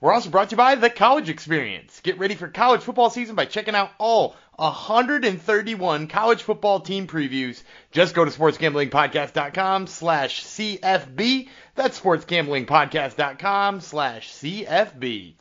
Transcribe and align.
We're 0.00 0.12
also 0.12 0.30
brought 0.30 0.50
to 0.50 0.52
you 0.52 0.58
by 0.58 0.76
The 0.76 0.90
College 0.90 1.28
Experience. 1.28 2.00
Get 2.04 2.20
ready 2.20 2.36
for 2.36 2.46
college 2.46 2.82
football 2.82 3.10
season 3.10 3.34
by 3.34 3.46
checking 3.46 3.74
out 3.74 3.90
all 3.98 4.36
131 4.54 6.06
college 6.06 6.42
football 6.42 6.78
team 6.78 7.08
previews. 7.08 7.62
Just 7.90 8.14
go 8.14 8.24
to 8.24 8.30
sportsgamblingpodcast.com 8.30 9.88
slash 9.88 10.44
CFB. 10.44 11.48
That's 11.74 11.98
sportsgamblingpodcast.com 12.00 13.80
slash 13.80 14.32
CFB. 14.34 15.34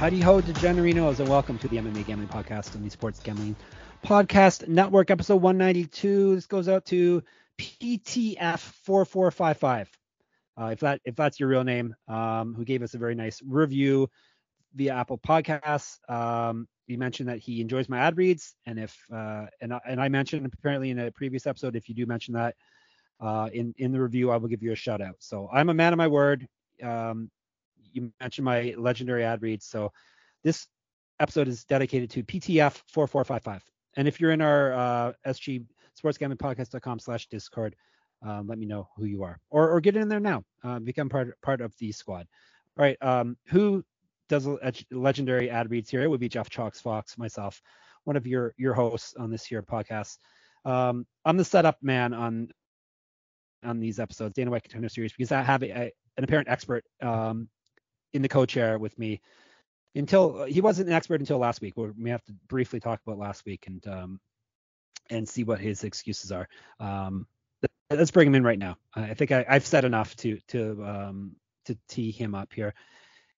Howdy 0.00 0.20
ho, 0.22 0.40
degenerinos, 0.40 1.20
and 1.20 1.28
welcome 1.28 1.58
to 1.58 1.68
the 1.68 1.76
MMA 1.76 2.06
Gambling 2.06 2.30
Podcast 2.30 2.74
on 2.74 2.82
the 2.82 2.88
Sports 2.88 3.20
Gambling 3.20 3.54
Podcast 4.02 4.66
Network, 4.66 5.10
episode 5.10 5.42
192. 5.42 6.36
This 6.36 6.46
goes 6.46 6.70
out 6.70 6.86
to 6.86 7.22
PTF4455. 7.58 9.88
Uh, 10.58 10.68
if 10.68 10.80
that 10.80 11.02
if 11.04 11.16
that's 11.16 11.38
your 11.38 11.50
real 11.50 11.64
name, 11.64 11.94
um, 12.08 12.54
who 12.54 12.64
gave 12.64 12.82
us 12.82 12.94
a 12.94 12.98
very 12.98 13.14
nice 13.14 13.42
review 13.46 14.08
via 14.74 14.94
Apple 14.94 15.18
Podcasts. 15.18 15.98
Um, 16.08 16.66
he 16.86 16.96
mentioned 16.96 17.28
that 17.28 17.40
he 17.40 17.60
enjoys 17.60 17.90
my 17.90 17.98
ad 17.98 18.16
reads, 18.16 18.54
and 18.64 18.78
if 18.78 18.96
uh, 19.12 19.48
and 19.60 19.74
I, 19.74 19.80
and 19.86 20.00
I 20.00 20.08
mentioned 20.08 20.50
apparently 20.50 20.88
in 20.88 20.98
a 20.98 21.12
previous 21.12 21.46
episode, 21.46 21.76
if 21.76 21.90
you 21.90 21.94
do 21.94 22.06
mention 22.06 22.32
that 22.32 22.54
uh, 23.20 23.50
in 23.52 23.74
in 23.76 23.92
the 23.92 24.00
review, 24.00 24.30
I 24.30 24.38
will 24.38 24.48
give 24.48 24.62
you 24.62 24.72
a 24.72 24.76
shout 24.76 25.02
out. 25.02 25.16
So 25.18 25.50
I'm 25.52 25.68
a 25.68 25.74
man 25.74 25.92
of 25.92 25.98
my 25.98 26.08
word. 26.08 26.48
Um, 26.82 27.30
you 27.92 28.12
mentioned 28.20 28.44
my 28.44 28.74
legendary 28.76 29.24
ad 29.24 29.42
reads. 29.42 29.66
So 29.66 29.92
this 30.42 30.66
episode 31.18 31.48
is 31.48 31.64
dedicated 31.64 32.10
to 32.10 32.22
PTF 32.22 32.82
4455. 32.88 33.64
And 33.96 34.08
if 34.08 34.20
you're 34.20 34.32
in 34.32 34.40
our 34.40 34.72
uh, 34.72 35.12
SG 35.26 35.64
sportsgamblingpodcast.com 36.02 36.98
slash 36.98 37.26
discord, 37.28 37.76
um, 38.22 38.46
let 38.46 38.58
me 38.58 38.66
know 38.66 38.88
who 38.96 39.04
you 39.04 39.22
are 39.22 39.38
or, 39.50 39.70
or 39.70 39.80
get 39.80 39.96
in 39.96 40.08
there 40.08 40.20
now. 40.20 40.44
Uh, 40.62 40.78
become 40.78 41.08
part, 41.08 41.40
part 41.40 41.60
of 41.60 41.74
the 41.78 41.92
squad. 41.92 42.26
All 42.78 42.84
right. 42.84 42.96
Um, 43.00 43.36
who 43.46 43.84
does 44.28 44.46
a 44.46 44.72
legendary 44.90 45.50
ad 45.50 45.70
reads 45.70 45.90
here? 45.90 46.02
It 46.02 46.08
would 46.08 46.20
be 46.20 46.28
Jeff 46.28 46.50
Chalks 46.50 46.80
Fox, 46.80 47.18
myself, 47.18 47.60
one 48.04 48.16
of 48.16 48.26
your, 48.26 48.54
your 48.56 48.74
hosts 48.74 49.14
on 49.18 49.30
this 49.30 49.44
here 49.44 49.62
podcast. 49.62 50.18
Um, 50.64 51.06
I'm 51.24 51.36
the 51.36 51.44
setup 51.44 51.78
man 51.82 52.12
on 52.14 52.50
on 53.64 53.78
these 53.78 53.98
episodes, 53.98 54.34
Dana 54.34 54.50
White 54.50 54.62
Contender 54.62 54.88
Series, 54.88 55.12
because 55.12 55.32
I 55.32 55.42
have 55.42 55.62
a, 55.62 55.70
a, 55.70 55.92
an 56.16 56.24
apparent 56.24 56.48
expert 56.48 56.84
um, 57.02 57.48
in 58.12 58.22
the 58.22 58.28
co-chair 58.28 58.78
with 58.78 58.98
me 58.98 59.20
until 59.94 60.44
he 60.44 60.60
wasn't 60.60 60.88
an 60.88 60.94
expert 60.94 61.20
until 61.20 61.38
last 61.38 61.60
week. 61.60 61.74
We 61.76 62.10
have 62.10 62.24
to 62.24 62.32
briefly 62.48 62.80
talk 62.80 63.00
about 63.06 63.18
last 63.18 63.44
week 63.44 63.66
and 63.66 63.86
um, 63.86 64.20
and 65.10 65.28
see 65.28 65.44
what 65.44 65.60
his 65.60 65.84
excuses 65.84 66.30
are. 66.30 66.48
Um, 66.78 67.26
let's 67.90 68.10
bring 68.10 68.28
him 68.28 68.34
in 68.36 68.44
right 68.44 68.58
now. 68.58 68.76
I 68.94 69.14
think 69.14 69.32
I, 69.32 69.44
have 69.48 69.66
said 69.66 69.84
enough 69.84 70.14
to 70.16 70.38
to 70.48 70.84
um, 70.84 71.36
to 71.66 71.76
tee 71.88 72.10
him 72.10 72.34
up 72.34 72.52
here. 72.52 72.74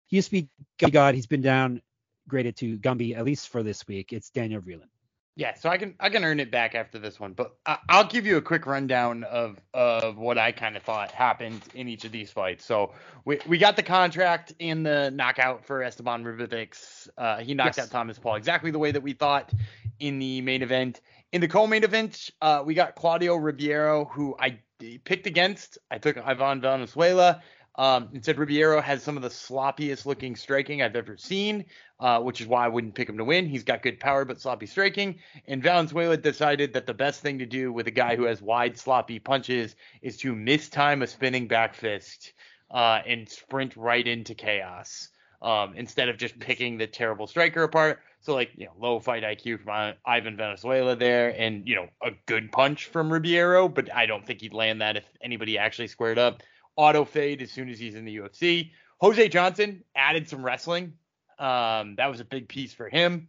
He 0.07 0.17
used 0.17 0.31
to 0.31 0.43
be 0.43 0.91
God. 0.91 1.15
He's 1.15 1.27
been 1.27 1.43
downgraded 1.43 2.57
to 2.57 2.79
Gumby 2.79 3.17
at 3.17 3.25
least 3.25 3.49
for 3.49 3.63
this 3.63 3.87
week. 3.87 4.13
It's 4.13 4.31
Daniel 4.31 4.61
Vreeland. 4.61 4.92
Yeah, 5.35 5.55
so 5.55 5.71
I 5.71 5.79
can 5.79 5.95
I 5.99 6.11
can 6.11 6.25
earn 6.25 6.41
it 6.41 6.51
back 6.51 6.75
after 6.75 6.99
this 6.99 7.19
one, 7.19 7.33
but 7.33 7.57
I, 7.65 7.79
will 7.91 8.05
give 8.05 8.27
you 8.27 8.37
a 8.37 8.43
quick 8.43 8.67
rundown 8.67 9.25
of 9.25 9.59
of 9.73 10.19
what 10.19 10.37
I 10.37 10.53
kind 10.53 10.77
of 10.77 10.83
thought 10.83 11.11
happened 11.11 11.63
in 11.75 11.89
each 11.89 12.05
of 12.05 12.13
these 12.13 12.31
fights. 12.31 12.67
So 12.67 12.93
we 13.25 13.39
we 13.47 13.57
got 13.57 13.77
the 13.77 13.83
contract 13.83 14.53
in 14.59 14.83
the 14.83 15.11
knockout 15.11 15.65
for 15.65 15.83
Esteban 15.83 16.23
Ribovics. 16.23 17.09
Uh, 17.17 17.39
he 17.39 17.55
knocked 17.55 17.79
yes. 17.79 17.87
out 17.87 17.91
Thomas 17.91 18.19
Paul 18.19 18.35
exactly 18.35 18.71
the 18.71 18.79
way 18.79 18.93
that 18.93 19.03
we 19.03 19.15
thought 19.15 19.53
in 20.01 20.19
the 20.19 20.43
main 20.43 20.63
event. 20.63 21.01
In 21.33 21.41
the 21.41 21.49
co-main 21.49 21.83
event, 21.83 22.31
uh, 22.43 22.63
we 22.63 22.75
got 22.75 22.95
Claudio 22.95 23.37
Ribeiro, 23.37 24.05
who 24.05 24.37
I 24.39 24.59
picked 25.05 25.27
against. 25.27 25.79
I 25.91 25.97
took 25.97 26.19
Ivan 26.19 26.61
Valenzuela. 26.61 27.43
Um, 27.77 28.11
instead, 28.13 28.39
Ribeiro 28.39 28.81
has 28.83 29.03
some 29.03 29.17
of 29.17 29.23
the 29.23 29.31
sloppiest 29.31 30.05
looking 30.05 30.37
striking 30.37 30.83
I've 30.83 30.95
ever 30.95 31.17
seen, 31.17 31.65
uh, 32.01 32.21
which 32.21 32.41
is 32.41 32.47
why 32.47 32.67
I 32.67 32.69
wouldn't 32.69 32.95
pick 32.95 33.09
him 33.09 33.17
to 33.17 33.25
win. 33.25 33.47
He's 33.47 33.65
got 33.65 33.83
good 33.83 33.99
power 33.99 34.25
but 34.25 34.41
sloppy 34.41 34.67
striking. 34.67 35.19
And 35.47 35.63
Valenzuela 35.63 36.17
decided 36.17 36.75
that 36.75 36.87
the 36.87 36.95
best 36.95 37.23
thing 37.23 37.39
to 37.39 37.47
do 37.47 37.73
with 37.73 37.87
a 37.87 37.93
guy 37.93 38.17
who 38.17 38.25
has 38.25 38.43
wide, 38.43 38.79
sloppy 38.79 39.19
punches 39.19 39.75
is 40.03 40.19
to 40.19 40.35
mistime 40.35 41.03
a 41.03 41.07
spinning 41.07 41.49
back 41.49 41.75
fist 41.75 42.33
uh, 42.71 43.01
and 43.07 43.29
sprint 43.29 43.75
right 43.77 44.07
into 44.07 44.35
chaos 44.35 45.09
um, 45.41 45.75
instead 45.75 46.09
of 46.09 46.19
just 46.19 46.39
picking 46.39 46.77
the 46.77 46.87
terrible 46.87 47.27
striker 47.27 47.63
apart. 47.63 48.01
So 48.21 48.35
like 48.35 48.51
you 48.55 48.67
know 48.67 48.73
low 48.79 49.01
fight 49.01 49.25
IQ 49.25 49.65
from 49.65 49.95
Ivan 50.07 50.37
Valenzuela 50.37 50.95
there, 50.95 51.35
and 51.37 51.67
you 51.67 51.75
know 51.75 51.89
a 52.03 52.11
good 52.27 52.53
punch 52.53 52.87
from 52.87 53.13
Ribeiro, 53.13 53.69
but 53.69 53.93
I 53.93 54.07
don't 54.07 54.25
think 54.25 54.43
he'd 54.43 54.53
land 54.53 54.81
that 54.81 54.97
if 54.97 55.05
anybody 55.21 55.59
actually 55.59 55.89
squared 55.89 56.19
up 56.19 56.43
auto 56.77 57.05
fade 57.05 57.43
as 57.43 57.51
soon 57.51 57.69
as 57.69 57.79
he's 57.79 57.95
in 57.95 58.05
the 58.05 58.17
UFC. 58.17 58.71
Jose 59.01 59.29
Johnson 59.29 59.85
added 59.95 60.29
some 60.29 60.45
wrestling. 60.45 60.95
Um, 61.39 61.97
that 61.97 62.07
was 62.07 62.21
a 62.21 62.25
big 62.25 62.49
piece 62.49 62.73
for 62.73 62.89
him. 62.89 63.29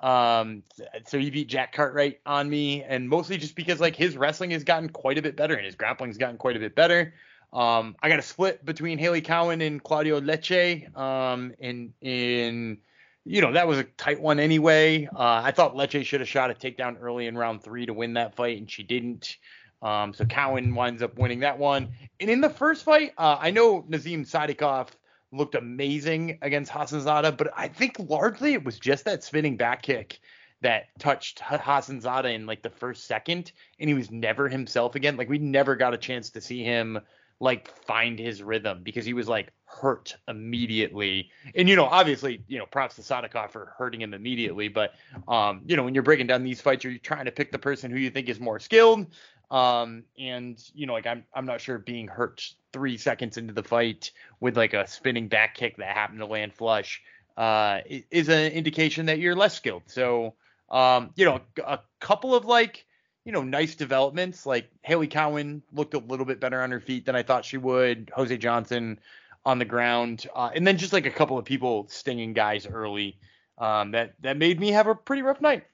Um, 0.00 0.64
so 1.06 1.18
he 1.18 1.30
beat 1.30 1.46
Jack 1.46 1.72
Cartwright 1.72 2.20
on 2.26 2.50
me, 2.50 2.82
and 2.82 3.08
mostly 3.08 3.36
just 3.36 3.54
because 3.54 3.78
like 3.78 3.94
his 3.94 4.16
wrestling 4.16 4.50
has 4.50 4.64
gotten 4.64 4.88
quite 4.88 5.16
a 5.16 5.22
bit 5.22 5.36
better 5.36 5.54
and 5.54 5.64
his 5.64 5.76
grappling's 5.76 6.18
gotten 6.18 6.38
quite 6.38 6.56
a 6.56 6.58
bit 6.58 6.74
better. 6.74 7.14
Um, 7.52 7.96
I 8.02 8.08
got 8.08 8.18
a 8.18 8.22
split 8.22 8.64
between 8.64 8.98
Hailey 8.98 9.20
Cowan 9.20 9.60
and 9.60 9.82
Claudia 9.82 10.20
Leite. 10.20 10.96
Um, 10.96 11.54
in 11.58 11.92
in 12.00 12.78
you 13.24 13.40
know 13.40 13.52
that 13.52 13.68
was 13.68 13.78
a 13.78 13.84
tight 13.84 14.20
one 14.20 14.40
anyway. 14.40 15.06
Uh, 15.06 15.42
I 15.44 15.52
thought 15.52 15.76
Leche 15.76 16.04
should 16.04 16.20
have 16.20 16.28
shot 16.28 16.50
a 16.50 16.54
takedown 16.54 16.96
early 17.00 17.26
in 17.26 17.36
round 17.38 17.62
three 17.62 17.86
to 17.86 17.92
win 17.92 18.14
that 18.14 18.34
fight, 18.34 18.58
and 18.58 18.70
she 18.70 18.82
didn't. 18.82 19.36
Um, 19.82 20.14
so 20.14 20.24
Cowan 20.24 20.74
winds 20.74 21.02
up 21.02 21.18
winning 21.18 21.40
that 21.40 21.58
one. 21.58 21.88
And 22.20 22.30
in 22.30 22.40
the 22.40 22.50
first 22.50 22.84
fight, 22.84 23.12
uh, 23.18 23.36
I 23.40 23.50
know 23.50 23.84
Nazim 23.88 24.24
Sadykhov 24.24 24.88
looked 25.32 25.54
amazing 25.54 26.38
against 26.42 26.70
Hassanzada, 26.70 27.36
but 27.36 27.52
I 27.56 27.68
think 27.68 27.96
largely 27.98 28.52
it 28.52 28.64
was 28.64 28.78
just 28.78 29.04
that 29.06 29.24
spinning 29.24 29.56
back 29.56 29.82
kick 29.82 30.20
that 30.60 30.84
touched 30.98 31.40
Hassanzada 31.40 32.32
in 32.32 32.46
like 32.46 32.62
the 32.62 32.70
first 32.70 33.06
second, 33.06 33.52
and 33.80 33.88
he 33.88 33.94
was 33.94 34.10
never 34.10 34.48
himself 34.48 34.94
again. 34.94 35.16
Like 35.16 35.28
we 35.28 35.38
never 35.38 35.74
got 35.74 35.94
a 35.94 35.98
chance 35.98 36.30
to 36.30 36.40
see 36.40 36.62
him 36.62 37.00
like 37.40 37.68
find 37.68 38.20
his 38.20 38.40
rhythm 38.40 38.82
because 38.84 39.04
he 39.04 39.14
was 39.14 39.28
like 39.28 39.52
hurt 39.64 40.16
immediately. 40.28 41.28
And 41.56 41.68
you 41.68 41.74
know, 41.74 41.86
obviously, 41.86 42.44
you 42.46 42.58
know, 42.58 42.66
props 42.66 42.94
to 42.96 43.02
Sadykhov 43.02 43.50
for 43.50 43.74
hurting 43.76 44.00
him 44.00 44.14
immediately. 44.14 44.68
But 44.68 44.94
um, 45.26 45.62
you 45.66 45.76
know, 45.76 45.82
when 45.82 45.94
you're 45.94 46.04
breaking 46.04 46.28
down 46.28 46.44
these 46.44 46.60
fights, 46.60 46.84
you're 46.84 46.98
trying 46.98 47.24
to 47.24 47.32
pick 47.32 47.50
the 47.50 47.58
person 47.58 47.90
who 47.90 47.98
you 47.98 48.10
think 48.10 48.28
is 48.28 48.38
more 48.38 48.60
skilled. 48.60 49.06
Um, 49.52 50.04
and 50.18 50.58
you 50.74 50.86
know, 50.86 50.94
like 50.94 51.06
I'm 51.06 51.24
I'm 51.34 51.44
not 51.44 51.60
sure 51.60 51.78
being 51.78 52.08
hurt 52.08 52.42
three 52.72 52.96
seconds 52.96 53.36
into 53.36 53.52
the 53.52 53.62
fight 53.62 54.10
with 54.40 54.56
like 54.56 54.72
a 54.72 54.86
spinning 54.88 55.28
back 55.28 55.54
kick 55.54 55.76
that 55.76 55.94
happened 55.94 56.20
to 56.20 56.26
land 56.26 56.54
flush 56.54 57.02
uh, 57.36 57.80
is 58.10 58.30
an 58.30 58.50
indication 58.52 59.06
that 59.06 59.18
you're 59.18 59.36
less 59.36 59.54
skilled. 59.54 59.82
So 59.86 60.34
um, 60.70 61.10
you 61.16 61.26
know, 61.26 61.42
a 61.64 61.80
couple 62.00 62.34
of 62.34 62.46
like 62.46 62.86
you 63.26 63.32
know 63.32 63.42
nice 63.42 63.74
developments 63.74 64.46
like 64.46 64.70
Hailey 64.84 65.06
Cowan 65.06 65.62
looked 65.74 65.92
a 65.92 65.98
little 65.98 66.24
bit 66.24 66.40
better 66.40 66.62
on 66.62 66.70
her 66.70 66.80
feet 66.80 67.04
than 67.04 67.14
I 67.14 67.22
thought 67.22 67.44
she 67.44 67.58
would. 67.58 68.10
Jose 68.16 68.34
Johnson 68.38 68.98
on 69.44 69.58
the 69.58 69.66
ground, 69.66 70.26
uh, 70.34 70.50
and 70.54 70.66
then 70.66 70.78
just 70.78 70.94
like 70.94 71.04
a 71.04 71.10
couple 71.10 71.36
of 71.36 71.44
people 71.44 71.86
stinging 71.90 72.32
guys 72.32 72.66
early. 72.66 73.18
Um, 73.58 73.90
that 73.90 74.14
that 74.22 74.38
made 74.38 74.58
me 74.58 74.70
have 74.70 74.86
a 74.86 74.94
pretty 74.94 75.20
rough 75.20 75.42
night. 75.42 75.64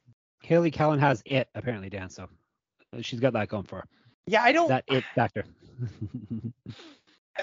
Hailey 0.43 0.73
Cowan 0.73 0.99
has 0.99 1.23
it 1.25 1.49
apparently, 1.55 1.91
Dan. 1.91 2.11
So 2.11 2.29
she's 3.01 3.21
got 3.21 3.33
that 3.35 3.49
going 3.49 3.65
for 3.65 3.77
her. 3.77 3.85
Yeah, 4.27 4.43
I 4.43 4.53
don't. 4.53 4.69
That 4.69 4.85
it 4.89 5.05
factor. 5.15 5.45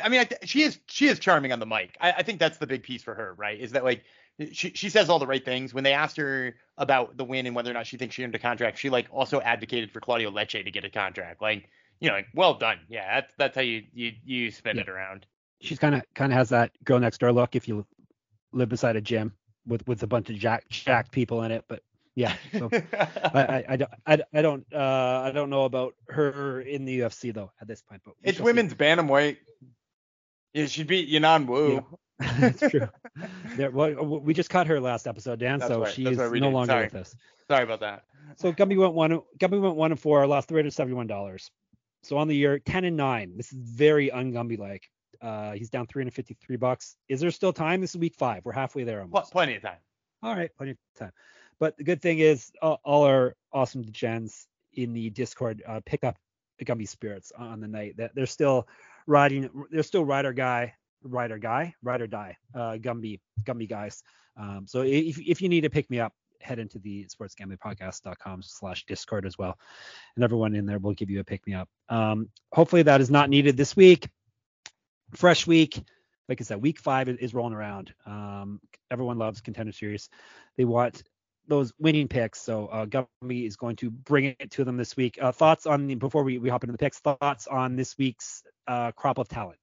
I 0.03 0.09
mean, 0.09 0.19
I 0.19 0.25
th- 0.25 0.41
she 0.45 0.61
is 0.61 0.79
she 0.87 1.07
is 1.07 1.19
charming 1.19 1.51
on 1.51 1.59
the 1.59 1.65
mic. 1.65 1.97
I, 1.99 2.11
I 2.13 2.23
think 2.23 2.39
that's 2.39 2.57
the 2.57 2.67
big 2.67 2.83
piece 2.83 3.03
for 3.03 3.15
her, 3.15 3.33
right? 3.35 3.59
Is 3.59 3.71
that 3.71 3.83
like 3.83 4.03
she 4.51 4.71
she 4.71 4.89
says 4.89 5.09
all 5.09 5.19
the 5.19 5.27
right 5.27 5.43
things. 5.43 5.73
When 5.73 5.83
they 5.83 5.93
asked 5.93 6.17
her 6.17 6.55
about 6.77 7.17
the 7.17 7.23
win 7.23 7.45
and 7.45 7.55
whether 7.55 7.71
or 7.71 7.73
not 7.73 7.87
she 7.87 7.97
thinks 7.97 8.15
she 8.15 8.23
earned 8.23 8.35
a 8.35 8.39
contract, 8.39 8.77
she 8.77 8.89
like 8.89 9.07
also 9.11 9.39
advocated 9.41 9.91
for 9.91 9.99
Claudia 9.99 10.29
Leite 10.29 10.63
to 10.63 10.71
get 10.71 10.83
a 10.83 10.89
contract. 10.89 11.41
Like, 11.41 11.69
you 11.99 12.09
know, 12.09 12.15
like, 12.15 12.27
well 12.33 12.53
done. 12.53 12.79
Yeah, 12.89 13.21
that's 13.21 13.33
that's 13.37 13.55
how 13.55 13.61
you 13.61 13.83
you 13.93 14.13
you 14.23 14.51
spin 14.51 14.75
yeah. 14.75 14.83
it 14.83 14.89
around. 14.89 15.25
She's 15.61 15.79
kind 15.79 15.95
of 15.95 16.03
kind 16.13 16.31
of 16.31 16.37
has 16.37 16.49
that 16.49 16.71
girl 16.83 16.99
next 16.99 17.19
door 17.19 17.31
look 17.31 17.55
if 17.55 17.67
you 17.67 17.85
live 18.51 18.69
beside 18.69 18.95
a 18.95 19.01
gym 19.01 19.33
with 19.65 19.87
with 19.87 20.03
a 20.03 20.07
bunch 20.07 20.29
of 20.29 20.35
jack 20.35 20.67
jacked 20.69 21.11
people 21.11 21.43
in 21.43 21.51
it, 21.51 21.63
but 21.67 21.81
yeah. 22.15 22.35
So 22.53 22.69
I, 22.71 23.39
I, 23.41 23.65
I, 23.69 23.75
don't 23.75 23.91
I, 24.05 24.19
I 24.33 24.41
don't 24.41 24.65
uh 24.73 25.21
I 25.25 25.31
don't 25.31 25.49
know 25.49 25.65
about 25.65 25.95
her 26.09 26.61
in 26.61 26.85
the 26.85 27.01
UFC 27.01 27.33
though 27.33 27.51
at 27.61 27.67
this 27.67 27.81
point, 27.81 28.01
but 28.05 28.15
it's 28.23 28.39
women's 28.39 28.71
see. 28.71 28.77
bantamweight. 28.77 29.37
Yeah, 30.53 30.67
she 30.67 30.83
beat 30.83 31.09
Yanan 31.09 31.47
Wu. 31.47 31.85
That's 32.39 32.59
true. 32.69 32.87
There, 33.57 33.71
well, 33.71 33.93
we 34.05 34.33
just 34.33 34.49
caught 34.49 34.67
her 34.67 34.79
last 34.79 35.05
episode, 35.05 35.39
Dan, 35.39 35.59
That's 35.59 35.69
so 35.69 35.81
right. 35.81 35.93
she 35.93 36.05
That's 36.05 36.13
is 36.13 36.31
no 36.31 36.31
did. 36.31 36.43
longer 36.43 36.71
Sorry. 36.71 36.85
with 36.85 36.95
us. 36.95 37.15
Sorry 37.49 37.63
about 37.63 37.81
that. 37.81 38.03
So 38.37 38.53
Gumby 38.53 38.77
went 38.77 38.93
one. 38.93 39.21
Gumby 39.37 39.61
went 39.61 39.75
one 39.75 39.91
and 39.91 39.99
four. 39.99 40.25
Lost 40.25 40.47
three 40.47 40.59
hundred 40.59 40.71
seventy-one 40.71 41.07
dollars. 41.07 41.51
So 42.03 42.17
on 42.17 42.27
the 42.27 42.35
year, 42.35 42.59
ten 42.59 42.85
and 42.85 42.95
nine. 42.95 43.33
This 43.35 43.51
is 43.51 43.57
very 43.59 44.11
un-Gumby 44.11 44.57
like. 44.57 44.89
Uh, 45.21 45.51
he's 45.53 45.69
down 45.69 45.87
three 45.87 46.03
hundred 46.03 46.13
fifty-three 46.13 46.55
bucks. 46.57 46.95
Is 47.09 47.19
there 47.19 47.31
still 47.31 47.51
time? 47.53 47.81
This 47.81 47.91
is 47.91 47.97
week 47.97 48.15
five. 48.15 48.45
We're 48.45 48.53
halfway 48.53 48.83
there 48.85 49.01
almost. 49.01 49.31
plenty 49.31 49.55
of 49.55 49.61
time. 49.61 49.77
All 50.23 50.35
right, 50.35 50.49
plenty 50.57 50.71
of 50.71 50.77
time. 50.97 51.11
But 51.59 51.77
the 51.77 51.83
good 51.83 52.01
thing 52.01 52.19
is, 52.19 52.51
all, 52.61 52.79
all 52.83 53.03
our 53.03 53.35
awesome 53.53 53.85
gens 53.91 54.47
in 54.73 54.93
the 54.93 55.09
Discord 55.09 55.63
uh, 55.67 55.81
pick 55.85 56.03
up 56.03 56.17
the 56.59 56.65
Gumby 56.65 56.87
spirits 56.87 57.31
on 57.37 57.59
the 57.59 57.67
night. 57.67 57.95
That 57.97 58.13
they're 58.15 58.25
still 58.25 58.67
riding. 59.07 59.49
They're 59.71 59.83
still 59.83 60.05
rider 60.05 60.33
guy, 60.33 60.73
rider 61.03 61.37
guy, 61.37 61.73
ride 61.81 62.01
or 62.01 62.07
die. 62.07 62.37
Uh, 62.53 62.73
Gumby, 62.73 63.19
Gumby 63.43 63.69
guys. 63.69 64.03
Um, 64.37 64.65
so 64.67 64.81
if 64.81 65.19
if 65.19 65.41
you 65.41 65.49
need 65.49 65.61
to 65.61 65.69
pick 65.69 65.89
me 65.89 65.99
up, 65.99 66.13
head 66.41 66.59
into 66.59 66.79
the 66.79 67.05
sportsgamblingpodcast.com 67.05 68.41
slash 68.43 68.85
discord 68.85 69.25
as 69.25 69.37
well 69.37 69.57
and 70.15 70.23
everyone 70.23 70.55
in 70.55 70.65
there 70.65 70.79
will 70.79 70.93
give 70.93 71.09
you 71.09 71.19
a 71.19 71.23
pick 71.23 71.45
me 71.47 71.53
up 71.53 71.67
um, 71.89 72.29
hopefully 72.53 72.83
that 72.83 73.01
is 73.01 73.09
not 73.09 73.29
needed 73.29 73.57
this 73.57 73.75
week 73.75 74.07
fresh 75.13 75.47
week 75.47 75.81
like 76.29 76.39
i 76.39 76.43
said 76.43 76.61
week 76.61 76.79
five 76.79 77.09
is, 77.09 77.17
is 77.17 77.33
rolling 77.33 77.53
around 77.53 77.93
um, 78.05 78.59
everyone 78.91 79.17
loves 79.17 79.41
contender 79.41 79.71
series 79.71 80.09
they 80.57 80.65
want 80.65 81.03
those 81.47 81.73
winning 81.79 82.07
picks 82.07 82.41
so 82.41 82.67
uh, 82.67 82.85
Gumby 82.85 83.45
is 83.45 83.55
going 83.55 83.75
to 83.77 83.89
bring 83.89 84.35
it 84.39 84.51
to 84.51 84.63
them 84.63 84.77
this 84.77 84.95
week 84.95 85.17
uh, 85.21 85.31
thoughts 85.31 85.65
on 85.65 85.87
the 85.87 85.95
before 85.95 86.23
we, 86.23 86.37
we 86.37 86.49
hop 86.49 86.63
into 86.63 86.71
the 86.71 86.77
picks 86.77 86.99
thoughts 86.99 87.47
on 87.47 87.75
this 87.75 87.97
week's 87.97 88.43
uh, 88.67 88.91
crop 88.91 89.17
of 89.17 89.27
talent 89.27 89.57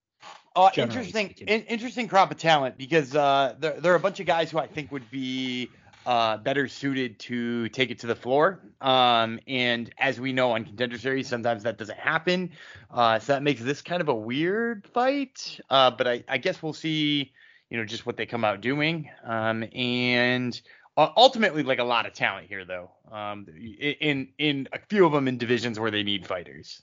Uh, 0.54 0.70
interesting, 0.76 1.34
in, 1.46 1.62
interesting 1.62 2.08
crop 2.08 2.30
of 2.30 2.36
talent 2.36 2.76
because 2.76 3.16
uh, 3.16 3.54
there, 3.58 3.80
there 3.80 3.92
are 3.92 3.96
a 3.96 4.00
bunch 4.00 4.20
of 4.20 4.26
guys 4.26 4.50
who 4.50 4.58
I 4.58 4.66
think 4.66 4.92
would 4.92 5.10
be 5.10 5.68
uh, 6.04 6.36
better 6.36 6.68
suited 6.68 7.18
to 7.20 7.68
take 7.70 7.90
it 7.90 8.00
to 8.00 8.06
the 8.06 8.14
floor. 8.14 8.60
Um, 8.80 9.40
and 9.46 9.92
as 9.98 10.20
we 10.20 10.32
know 10.32 10.52
on 10.52 10.64
contender 10.64 10.98
series, 10.98 11.28
sometimes 11.28 11.62
that 11.62 11.78
doesn't 11.78 11.98
happen. 11.98 12.50
Uh, 12.90 13.18
so 13.18 13.32
that 13.32 13.42
makes 13.42 13.62
this 13.62 13.82
kind 13.82 14.00
of 14.00 14.08
a 14.08 14.14
weird 14.14 14.86
fight. 14.92 15.60
Uh, 15.70 15.90
but 15.90 16.06
I, 16.06 16.24
I 16.28 16.38
guess 16.38 16.62
we'll 16.62 16.72
see, 16.72 17.32
you 17.70 17.78
know, 17.78 17.84
just 17.84 18.04
what 18.04 18.16
they 18.16 18.26
come 18.26 18.44
out 18.44 18.60
doing. 18.60 19.08
Um, 19.24 19.64
and 19.74 20.60
uh, 20.96 21.08
ultimately, 21.16 21.62
like 21.62 21.78
a 21.78 21.84
lot 21.84 22.06
of 22.06 22.12
talent 22.12 22.48
here, 22.48 22.64
though. 22.64 22.90
Um, 23.10 23.46
in 23.90 24.28
in 24.38 24.68
a 24.72 24.78
few 24.88 25.06
of 25.06 25.12
them 25.12 25.28
in 25.28 25.38
divisions 25.38 25.78
where 25.80 25.90
they 25.90 26.02
need 26.02 26.26
fighters. 26.26 26.82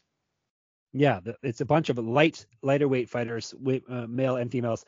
Yeah, 0.94 1.20
it's 1.44 1.62
a 1.62 1.66
bunch 1.66 1.90
of 1.90 1.98
light, 2.00 2.46
lighter 2.64 2.88
weight 2.88 3.10
fighters, 3.10 3.54
uh, 3.54 4.08
male 4.08 4.38
and 4.38 4.52
females, 4.52 4.84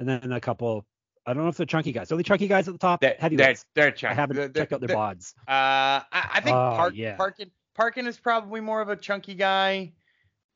and 0.00 0.08
then 0.08 0.32
a 0.32 0.40
couple. 0.40 0.84
I 1.24 1.32
don't 1.32 1.44
know 1.44 1.48
if 1.48 1.56
they're 1.56 1.66
chunky 1.66 1.92
guys. 1.92 2.10
Are 2.10 2.16
they 2.16 2.24
chunky 2.24 2.48
guys 2.48 2.66
at 2.66 2.74
the 2.74 2.78
top? 2.78 3.00
That, 3.02 3.20
Heavyweights. 3.20 3.64
they're, 3.76 3.94
they're 4.00 4.10
I 4.10 4.14
haven't 4.14 4.36
they're- 4.36 4.48
checked 4.48 4.72
out 4.72 4.80
their 4.80 4.88
bods. 4.96 5.34
Uh, 5.46 6.02
I, 6.02 6.04
I 6.12 6.40
think 6.40 6.56
Oh, 6.56 6.72
Park, 6.74 6.94
yeah. 6.96 7.14
Parkin 7.14 7.50
Parkin 7.76 8.06
is 8.08 8.18
probably 8.18 8.60
more 8.60 8.80
of 8.80 8.88
a 8.88 8.96
chunky 8.96 9.34
guy. 9.34 9.92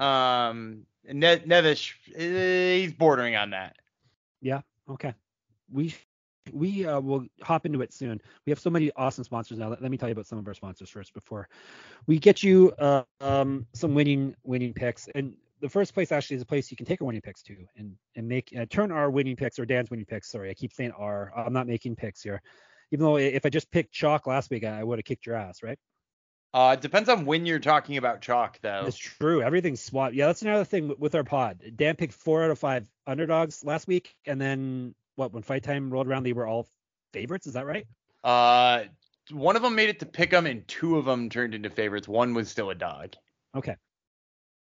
Um, 0.01 0.83
ne- 1.05 1.39
Nevish, 1.47 1.93
eh, 2.17 2.79
he's 2.79 2.93
bordering 2.93 3.37
on 3.37 3.51
that. 3.51 3.77
Yeah. 4.43 4.63
Okay. 4.91 5.15
We 5.71 5.95
we 6.53 6.87
uh, 6.87 7.01
will 7.01 7.27
hop 7.43 7.67
into 7.67 7.83
it 7.83 7.93
soon. 7.93 8.21
We 8.45 8.51
have 8.51 8.59
so 8.59 8.71
many 8.71 8.91
awesome 8.97 9.25
sponsors 9.25 9.59
now. 9.59 9.69
Let, 9.69 9.83
let 9.83 9.91
me 9.91 9.97
tell 9.97 10.09
you 10.09 10.13
about 10.13 10.27
some 10.27 10.39
of 10.39 10.47
our 10.47 10.55
sponsors 10.55 10.91
first 10.91 11.15
before 11.15 11.49
we 12.07 12.19
get 12.19 12.43
you 12.43 12.73
uh, 12.79 13.03
um, 13.21 13.67
some 13.73 13.95
winning 13.95 14.35
winning 14.45 14.73
picks. 14.73 15.09
And 15.15 15.35
the 15.61 15.69
first 15.69 15.95
place 15.95 16.13
actually 16.13 16.37
is 16.37 16.43
a 16.43 16.47
place 16.47 16.71
you 16.71 16.77
can 16.77 16.87
take 16.87 17.01
our 17.01 17.07
winning 17.07 17.23
picks 17.23 17.43
to 17.45 17.57
and 17.77 17.97
and 18.15 18.29
make 18.29 18.53
uh, 18.59 18.67
turn 18.69 18.91
our 18.93 19.11
winning 19.11 19.37
picks 19.37 19.59
or 19.59 19.67
Dan's 19.67 19.91
winning 19.91 20.07
picks. 20.07 20.31
Sorry, 20.31 20.51
I 20.51 20.55
keep 20.55 20.73
saying 20.73 20.93
our. 20.93 21.33
I'm 21.37 21.53
not 21.53 21.67
making 21.67 21.97
picks 21.97 22.23
here. 22.23 22.43
Even 22.93 23.05
though 23.05 23.17
if 23.17 23.45
I 23.45 23.49
just 23.49 23.71
picked 23.71 23.93
chalk 23.93 24.27
last 24.27 24.51
week, 24.51 24.65
I 24.65 24.85
would 24.85 24.99
have 24.99 25.05
kicked 25.05 25.27
your 25.27 25.35
ass, 25.35 25.63
right? 25.63 25.79
Uh, 26.55 26.73
it 26.73 26.81
depends 26.81 27.09
on 27.09 27.27
when 27.27 27.45
you're 27.45 27.59
talking 27.59 27.97
about 27.99 28.23
chalk, 28.23 28.59
though. 28.63 28.85
It's 28.87 28.97
true. 28.97 29.43
Everything's 29.43 29.83
swapped. 29.83 30.15
Yeah, 30.15 30.27
that's 30.27 30.41
another 30.41 30.65
thing 30.65 30.89
with- 30.89 30.99
with 30.99 31.15
our 31.15 31.25
pod. 31.25 31.61
Dan 31.77 31.97
picked 31.97 32.15
four 32.15 32.45
out 32.45 32.51
of 32.51 32.59
five 32.59 32.89
underdogs 33.07 33.63
last 33.65 33.87
week, 33.87 34.15
and 34.25 34.41
then 34.41 34.95
what? 35.17 35.33
When 35.33 35.43
fight 35.43 35.63
time 35.65 35.91
rolled 35.91 36.07
around, 36.07 36.23
they 36.23 36.33
were 36.33 36.47
all 36.47 36.69
favorites. 37.13 37.47
Is 37.47 37.55
that 37.55 37.67
right? 37.67 37.87
Uh, 38.25 38.85
one 39.33 39.57
of 39.57 39.63
them 39.63 39.75
made 39.75 39.89
it 39.89 39.99
to 40.01 40.07
pick 40.07 40.33
'em, 40.33 40.47
and 40.47 40.67
two 40.69 40.97
of 40.97 41.05
them 41.05 41.29
turned 41.29 41.55
into 41.55 41.69
favorites. 41.71 42.07
One 42.09 42.33
was 42.35 42.49
still 42.49 42.71
a 42.71 42.75
dog. 42.75 43.15
Okay. 43.55 43.77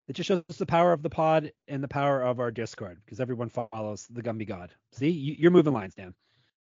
It 0.07 0.13
just 0.13 0.27
shows 0.27 0.44
the 0.57 0.65
power 0.65 0.92
of 0.94 1.03
the 1.03 1.09
pod 1.09 1.51
and 1.68 1.81
the 1.83 1.88
power 1.88 2.21
of 2.21 2.39
our 2.39 2.51
Discord 2.51 3.00
because 3.06 3.19
everyone 3.19 3.50
follows 3.50 4.07
the 4.09 4.21
Gumby 4.21 4.48
God. 4.48 4.71
See, 4.92 5.09
you, 5.09 5.36
you're 5.39 5.51
moving 5.51 5.74
lines, 5.74 5.95
Dan. 5.95 6.13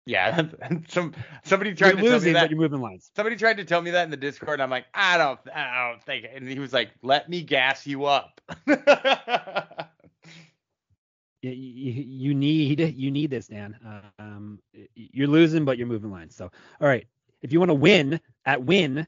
Yeah, 0.04 0.48
some 0.88 1.14
somebody 1.44 1.74
tried 1.74 1.90
You're 1.98 2.02
to 2.02 2.08
tell 2.10 2.20
me 2.20 2.32
that. 2.32 2.42
but 2.42 2.50
you're 2.50 2.58
moving 2.58 2.80
lines. 2.80 3.10
Somebody 3.14 3.36
tried 3.36 3.58
to 3.58 3.64
tell 3.64 3.80
me 3.80 3.92
that 3.92 4.02
in 4.04 4.10
the 4.10 4.16
Discord. 4.16 4.54
And 4.54 4.62
I'm 4.62 4.70
like, 4.70 4.86
I 4.92 5.16
don't, 5.16 5.38
I 5.54 5.90
don't 5.90 6.02
think. 6.02 6.26
And 6.34 6.46
he 6.48 6.58
was 6.58 6.72
like, 6.72 6.90
"Let 7.02 7.28
me 7.30 7.42
gas 7.42 7.86
you 7.86 8.04
up." 8.06 8.40
You, 11.42 11.50
you, 11.50 12.34
need 12.34 12.80
you 12.96 13.10
need 13.10 13.30
this, 13.30 13.48
Dan. 13.48 13.76
Um, 14.18 14.60
you're 14.94 15.26
losing, 15.26 15.64
but 15.64 15.76
you're 15.76 15.88
moving 15.88 16.10
lines. 16.10 16.36
So, 16.36 16.50
all 16.80 16.88
right. 16.88 17.06
If 17.42 17.52
you 17.52 17.58
want 17.58 17.70
to 17.70 17.74
win 17.74 18.20
at 18.46 18.62
Wynn, 18.62 19.04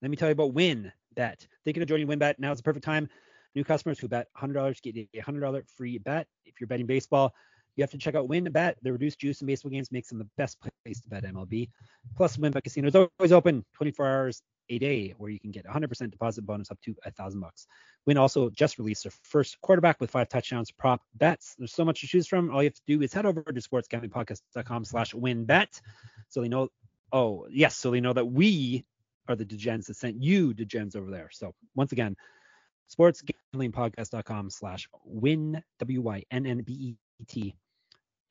let 0.00 0.10
me 0.10 0.16
tell 0.16 0.28
you 0.28 0.32
about 0.32 0.54
Win 0.54 0.90
Bet. 1.14 1.46
Thinking 1.64 1.82
of 1.82 1.88
joining 1.88 2.06
WynnBet? 2.06 2.38
Now 2.38 2.52
is 2.52 2.58
the 2.58 2.62
perfect 2.62 2.84
time. 2.84 3.08
New 3.54 3.64
customers 3.64 3.98
who 3.98 4.08
bet 4.08 4.28
$100 4.36 4.82
get 4.82 4.96
a 4.96 5.22
$100 5.22 5.70
free 5.76 5.98
bet. 5.98 6.26
If 6.44 6.60
you're 6.60 6.66
betting 6.66 6.86
baseball, 6.86 7.32
you 7.76 7.82
have 7.82 7.90
to 7.90 7.98
check 7.98 8.14
out 8.14 8.28
WynnBet. 8.28 8.74
The 8.82 8.92
reduced 8.92 9.20
juice 9.20 9.40
in 9.40 9.46
baseball 9.46 9.70
games 9.70 9.92
makes 9.92 10.08
them 10.08 10.18
the 10.18 10.28
best 10.36 10.58
place 10.60 11.00
to 11.00 11.08
bet 11.08 11.24
MLB. 11.24 11.70
Plus, 12.16 12.36
WynnBet 12.36 12.64
Casino 12.64 12.88
is 12.88 12.94
always 12.94 13.32
open 13.32 13.64
24 13.74 14.06
hours 14.06 14.42
a 14.68 14.78
day, 14.78 15.14
where 15.18 15.30
you 15.30 15.40
can 15.40 15.50
get 15.50 15.66
100% 15.66 16.10
deposit 16.10 16.46
bonus 16.46 16.70
up 16.70 16.80
to 16.82 16.94
a 17.04 17.10
thousand 17.10 17.40
bucks. 17.40 17.66
Wynn 18.06 18.18
also 18.18 18.50
just 18.50 18.78
released 18.78 19.04
their 19.04 19.12
first 19.22 19.60
quarterback 19.60 20.00
with 20.00 20.10
five 20.10 20.28
touchdowns 20.28 20.70
prop 20.70 21.00
bets. 21.14 21.54
There's 21.58 21.72
so 21.72 21.84
much 21.84 22.00
to 22.00 22.06
choose 22.06 22.26
from. 22.26 22.50
All 22.50 22.62
you 22.62 22.68
have 22.68 22.74
to 22.74 22.82
do 22.86 23.02
is 23.02 23.12
head 23.12 23.26
over 23.26 23.42
to 23.42 23.60
sportsgamblingpodcast.com 23.60 24.84
slash 24.84 25.12
wynnbet. 25.12 25.80
So 26.28 26.40
they 26.40 26.48
know, 26.48 26.68
oh, 27.12 27.46
yes, 27.50 27.76
so 27.76 27.90
they 27.90 28.00
know 28.00 28.12
that 28.12 28.26
we 28.26 28.84
are 29.28 29.36
the 29.36 29.44
degens 29.46 29.86
that 29.86 29.96
sent 29.96 30.22
you 30.22 30.52
degens 30.54 30.96
over 30.96 31.10
there. 31.10 31.30
So 31.32 31.54
once 31.74 31.92
again, 31.92 32.16
sportsgamblingpodcast.com 32.94 34.50
slash 34.50 34.88
wynn, 35.04 35.62
W-Y-N-N-B-E-T 35.78 37.56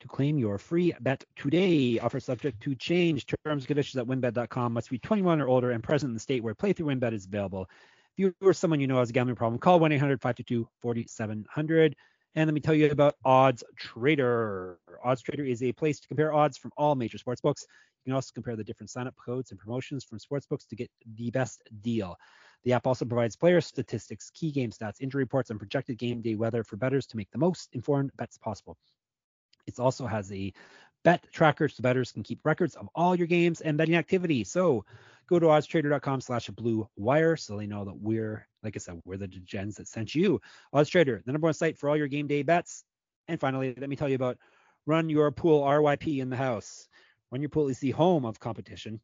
to 0.00 0.08
claim 0.08 0.38
your 0.38 0.58
free 0.58 0.94
bet 1.00 1.24
today. 1.36 1.98
Offer 1.98 2.20
subject 2.20 2.60
to 2.62 2.74
change. 2.74 3.26
Terms 3.26 3.62
and 3.62 3.66
conditions 3.66 4.00
at 4.00 4.06
wynnbet.com. 4.06 4.72
Must 4.72 4.90
be 4.90 4.98
21 4.98 5.40
or 5.40 5.48
older 5.48 5.70
and 5.70 5.82
present 5.82 6.10
in 6.10 6.14
the 6.14 6.20
state 6.20 6.42
where 6.42 6.54
playthrough 6.54 6.98
WynnBet 6.98 7.12
is 7.12 7.26
available. 7.26 7.68
If 8.16 8.18
you 8.18 8.34
or 8.40 8.52
someone 8.52 8.80
you 8.80 8.86
know 8.86 8.98
has 8.98 9.10
a 9.10 9.12
gambling 9.12 9.36
problem, 9.36 9.58
call 9.58 9.80
1-800-522-4700. 9.80 11.94
And 12.36 12.48
let 12.48 12.54
me 12.54 12.60
tell 12.60 12.74
you 12.74 12.90
about 12.90 13.14
Odds 13.24 13.62
Trader. 13.76 14.78
Odds 15.04 15.22
Trader 15.22 15.44
is 15.44 15.62
a 15.62 15.72
place 15.72 16.00
to 16.00 16.08
compare 16.08 16.32
odds 16.32 16.58
from 16.58 16.72
all 16.76 16.94
major 16.94 17.18
sports 17.18 17.40
books. 17.40 17.66
You 18.04 18.10
can 18.10 18.16
also 18.16 18.32
compare 18.34 18.56
the 18.56 18.64
different 18.64 18.90
sign-up 18.90 19.14
codes 19.24 19.50
and 19.50 19.58
promotions 19.58 20.04
from 20.04 20.18
sports 20.18 20.46
books 20.46 20.66
to 20.66 20.76
get 20.76 20.90
the 21.16 21.30
best 21.30 21.62
deal. 21.80 22.16
The 22.64 22.72
app 22.72 22.86
also 22.86 23.04
provides 23.04 23.36
player 23.36 23.60
statistics, 23.60 24.30
key 24.30 24.50
game 24.50 24.70
stats, 24.70 25.00
injury 25.00 25.22
reports, 25.22 25.50
and 25.50 25.58
projected 25.58 25.98
game 25.98 26.22
day 26.22 26.34
weather 26.34 26.64
for 26.64 26.76
bettors 26.76 27.06
to 27.08 27.16
make 27.16 27.30
the 27.30 27.38
most 27.38 27.68
informed 27.72 28.10
bets 28.16 28.38
possible. 28.38 28.76
It 29.66 29.78
also 29.78 30.06
has 30.06 30.30
a 30.32 30.52
bet 31.04 31.26
tracker 31.32 31.68
so 31.68 31.82
bettors 31.82 32.12
can 32.12 32.22
keep 32.22 32.40
records 32.44 32.74
of 32.76 32.88
all 32.94 33.14
your 33.14 33.26
games 33.26 33.60
and 33.60 33.76
betting 33.76 33.96
activity. 33.96 34.42
So 34.44 34.84
go 35.28 35.38
to 35.38 35.46
oddstrader.com 35.46 36.20
slash 36.20 36.48
blue 36.50 36.88
wire 36.96 37.36
so 37.36 37.56
they 37.56 37.66
know 37.66 37.84
that 37.84 37.96
we're, 37.96 38.46
like 38.62 38.76
I 38.76 38.78
said, 38.78 39.00
we're 39.04 39.16
the 39.16 39.28
gens 39.28 39.76
that 39.76 39.88
sent 39.88 40.14
you. 40.14 40.40
Odds 40.72 40.88
Trader, 40.88 41.22
the 41.24 41.32
number 41.32 41.46
one 41.46 41.54
site 41.54 41.78
for 41.78 41.88
all 41.88 41.96
your 41.96 42.08
game 42.08 42.26
day 42.26 42.42
bets. 42.42 42.84
And 43.28 43.40
finally, 43.40 43.74
let 43.78 43.88
me 43.88 43.96
tell 43.96 44.08
you 44.08 44.16
about 44.16 44.38
Run 44.86 45.08
Your 45.08 45.30
Pool 45.30 45.62
RYP 45.62 46.20
in 46.20 46.30
the 46.30 46.36
house. 46.36 46.88
Run 47.30 47.40
Your 47.40 47.50
Pool 47.50 47.68
is 47.68 47.78
the 47.78 47.90
home 47.90 48.24
of 48.24 48.38
competition, 48.38 49.00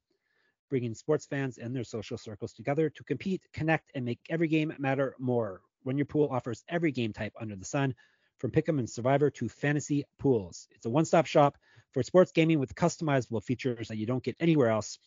bringing 0.68 0.94
sports 0.94 1.26
fans 1.26 1.58
and 1.58 1.74
their 1.74 1.84
social 1.84 2.18
circles 2.18 2.52
together 2.52 2.90
to 2.90 3.04
compete, 3.04 3.42
connect, 3.52 3.90
and 3.94 4.04
make 4.04 4.20
every 4.28 4.48
game 4.48 4.74
matter 4.78 5.14
more. 5.18 5.62
Run 5.84 5.96
Your 5.96 6.06
Pool 6.06 6.28
offers 6.30 6.64
every 6.68 6.92
game 6.92 7.12
type 7.12 7.32
under 7.40 7.56
the 7.56 7.64
sun, 7.64 7.94
from 8.40 8.50
Pick'em 8.50 8.78
and 8.78 8.88
Survivor 8.88 9.30
to 9.30 9.48
fantasy 9.48 10.04
pools. 10.18 10.66
It's 10.72 10.86
a 10.86 10.90
one-stop 10.90 11.26
shop 11.26 11.58
for 11.92 12.02
sports 12.02 12.32
gaming 12.32 12.58
with 12.58 12.74
customizable 12.74 13.42
features 13.42 13.88
that 13.88 13.98
you 13.98 14.06
don't 14.06 14.24
get 14.24 14.36
anywhere 14.40 14.70
else. 14.70 14.98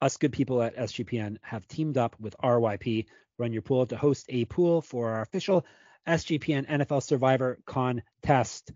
Us 0.00 0.16
good 0.16 0.32
people 0.32 0.62
at 0.62 0.76
SGPN 0.76 1.36
have 1.42 1.68
teamed 1.68 1.98
up 1.98 2.16
with 2.18 2.36
RYP 2.42 3.06
Run 3.38 3.52
Your 3.52 3.62
Pool 3.62 3.86
to 3.86 3.96
host 3.96 4.26
a 4.28 4.46
pool 4.46 4.80
for 4.80 5.10
our 5.10 5.22
official 5.22 5.64
SGPN 6.08 6.66
NFL 6.66 7.02
Survivor 7.02 7.58
contest. 7.66 8.72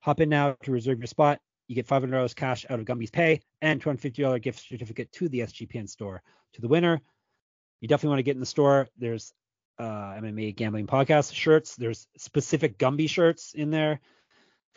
Hop 0.00 0.20
in 0.20 0.28
now 0.28 0.56
to 0.62 0.72
reserve 0.72 0.98
your 0.98 1.06
spot. 1.06 1.40
You 1.66 1.74
get 1.74 1.86
$500 1.86 2.34
cash 2.34 2.64
out 2.70 2.78
of 2.78 2.86
Gumby's 2.86 3.10
pay 3.10 3.40
and 3.60 3.82
$250 3.82 4.40
gift 4.40 4.66
certificate 4.68 5.10
to 5.12 5.28
the 5.28 5.40
SGPN 5.40 5.88
store. 5.88 6.22
To 6.54 6.60
the 6.60 6.68
winner, 6.68 7.00
you 7.80 7.88
definitely 7.88 8.10
want 8.10 8.18
to 8.20 8.24
get 8.24 8.36
in 8.36 8.40
the 8.40 8.46
store. 8.46 8.88
There's 8.96 9.32
uh, 9.78 10.14
MMA 10.14 10.56
gambling 10.56 10.86
podcast 10.86 11.34
shirts. 11.34 11.76
There's 11.76 12.06
specific 12.16 12.78
Gumby 12.78 13.08
shirts 13.08 13.54
in 13.54 13.70
there 13.70 14.00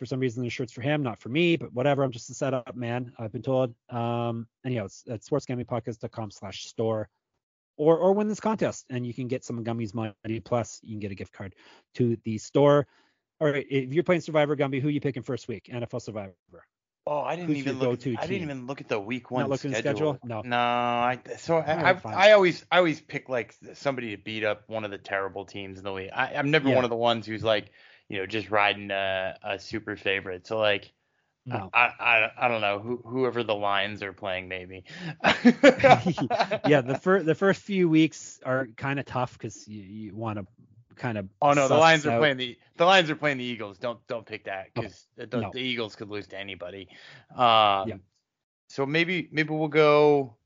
for 0.02 0.06
some 0.06 0.18
reason 0.18 0.42
there's 0.42 0.52
shirt's 0.52 0.72
for 0.72 0.80
him, 0.80 1.04
not 1.04 1.20
for 1.20 1.28
me, 1.28 1.56
but 1.56 1.72
whatever. 1.72 2.02
I'm 2.02 2.10
just 2.10 2.28
a 2.28 2.34
setup 2.34 2.74
man. 2.74 3.12
I've 3.20 3.30
been 3.30 3.40
told. 3.40 3.72
Um, 3.88 4.48
anyhow, 4.66 4.86
it's 4.86 5.04
at 5.08 5.22
sportsgamblingpodcast.com/store, 5.22 7.08
or 7.76 7.98
or 7.98 8.12
win 8.12 8.26
this 8.26 8.40
contest, 8.40 8.86
and 8.90 9.06
you 9.06 9.14
can 9.14 9.28
get 9.28 9.44
some 9.44 9.62
gummies 9.62 9.94
money 9.94 10.40
plus 10.40 10.80
you 10.82 10.94
can 10.94 10.98
get 10.98 11.12
a 11.12 11.14
gift 11.14 11.32
card 11.32 11.54
to 11.94 12.16
the 12.24 12.36
store. 12.38 12.88
All 13.40 13.48
right, 13.48 13.64
if 13.70 13.92
you're 13.92 14.02
playing 14.02 14.22
Survivor 14.22 14.56
Gumby, 14.56 14.80
who 14.80 14.88
you 14.88 15.00
picking 15.00 15.22
first 15.22 15.46
week? 15.46 15.70
NFL 15.72 16.02
Survivor. 16.02 16.34
Oh, 17.04 17.20
I 17.20 17.34
didn't 17.34 17.48
Who's 17.48 17.58
even 17.58 17.78
look. 17.78 17.90
go-to 17.90 18.16
I 18.16 18.26
didn't 18.26 18.42
even 18.42 18.66
look 18.66 18.80
at 18.80 18.88
the 18.88 19.00
week 19.00 19.30
one 19.30 19.42
Not 19.42 19.50
looking 19.50 19.72
schedule. 19.72 20.18
schedule? 20.18 20.18
No. 20.24 20.42
No, 20.42 20.56
I 20.56 21.18
so 21.38 21.56
I, 21.58 21.90
I. 21.90 22.00
I 22.04 22.32
always 22.32 22.64
I 22.70 22.78
always 22.78 23.00
pick 23.00 23.28
like 23.28 23.54
somebody 23.74 24.14
to 24.16 24.22
beat 24.22 24.44
up 24.44 24.68
one 24.68 24.84
of 24.84 24.90
the 24.92 24.98
terrible 24.98 25.44
teams 25.44 25.78
in 25.78 25.84
the 25.84 25.92
league. 25.92 26.10
I, 26.14 26.34
I'm 26.34 26.50
never 26.52 26.68
Yeah. 26.68 26.76
one 26.76 26.84
of 26.84 26.90
the 26.90 26.96
ones 26.96 27.26
who's 27.26 27.42
like 27.42 27.70
you 28.08 28.18
know 28.18 28.26
just 28.26 28.50
riding 28.50 28.90
a, 28.90 29.36
a 29.42 29.58
super 29.58 29.96
favorite. 29.96 30.46
So 30.46 30.58
like 30.58 30.92
No. 31.44 31.70
I, 31.74 31.90
I 31.98 32.30
I 32.38 32.48
don't 32.48 32.60
know 32.60 32.78
who, 32.78 33.02
whoever 33.04 33.42
the 33.42 33.54
Lions 33.54 34.02
are 34.04 34.12
playing 34.12 34.48
maybe. 34.48 34.84
yeah, 35.24 36.82
the 36.82 36.98
first 37.02 37.26
the 37.26 37.34
first 37.34 37.62
few 37.62 37.88
weeks 37.88 38.38
are 38.44 38.68
kind 38.76 39.00
of 39.00 39.06
tough 39.06 39.32
because 39.32 39.66
you, 39.66 39.82
you 39.82 40.14
want 40.14 40.38
to 40.38 40.46
kind 40.96 41.18
of. 41.18 41.28
Oh 41.40 41.52
no, 41.52 41.68
the 41.68 41.76
Lions 41.76 42.06
are 42.06 42.18
playing 42.18 42.36
the 42.36 42.58
the 42.76 42.84
Lions 42.84 43.10
are 43.10 43.16
playing 43.16 43.38
the 43.38 43.44
Eagles. 43.44 43.78
Don't 43.78 44.04
don't 44.06 44.26
pick 44.26 44.44
that 44.44 44.68
because 44.74 45.06
the, 45.16 45.26
no. 45.26 45.50
the 45.52 45.60
Eagles 45.60 45.96
could 45.96 46.08
lose 46.08 46.26
to 46.28 46.38
anybody. 46.38 46.88
Um, 47.34 47.88
Yeah. 47.88 47.96
So 48.68 48.86
maybe 48.86 49.28
maybe 49.30 49.52
we'll 49.52 49.68
go 49.68 50.36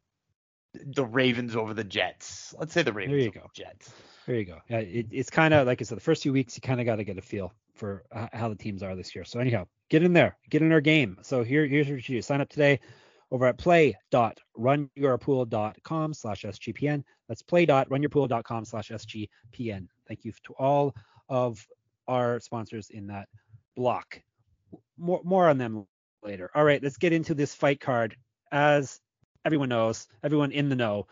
the 0.74 1.04
Ravens 1.04 1.54
over 1.54 1.74
the 1.74 1.84
Jets. 1.84 2.54
Let's 2.58 2.72
say 2.72 2.82
the 2.82 2.92
Ravens 2.92 3.12
There 3.12 3.20
you 3.20 3.28
over 3.28 3.38
go. 3.38 3.46
the 3.54 3.62
Jets. 3.62 3.92
There 4.26 4.36
you 4.36 4.44
go. 4.44 4.58
Yeah, 4.68 4.78
it, 4.78 5.06
it's 5.12 5.30
kind 5.30 5.54
of 5.54 5.66
like 5.66 5.80
I 5.80 5.84
said, 5.84 5.96
the 5.96 6.02
first 6.02 6.24
few 6.24 6.32
weeks 6.32 6.56
you 6.56 6.60
kind 6.60 6.80
of 6.80 6.86
got 6.86 6.96
to 6.96 7.04
get 7.04 7.18
a 7.18 7.22
feel 7.22 7.52
for 7.74 8.02
how 8.32 8.48
the 8.48 8.56
teams 8.56 8.82
are 8.82 8.96
this 8.96 9.14
year. 9.14 9.24
So 9.24 9.38
anyhow, 9.38 9.68
get 9.88 10.02
in 10.02 10.12
there, 10.12 10.36
get 10.50 10.62
in 10.62 10.72
our 10.72 10.80
game. 10.80 11.18
So 11.22 11.44
here, 11.44 11.64
here's 11.66 11.88
what 11.88 12.08
you 12.08 12.18
do: 12.18 12.22
sign 12.22 12.40
up 12.40 12.48
today 12.48 12.80
over 13.30 13.46
at 13.46 13.58
play.runyourpool.com 13.58 16.14
slash 16.14 16.42
sgpn. 16.42 17.04
That's 17.28 17.42
play.runyourpool.com 17.42 18.64
slash 18.64 18.90
sgpn. 18.90 19.86
Thank 20.08 20.25
you 20.25 20.32
to 20.44 20.54
all 20.58 20.94
of 21.28 21.66
our 22.08 22.40
sponsors 22.40 22.90
in 22.90 23.08
that 23.08 23.28
block. 23.76 24.20
More 24.98 25.20
more 25.25 25.48
on 25.48 25.58
them 25.58 25.86
later. 26.22 26.50
All 26.54 26.64
right, 26.64 26.82
let's 26.82 26.96
get 26.96 27.12
into 27.12 27.34
this 27.34 27.54
fight 27.54 27.80
card. 27.80 28.16
As 28.52 29.00
everyone 29.44 29.68
knows, 29.68 30.06
everyone 30.22 30.52
in 30.52 30.68
the 30.68 30.76
know 30.76 31.06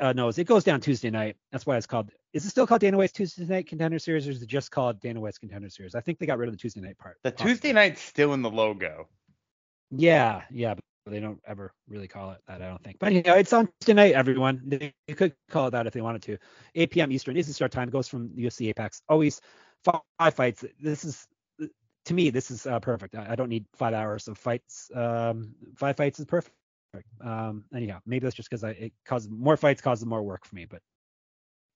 uh, 0.00 0.12
knows 0.12 0.38
it 0.38 0.44
goes 0.44 0.64
down 0.64 0.80
Tuesday 0.80 1.10
night. 1.10 1.36
That's 1.52 1.66
why 1.66 1.76
it's 1.76 1.86
called. 1.86 2.10
Is 2.32 2.44
it 2.44 2.50
still 2.50 2.66
called 2.66 2.80
Dana 2.80 2.96
White's 2.96 3.12
Tuesday 3.12 3.44
Night 3.44 3.66
Contender 3.66 3.98
Series, 3.98 4.28
or 4.28 4.30
is 4.30 4.40
it 4.40 4.48
just 4.48 4.70
called 4.70 5.00
Dana 5.00 5.20
White's 5.20 5.38
Contender 5.38 5.68
Series? 5.68 5.94
I 5.94 6.00
think 6.00 6.18
they 6.18 6.26
got 6.26 6.38
rid 6.38 6.48
of 6.48 6.54
the 6.54 6.58
Tuesday 6.58 6.80
night 6.80 6.96
part. 6.96 7.18
The 7.24 7.30
Uh, 7.30 7.32
Tuesday 7.32 7.72
night's 7.72 8.00
still 8.00 8.34
in 8.34 8.42
the 8.42 8.50
logo. 8.50 9.08
Yeah, 9.90 10.42
yeah, 10.50 10.74
they 11.06 11.20
don't 11.20 11.40
ever 11.46 11.72
really 11.88 12.08
call 12.08 12.32
it 12.32 12.40
that. 12.46 12.60
I 12.62 12.68
don't 12.68 12.82
think. 12.82 12.98
But 12.98 13.12
you 13.12 13.22
know, 13.22 13.34
it's 13.34 13.52
on 13.52 13.68
tonight, 13.80 14.12
everyone. 14.12 14.60
They 14.64 14.92
they 15.06 15.14
could 15.14 15.34
call 15.48 15.66
it 15.66 15.70
that 15.70 15.86
if 15.86 15.92
they 15.92 16.00
wanted 16.00 16.22
to. 16.22 16.38
8 16.74 16.90
p.m. 16.90 17.12
Eastern 17.12 17.34
the 17.34 17.42
start 17.42 17.72
time. 17.72 17.90
Goes 17.90 18.08
from 18.08 18.28
UFC 18.30 18.68
Apex. 18.68 19.02
Always 19.08 19.40
five, 19.84 20.34
fights. 20.34 20.64
This 20.80 21.04
is 21.04 21.26
to 22.06 22.14
me, 22.14 22.30
this 22.30 22.50
is 22.50 22.66
uh, 22.66 22.80
perfect. 22.80 23.14
I, 23.14 23.28
I 23.30 23.34
don't 23.34 23.48
need 23.48 23.66
five 23.74 23.94
hours 23.94 24.28
of 24.28 24.38
fights. 24.38 24.90
Um, 24.94 25.54
five 25.76 25.96
fights 25.96 26.18
is 26.18 26.26
perfect. 26.26 26.54
Um, 27.22 27.64
anyhow, 27.74 28.00
maybe 28.04 28.24
that's 28.24 28.34
just 28.34 28.50
because 28.50 28.64
it 28.64 28.92
causes 29.04 29.30
more 29.30 29.56
fights 29.56 29.80
causes 29.80 30.04
more 30.06 30.22
work 30.22 30.44
for 30.44 30.54
me. 30.54 30.64
But 30.64 30.80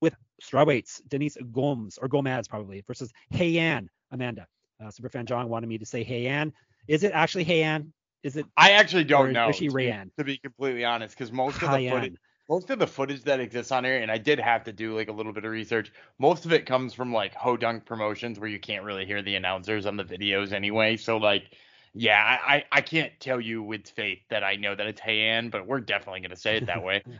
with 0.00 0.16
strawweights, 0.42 1.00
Denise 1.08 1.36
Gomes 1.52 1.98
or 1.98 2.08
Gomez 2.08 2.48
probably 2.48 2.82
versus 2.86 3.12
Heian 3.32 3.88
Amanda. 4.10 4.46
Uh, 4.82 4.88
Superfan 4.88 5.26
John 5.26 5.48
wanted 5.48 5.68
me 5.68 5.78
to 5.78 5.86
say 5.86 6.04
Heian. 6.04 6.52
Is 6.88 7.04
it 7.04 7.12
actually 7.12 7.44
Heian? 7.44 7.92
Is 8.24 8.36
it 8.36 8.46
I 8.56 8.72
actually 8.72 9.04
don't 9.04 9.32
know. 9.32 9.50
is 9.50 9.56
she 9.56 9.68
to 9.68 9.74
be- 9.74 9.84
Rayanne? 9.84 10.10
To 10.18 10.24
be 10.24 10.38
completely 10.38 10.84
honest, 10.84 11.16
because 11.16 11.30
most 11.30 11.62
of 11.62 11.70
the 11.70 11.88
footage, 11.90 12.16
most 12.48 12.70
of 12.70 12.78
the 12.78 12.86
footage 12.86 13.22
that 13.24 13.38
exists 13.38 13.70
on 13.70 13.84
here, 13.84 13.98
and 13.98 14.10
I 14.10 14.18
did 14.18 14.40
have 14.40 14.64
to 14.64 14.72
do 14.72 14.96
like 14.96 15.08
a 15.08 15.12
little 15.12 15.32
bit 15.32 15.44
of 15.44 15.50
research. 15.50 15.92
Most 16.18 16.46
of 16.46 16.52
it 16.52 16.64
comes 16.64 16.94
from 16.94 17.12
like 17.12 17.34
Hodunk 17.34 17.84
Promotions, 17.84 18.40
where 18.40 18.48
you 18.48 18.58
can't 18.58 18.82
really 18.82 19.04
hear 19.04 19.22
the 19.22 19.36
announcers 19.36 19.84
on 19.86 19.96
the 19.96 20.04
videos 20.04 20.52
anyway. 20.52 20.96
So 20.96 21.18
like, 21.18 21.44
yeah, 21.92 22.18
I 22.18 22.54
I, 22.54 22.64
I 22.72 22.80
can't 22.80 23.12
tell 23.20 23.40
you 23.40 23.62
with 23.62 23.88
faith 23.88 24.20
that 24.30 24.42
I 24.42 24.56
know 24.56 24.74
that 24.74 24.86
it's 24.86 25.00
Heian, 25.02 25.50
but 25.50 25.66
we're 25.66 25.80
definitely 25.80 26.20
gonna 26.20 26.34
say 26.34 26.56
it 26.56 26.66
that 26.66 26.82
way. 26.82 27.02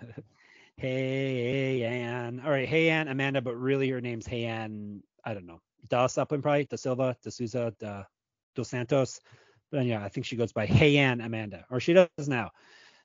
Hey 0.76 1.84
Ann. 1.84 2.42
All 2.44 2.50
right, 2.50 2.68
hey 2.68 2.90
Ann, 2.90 3.06
Amanda, 3.06 3.40
but 3.40 3.54
really 3.54 3.88
her 3.90 4.00
name's 4.00 4.26
Hey 4.26 4.44
Ann. 4.44 5.04
I 5.24 5.32
don't 5.32 5.46
know. 5.46 5.60
Da 5.88 6.08
something 6.08 6.42
probably. 6.42 6.64
Da 6.64 6.76
Silva, 6.76 7.16
Da 7.22 7.30
Souza, 7.30 7.72
Da 7.78 8.02
Dos 8.56 8.70
Santos. 8.70 9.20
But 9.70 9.86
yeah, 9.86 10.04
I 10.04 10.08
think 10.08 10.26
she 10.26 10.36
goes 10.36 10.52
by 10.52 10.66
Hey 10.66 10.98
Ann 10.98 11.20
Amanda, 11.20 11.64
or 11.70 11.80
she 11.80 11.92
does 11.92 12.08
now. 12.28 12.50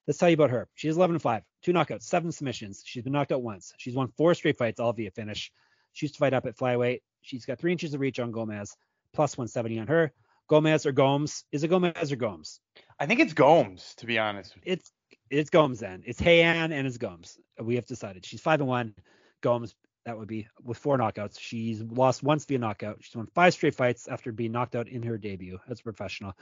Let's 0.08 0.18
tell 0.18 0.30
you 0.30 0.34
about 0.34 0.50
her. 0.50 0.68
She's 0.76 0.96
11 0.96 1.16
and 1.16 1.22
5, 1.22 1.44
two 1.62 1.74
knockouts, 1.74 2.04
seven 2.04 2.32
submissions. 2.32 2.82
She's 2.86 3.04
been 3.04 3.14
knocked 3.14 3.32
out 3.32 3.44
once. 3.44 3.74
She's 3.78 3.96
won 3.96 4.08
four 4.18 4.34
straight 4.34 4.58
fights, 4.58 4.80
all 4.80 4.94
via 4.94 5.12
finish. 5.12 5.52
She 5.94 6.06
used 6.06 6.16
to 6.16 6.20
fight 6.20 6.34
up 6.34 6.46
at 6.46 6.58
flyweight. 6.58 7.02
She's 7.22 7.46
got 7.46 7.60
three 7.60 7.72
inches 7.72 7.94
of 7.94 8.00
reach 8.00 8.20
on 8.20 8.32
Gomez, 8.32 8.76
plus 9.14 9.38
170 9.38 9.80
on 9.80 9.88
her. 9.88 10.12
Gomez 10.48 10.86
or 10.86 10.92
Gomes? 10.92 11.44
Is 11.52 11.64
it 11.64 11.68
Gomez 11.68 12.12
or 12.12 12.16
Gomes? 12.16 12.60
I 13.00 13.06
think 13.06 13.20
it's 13.20 13.34
Gomes, 13.34 13.94
to 13.98 14.06
be 14.06 14.18
honest. 14.18 14.56
it's 14.64 14.92
it's 15.30 15.52
Gomes 15.52 15.80
then. 15.80 16.02
It's 16.06 16.20
Heian 16.20 16.72
and 16.72 16.88
it's 16.88 16.98
Gomes. 16.98 17.38
We 17.62 17.76
have 17.76 17.86
decided. 17.86 18.26
She's 18.26 18.42
five 18.42 18.60
and 18.62 18.68
one. 18.68 18.96
Gomes, 19.42 19.76
that 20.10 20.18
would 20.18 20.28
be 20.28 20.48
with 20.64 20.80
four 20.80 20.98
knockouts. 20.98 21.40
She's 21.40 21.84
lost 21.84 22.24
once 22.24 22.44
via 22.46 22.58
knockout. 22.58 22.98
She's 23.00 23.16
won 23.16 23.28
five 23.28 23.54
straight 23.54 23.76
fights 23.76 24.08
after 24.08 24.32
being 24.32 24.52
knocked 24.52 24.76
out 24.76 24.88
in 24.88 25.04
her 25.04 25.20
debut 25.20 25.60
as 25.70 25.82
a 25.82 25.84
professional. 25.84 26.36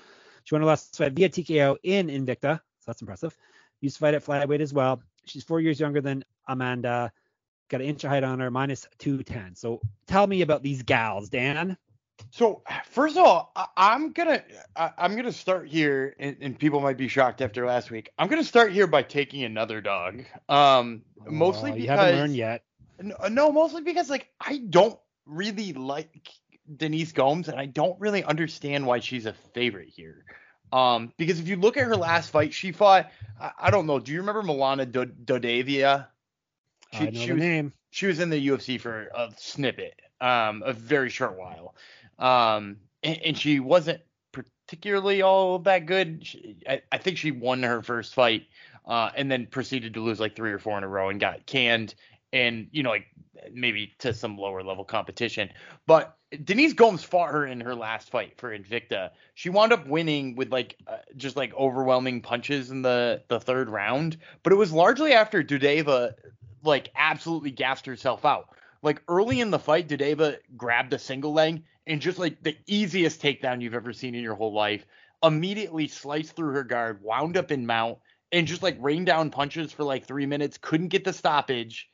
She 0.45 0.55
won 0.55 0.61
her 0.61 0.67
last 0.67 0.95
fight 0.95 1.11
via 1.11 1.27
TKO 1.27 1.75
in 1.83 2.07
Invicta, 2.07 2.59
so 2.59 2.83
that's 2.85 3.01
impressive. 3.01 3.35
Used 3.81 3.97
to 3.97 3.99
fight 3.99 4.13
at 4.13 4.23
flyweight 4.23 4.61
as 4.61 4.73
well. 4.73 5.01
She's 5.25 5.43
four 5.43 5.59
years 5.59 5.81
younger 5.81 5.99
than 5.99 6.23
Amanda. 6.47 7.11
Got 7.67 7.81
an 7.81 7.87
inch 7.87 8.05
of 8.05 8.09
height 8.09 8.23
on 8.23 8.39
her, 8.39 8.49
minus 8.49 8.87
210. 8.99 9.55
So 9.55 9.81
tell 10.07 10.25
me 10.25 10.43
about 10.43 10.63
these 10.63 10.81
gals, 10.83 11.27
Dan. 11.27 11.75
So 12.31 12.63
first 12.89 13.17
of 13.17 13.25
all, 13.25 13.51
I, 13.53 13.65
I'm 13.75 14.13
gonna 14.13 14.41
I, 14.77 14.91
I'm 14.97 15.17
gonna 15.17 15.33
start 15.33 15.67
here, 15.67 16.15
and, 16.19 16.37
and 16.39 16.57
people 16.57 16.79
might 16.79 16.97
be 16.97 17.09
shocked 17.09 17.41
after 17.41 17.65
last 17.65 17.91
week. 17.91 18.09
I'm 18.17 18.29
gonna 18.29 18.45
start 18.45 18.71
here 18.71 18.87
by 18.87 19.03
taking 19.03 19.43
another 19.43 19.81
dog. 19.81 20.23
Um, 20.47 21.03
mostly 21.27 21.71
Oh, 21.71 21.75
you 21.75 21.87
haven't 21.89 22.15
learned 22.15 22.35
yet. 22.37 22.63
No, 22.99 23.15
no, 23.29 23.51
mostly 23.51 23.81
because 23.81 24.09
like 24.09 24.29
I 24.39 24.57
don't 24.57 24.99
really 25.25 25.73
like 25.73 26.29
Denise 26.75 27.11
Gomes, 27.11 27.47
and 27.47 27.59
I 27.59 27.65
don't 27.65 27.99
really 27.99 28.23
understand 28.23 28.85
why 28.85 28.99
she's 28.99 29.25
a 29.25 29.33
favorite 29.53 29.89
here. 29.89 30.25
Um, 30.71 31.13
because 31.17 31.39
if 31.39 31.47
you 31.47 31.55
look 31.55 31.77
at 31.77 31.85
her 31.85 31.95
last 31.95 32.29
fight, 32.31 32.53
she 32.53 32.71
fought. 32.71 33.09
I, 33.39 33.51
I 33.59 33.71
don't 33.71 33.85
know. 33.85 33.99
Do 33.99 34.11
you 34.11 34.19
remember 34.19 34.43
Milana 34.43 34.91
Do- 34.91 35.05
Dudieva? 35.05 36.07
I 36.93 37.05
know 37.05 37.11
she 37.11 37.27
the 37.27 37.33
was 37.33 37.43
name. 37.43 37.73
she 37.91 38.07
was 38.07 38.19
in 38.19 38.29
the 38.29 38.47
UFC 38.47 38.79
for 38.79 39.09
a 39.13 39.31
snippet, 39.37 39.99
um, 40.19 40.63
a 40.65 40.73
very 40.73 41.09
short 41.09 41.37
while, 41.37 41.75
um, 42.19 42.77
and, 43.03 43.19
and 43.25 43.37
she 43.37 43.59
wasn't 43.59 44.01
particularly 44.31 45.21
all 45.21 45.59
that 45.59 45.85
good. 45.85 46.25
She, 46.25 46.57
I, 46.67 46.81
I 46.91 46.97
think 46.97 47.17
she 47.17 47.31
won 47.31 47.63
her 47.63 47.81
first 47.81 48.13
fight, 48.13 48.47
uh, 48.85 49.09
and 49.15 49.29
then 49.31 49.45
proceeded 49.47 49.93
to 49.95 50.01
lose 50.01 50.19
like 50.19 50.35
three 50.35 50.51
or 50.51 50.59
four 50.59 50.77
in 50.77 50.83
a 50.83 50.87
row 50.87 51.09
and 51.09 51.19
got 51.19 51.45
canned, 51.45 51.95
and 52.37 52.67
you 52.71 52.83
know 52.83 52.91
like 52.91 53.07
maybe 53.51 53.93
to 53.99 54.13
some 54.13 54.37
lower 54.37 54.63
level 54.63 54.83
competition. 54.83 55.49
But 55.85 56.17
Denise 56.43 56.73
Gomes 56.73 57.03
fought 57.03 57.31
her 57.31 57.45
in 57.45 57.61
her 57.61 57.75
last 57.75 58.09
fight 58.09 58.37
for 58.37 58.57
Invicta. 58.57 59.11
She 59.33 59.49
wound 59.49 59.71
up 59.71 59.87
winning 59.87 60.35
with 60.35 60.51
like 60.51 60.75
uh, 60.87 60.97
just 61.15 61.35
like 61.35 61.53
overwhelming 61.55 62.21
punches 62.21 62.69
in 62.69 62.81
the 62.81 63.23
the 63.27 63.39
third 63.39 63.69
round, 63.69 64.17
but 64.43 64.53
it 64.53 64.57
was 64.57 64.71
largely 64.71 65.13
after 65.13 65.43
Dudieva 65.43 66.13
like 66.63 66.89
absolutely 66.95 67.51
gassed 67.51 67.85
herself 67.85 68.25
out. 68.25 68.49
Like 68.83 69.01
early 69.07 69.41
in 69.41 69.51
the 69.51 69.59
fight, 69.59 69.87
Dudieva 69.87 70.37
grabbed 70.55 70.93
a 70.93 70.99
single 70.99 71.33
leg 71.33 71.63
and 71.87 72.01
just 72.01 72.19
like 72.19 72.43
the 72.43 72.57
easiest 72.67 73.21
takedown 73.21 73.61
you've 73.61 73.73
ever 73.73 73.93
seen 73.93 74.13
in 74.13 74.23
your 74.23 74.35
whole 74.35 74.53
life, 74.53 74.85
immediately 75.23 75.87
sliced 75.87 76.35
through 76.35 76.53
her 76.53 76.63
guard, 76.63 77.01
wound 77.01 77.37
up 77.37 77.51
in 77.51 77.65
mount, 77.65 77.97
and 78.31 78.45
just 78.45 78.61
like 78.61 78.77
rained 78.79 79.05
down 79.05 79.29
punches 79.29 79.71
for 79.71 79.83
like 79.83 80.05
three 80.05 80.25
minutes, 80.25 80.57
couldn't 80.61 80.89
get 80.89 81.05
the 81.05 81.13
stoppage, 81.13 81.89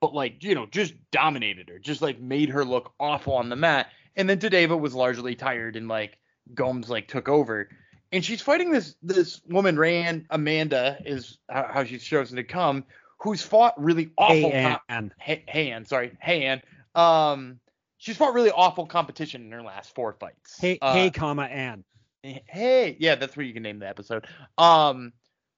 but 0.00 0.14
like, 0.14 0.42
you 0.42 0.54
know, 0.54 0.66
just 0.66 0.94
dominated 1.10 1.68
her, 1.68 1.78
just 1.78 2.02
like 2.02 2.20
made 2.20 2.48
her 2.50 2.64
look 2.64 2.92
awful 2.98 3.34
on 3.34 3.48
the 3.48 3.56
mat. 3.56 3.88
And 4.16 4.28
then 4.28 4.38
Dudieva 4.38 4.78
was 4.78 4.94
largely 4.94 5.34
tired 5.34 5.76
and 5.76 5.88
like 5.88 6.18
Gomes 6.54 6.88
like 6.90 7.06
took 7.08 7.28
over. 7.28 7.68
And 8.12 8.24
she's 8.24 8.40
fighting 8.40 8.70
this 8.72 8.96
this 9.02 9.40
woman, 9.46 9.78
Rand 9.78 10.26
Amanda, 10.30 10.98
is 11.04 11.38
how, 11.48 11.84
she's 11.84 12.02
chosen 12.02 12.36
to 12.36 12.44
come, 12.44 12.84
who's 13.18 13.42
fought 13.42 13.80
really 13.80 14.10
awful. 14.18 14.50
Hey, 14.50 14.62
com- 14.64 14.78
Ann. 14.88 15.12
hey, 15.20 15.44
hey 15.46 15.70
Ann, 15.70 15.84
sorry, 15.84 16.16
hey 16.20 16.44
Ann. 16.46 16.62
Um, 16.96 17.60
she's 17.98 18.16
fought 18.16 18.34
really 18.34 18.50
awful 18.50 18.86
competition 18.86 19.42
in 19.44 19.52
her 19.52 19.62
last 19.62 19.94
four 19.94 20.12
fights. 20.14 20.58
Hey, 20.58 20.78
Uh, 20.82 20.92
hey, 20.92 21.10
comma, 21.10 21.44
Ann. 21.44 21.84
hey, 22.24 22.96
yeah, 22.98 23.14
that's 23.14 23.36
where 23.36 23.46
you 23.46 23.54
can 23.54 23.62
name 23.62 23.78
the 23.78 23.88
episode. 23.88 24.26
Um, 24.58 25.12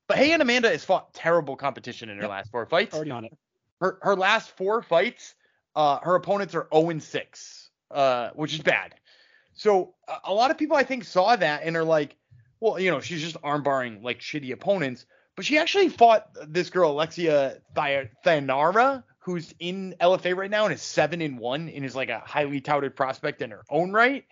but 0.08 0.18
hey 0.18 0.32
Ann 0.32 0.42
Amanda 0.42 0.68
has 0.68 0.84
fought 0.84 1.14
terrible 1.14 1.56
competition 1.56 2.10
in 2.10 2.16
her 2.16 2.24
Yep. 2.24 2.30
last 2.30 2.50
four 2.50 2.66
fights. 2.66 2.94
Already 2.94 3.12
on 3.12 3.24
it. 3.24 3.32
Her 3.82 3.98
her 4.02 4.14
last 4.14 4.56
four 4.56 4.80
fights, 4.80 5.34
uh, 5.74 5.98
her 6.04 6.14
opponents 6.14 6.54
are 6.54 6.68
0 6.72 6.90
and 6.90 7.02
6, 7.02 7.70
uh, 7.90 8.30
which 8.34 8.54
is 8.54 8.60
bad. 8.60 8.94
So 9.54 9.94
a 10.24 10.32
lot 10.32 10.52
of 10.52 10.56
people 10.56 10.76
I 10.76 10.84
think 10.84 11.02
saw 11.02 11.34
that 11.34 11.62
and 11.64 11.76
are 11.76 11.82
like, 11.82 12.16
well, 12.60 12.78
you 12.78 12.92
know, 12.92 13.00
she's 13.00 13.20
just 13.20 13.42
armbarring 13.42 14.04
like 14.04 14.20
shitty 14.20 14.52
opponents. 14.52 15.04
But 15.34 15.44
she 15.44 15.58
actually 15.58 15.88
fought 15.88 16.28
this 16.46 16.70
girl 16.70 16.92
Alexia 16.92 17.58
Thainara, 17.74 19.02
who's 19.18 19.52
in 19.58 19.96
LFA 20.00 20.36
right 20.36 20.50
now 20.50 20.64
and 20.64 20.72
is 20.72 20.80
seven 20.80 21.20
and 21.20 21.36
one 21.36 21.68
and 21.68 21.84
is 21.84 21.96
like 21.96 22.08
a 22.08 22.20
highly 22.20 22.60
touted 22.60 22.94
prospect 22.94 23.42
in 23.42 23.50
her 23.50 23.64
own 23.68 23.90
right. 23.90 24.24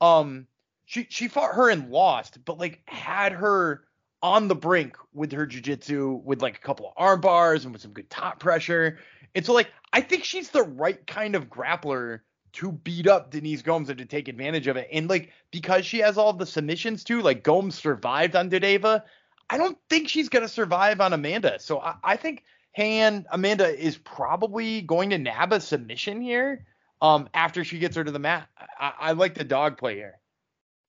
Um, 0.00 0.48
she 0.84 1.06
she 1.10 1.28
fought 1.28 1.54
her 1.54 1.70
and 1.70 1.90
lost, 1.90 2.44
but 2.44 2.58
like 2.58 2.82
had 2.86 3.30
her 3.32 3.85
on 4.26 4.48
the 4.48 4.56
brink 4.56 4.96
with 5.14 5.30
her 5.30 5.46
jiu-jitsu 5.46 6.20
with 6.24 6.42
like 6.42 6.56
a 6.56 6.60
couple 6.60 6.88
of 6.88 6.94
arm 6.96 7.20
bars 7.20 7.64
and 7.64 7.72
with 7.72 7.80
some 7.80 7.92
good 7.92 8.10
top 8.10 8.40
pressure. 8.40 8.98
And 9.36 9.46
so 9.46 9.52
like 9.52 9.70
I 9.92 10.00
think 10.00 10.24
she's 10.24 10.50
the 10.50 10.64
right 10.64 11.06
kind 11.06 11.36
of 11.36 11.48
grappler 11.48 12.20
to 12.54 12.72
beat 12.72 13.06
up 13.06 13.30
Denise 13.30 13.62
Gomes 13.62 13.88
and 13.88 13.98
to 13.98 14.04
take 14.04 14.26
advantage 14.26 14.66
of 14.66 14.76
it. 14.76 14.88
And 14.92 15.08
like 15.08 15.30
because 15.52 15.86
she 15.86 15.98
has 16.00 16.18
all 16.18 16.32
the 16.32 16.44
submissions 16.44 17.04
too, 17.04 17.22
like 17.22 17.44
Gomes 17.44 17.76
survived 17.76 18.34
on 18.34 18.50
Dudieva, 18.50 19.04
I 19.48 19.58
don't 19.58 19.78
think 19.88 20.08
she's 20.08 20.28
gonna 20.28 20.48
survive 20.48 21.00
on 21.00 21.12
Amanda. 21.12 21.60
So 21.60 21.78
I, 21.78 21.94
I 22.02 22.16
think 22.16 22.42
Han 22.74 23.26
Amanda 23.30 23.68
is 23.68 23.96
probably 23.96 24.82
going 24.82 25.10
to 25.10 25.18
nab 25.18 25.52
a 25.52 25.60
submission 25.60 26.20
here. 26.20 26.66
Um, 27.00 27.28
after 27.32 27.62
she 27.62 27.78
gets 27.78 27.94
her 27.94 28.02
to 28.02 28.10
the 28.10 28.18
mat, 28.18 28.48
I, 28.58 28.92
I 28.98 29.12
like 29.12 29.34
the 29.34 29.44
dog 29.44 29.78
play 29.78 29.94
here. 29.94 30.18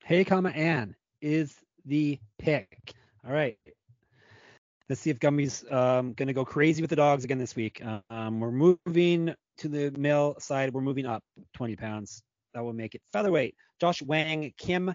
Hey, 0.03 0.23
comma 0.25 0.49
Ann 0.49 0.95
is 1.21 1.53
the 1.85 2.19
pick. 2.39 2.95
All 3.25 3.33
right. 3.33 3.57
Let's 4.89 5.01
see 5.01 5.09
if 5.09 5.19
Gumby's 5.19 5.65
um, 5.69 6.13
going 6.13 6.27
to 6.27 6.33
go 6.33 6.45
crazy 6.45 6.81
with 6.81 6.89
the 6.89 6.95
dogs 6.95 7.23
again 7.25 7.37
this 7.37 7.55
week. 7.55 7.81
Um, 8.09 8.39
we're 8.39 8.51
moving 8.51 9.33
to 9.57 9.67
the 9.67 9.91
male 9.97 10.39
side. 10.39 10.73
We're 10.73 10.81
moving 10.81 11.05
up 11.05 11.23
20 11.55 11.75
pounds. 11.75 12.23
That 12.53 12.63
will 12.63 12.73
make 12.73 12.95
it 12.95 13.01
featherweight. 13.11 13.55
Josh 13.81 14.01
Wang 14.01 14.53
Kim 14.57 14.93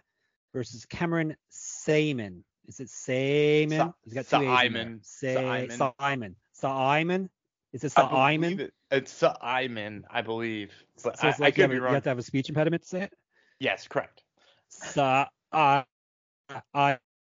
versus 0.55 0.87
Cameron 0.87 1.37
Saaiman. 1.53 2.43
Is 2.67 2.81
it 2.81 2.89
Saaiman? 2.89 3.77
Sa- 3.77 3.93
He's 4.03 4.15
got 4.15 4.25
two 4.25 4.47
Simon. 4.47 5.01
Say- 5.03 5.35
Simon. 5.77 6.37
Simon. 6.55 7.31
Is 7.73 7.85
it 7.85 7.93
Simon? 7.93 8.61
It. 8.61 8.73
It's 8.91 9.13
Simon, 9.13 10.05
I 10.11 10.23
believe. 10.23 10.73
But 11.03 11.19
so 11.19 11.29
it's 11.29 11.41
I, 11.41 11.45
like 11.45 11.55
I 11.55 11.57
could 11.57 11.63
have, 11.63 11.71
be 11.71 11.79
wrong. 11.79 11.91
you 11.91 11.95
have 11.95 12.03
to 12.05 12.11
have 12.11 12.19
a 12.19 12.23
speech 12.23 12.49
impediment 12.49 12.83
to 12.83 12.89
say 12.89 13.03
it. 13.03 13.13
Yes, 13.59 13.87
correct. 13.89 14.23
Sa- 14.69 15.29
I- 15.53 15.85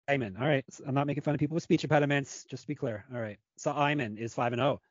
Iman. 0.09 0.37
All 0.39 0.47
right. 0.47 0.65
I'm 0.85 0.95
not 0.95 1.07
making 1.07 1.23
fun 1.23 1.33
of 1.33 1.39
people 1.39 1.55
with 1.55 1.63
speech 1.63 1.83
impediments. 1.83 2.45
Just 2.49 2.63
to 2.63 2.67
be 2.67 2.75
clear. 2.75 3.05
All 3.13 3.19
right. 3.19 3.37
So 3.57 3.71
Iman 3.71 4.17
is 4.17 4.33
5 4.33 4.53
and 4.53 4.59
0. 4.59 4.81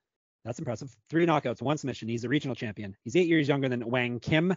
That's 0.45 0.59
impressive. 0.59 0.95
Three 1.11 1.27
knockouts, 1.27 1.61
one 1.61 1.77
submission. 1.77 2.09
He's 2.09 2.25
a 2.25 2.29
regional 2.29 2.55
champion. 2.55 2.97
He's 3.03 3.17
eight 3.17 3.27
years 3.27 3.49
younger 3.49 3.69
than 3.69 3.89
Wang 3.89 4.21
Kim, 4.21 4.55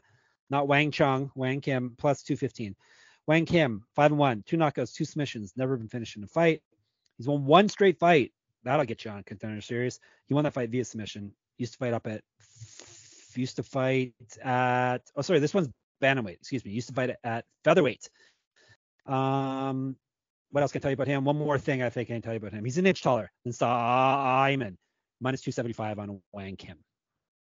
not 0.50 0.68
Wang 0.68 0.92
Chung. 0.92 1.32
Wang 1.34 1.62
Kim 1.62 1.96
plus 1.98 2.22
215. 2.22 2.76
Wang 3.26 3.46
Kim, 3.46 3.84
5 3.96 4.12
and 4.12 4.20
1, 4.20 4.44
two 4.46 4.58
knockouts, 4.58 4.94
two 4.94 5.06
submissions. 5.06 5.54
Never 5.56 5.78
been 5.78 5.88
finished 5.88 6.16
in 6.16 6.24
a 6.24 6.28
fight. 6.28 6.62
He's 7.18 7.28
won 7.28 7.46
one 7.46 7.70
straight 7.70 8.00
fight. 8.00 8.34
That'll 8.64 8.86
get 8.86 9.04
you 9.06 9.12
on 9.12 9.24
contender 9.24 9.62
series. 9.62 10.00
He 10.26 10.34
won 10.34 10.44
that 10.44 10.54
fight 10.54 10.70
via 10.70 10.86
submission. 10.86 11.34
Used 11.58 11.74
to 11.74 11.80
fight 11.80 11.94
up 11.94 12.08
at. 12.08 12.22
Used 13.36 13.56
to 13.56 13.64
fight 13.64 14.14
at. 14.44 15.02
Oh, 15.16 15.22
sorry. 15.22 15.40
This 15.40 15.54
one's 15.54 15.70
bantamweight. 16.02 16.40
Excuse 16.40 16.66
me. 16.66 16.72
Used 16.72 16.90
to 16.90 16.94
fight 16.94 17.16
at 17.24 17.46
featherweight. 17.64 18.10
Um, 19.06 19.96
what 20.52 20.62
else 20.62 20.72
can 20.72 20.80
I 20.80 20.82
tell 20.82 20.92
you 20.92 20.96
about 20.96 21.08
him? 21.08 21.26
One 21.26 21.38
more 21.38 21.60
thing 21.60 21.82
I 21.84 21.90
think 21.90 22.10
I 22.10 22.14
can 22.14 22.22
tell 22.22 22.34
you 22.34 22.38
about 22.38 22.54
him. 22.54 22.64
He's 22.66 22.78
an 22.78 22.86
inch 22.86 23.02
taller 23.02 23.32
than 23.44 23.54
Simon, 23.54 24.78
minus 25.22 25.42
275 25.42 26.00
on 26.00 26.22
Wang 26.32 26.56
Kim. 26.56 26.78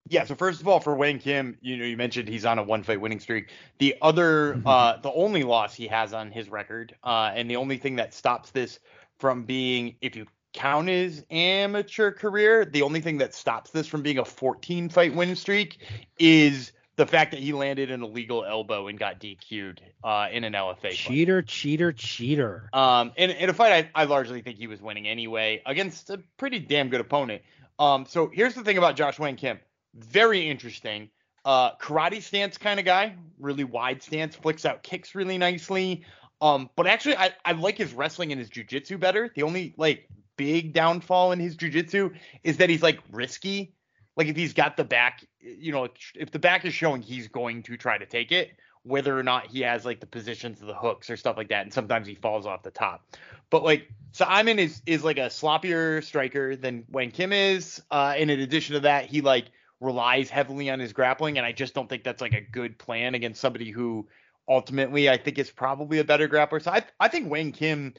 Yeah, 0.09 0.25
so 0.25 0.35
first 0.35 0.61
of 0.61 0.69
all, 0.69 0.81
for 0.81 0.95
Wang 0.97 1.19
Kim, 1.19 1.59
you 1.61 1.77
know, 1.77 1.85
you 1.85 1.97
mentioned 1.97 2.29
he's 2.29 2.45
on 2.45 2.59
a 2.59 2.63
one 2.63 2.83
fight 2.83 3.01
winning 3.01 3.21
streak. 3.21 3.51
The 3.79 3.97
other, 4.01 4.61
uh, 4.67 4.97
the 4.99 5.13
only 5.13 5.43
loss 5.43 5.75
he 5.75 5.87
has 5.89 6.13
on 6.13 6.31
his 6.31 6.49
record, 6.49 6.95
uh, 7.05 7.33
and 7.35 7.51
the 7.51 7.57
only 7.57 7.77
thing 7.77 7.97
that 7.97 8.15
stops 8.15 8.51
this 8.51 8.81
from 9.19 9.45
being, 9.45 9.97
if 10.01 10.17
you 10.17 10.27
count 10.53 10.89
his 10.89 11.25
amateur 11.31 12.11
career, 12.11 12.65
the 12.65 12.83
only 12.83 13.01
thing 13.01 13.19
that 13.19 13.35
stops 13.35 13.71
this 13.71 13.87
from 13.87 14.03
being 14.03 14.19
a 14.19 14.25
14 14.25 14.89
fight 14.89 15.15
winning 15.15 15.35
streak 15.35 15.79
is 16.19 16.73
the 17.01 17.07
fact 17.07 17.31
that 17.31 17.41
he 17.41 17.55
landed 17.55 17.91
an 17.91 18.03
illegal 18.03 18.45
elbow 18.45 18.87
and 18.89 18.99
got 18.99 19.19
DQ'd 19.19 19.81
uh, 20.05 20.29
in 20.31 20.45
an 20.45 20.53
LFA. 20.53 20.91
Cheater, 20.91 21.41
cheater, 21.41 21.93
cheater. 21.93 22.69
Um, 22.75 23.13
in, 23.17 23.31
in 23.31 23.49
a 23.49 23.55
fight, 23.55 23.91
I, 23.95 24.03
I 24.03 24.05
largely 24.05 24.43
think 24.43 24.59
he 24.59 24.67
was 24.67 24.83
winning 24.83 25.09
anyway 25.09 25.63
against 25.65 26.11
a 26.11 26.23
pretty 26.37 26.59
damn 26.59 26.91
good 26.91 27.01
opponent. 27.01 27.41
Um, 27.79 28.05
so 28.07 28.31
here's 28.31 28.55
the 28.55 28.63
thing 28.63 28.77
about 28.77 28.97
Josh 28.97 29.19
Wang 29.19 29.37
Kim. 29.37 29.59
Very 29.95 30.47
interesting. 30.47 31.09
Uh, 31.43 31.75
karate 31.77 32.21
stance 32.21 32.59
kind 32.59 32.79
of 32.79 32.85
guy, 32.85 33.15
really 33.39 33.65
wide 33.65 34.03
stance, 34.03 34.37
flicks 34.37 34.67
out 34.67 34.83
kicks 34.83 35.15
really 35.15 35.39
nicely. 35.39 36.05
Um, 36.43 36.69
but 36.77 36.87
actually, 36.87 37.17
I, 37.17 37.31
I 37.47 37.53
like 37.53 37.79
his 37.79 37.95
wrestling 37.95 38.31
and 38.31 38.39
his 38.39 38.51
jujitsu 38.51 39.01
better. 39.01 39.33
The 39.35 39.45
only 39.45 39.73
like 39.79 40.07
big 40.37 40.75
downfall 40.75 41.33
in 41.33 41.41
his 41.41 41.57
jujitsu 41.57 42.15
is 42.45 42.59
that 42.59 42.69
he's 42.69 42.83
like 42.83 43.01
risky. 43.11 43.73
Like 44.21 44.29
if 44.29 44.37
he's 44.37 44.53
got 44.53 44.77
the 44.77 44.85
back, 44.85 45.25
you 45.41 45.73
know, 45.73 45.89
if 46.15 46.31
the 46.31 46.39
back 46.39 46.67
is 46.67 46.75
showing, 46.75 47.01
he's 47.01 47.27
going 47.27 47.63
to 47.63 47.79
try 47.79 47.97
to 47.97 48.05
take 48.05 48.33
it, 48.33 48.51
whether 48.83 49.19
or 49.19 49.23
not 49.23 49.47
he 49.47 49.63
has 49.63 49.87
like 49.87 49.99
the 49.99 50.07
positions 50.07 50.61
of 50.61 50.67
the 50.67 50.75
hooks 50.75 51.09
or 51.09 51.17
stuff 51.17 51.39
like 51.39 51.49
that. 51.49 51.63
And 51.63 51.73
sometimes 51.73 52.07
he 52.07 52.15
falls 52.15 52.45
off 52.45 52.63
the 52.63 52.71
top. 52.71 53.17
But 53.49 53.65
like 53.65 53.89
Simon 54.13 54.59
is 54.59 54.83
is 54.85 55.03
like 55.03 55.17
a 55.17 55.31
sloppier 55.31 56.05
striker 56.05 56.55
than 56.55 56.85
Wang 56.91 57.13
Kim 57.13 57.33
is. 57.33 57.81
Uh, 57.91 58.13
and 58.15 58.31
in 58.31 58.41
addition 58.41 58.75
to 58.75 58.81
that, 58.81 59.07
he 59.07 59.23
like 59.23 59.47
relies 59.81 60.29
heavily 60.29 60.69
on 60.69 60.81
his 60.81 60.93
grappling, 60.93 61.39
and 61.39 61.47
I 61.47 61.53
just 61.53 61.73
don't 61.73 61.89
think 61.89 62.05
that's 62.05 62.21
like 62.21 62.35
a 62.35 62.43
good 62.43 62.79
plan 62.79 63.15
against 63.15 63.41
somebody 63.41 63.71
who 63.71 64.07
ultimately 64.47 65.09
I 65.09 65.17
think 65.17 65.39
is 65.39 65.51
probably 65.51 65.99
a 65.99 66.05
better 66.05 66.29
grappler. 66.29 66.63
So 66.63 66.73
I 66.73 66.85
I 67.01 67.09
think 67.09 67.31
Wang 67.31 67.53
Kim 67.53 67.95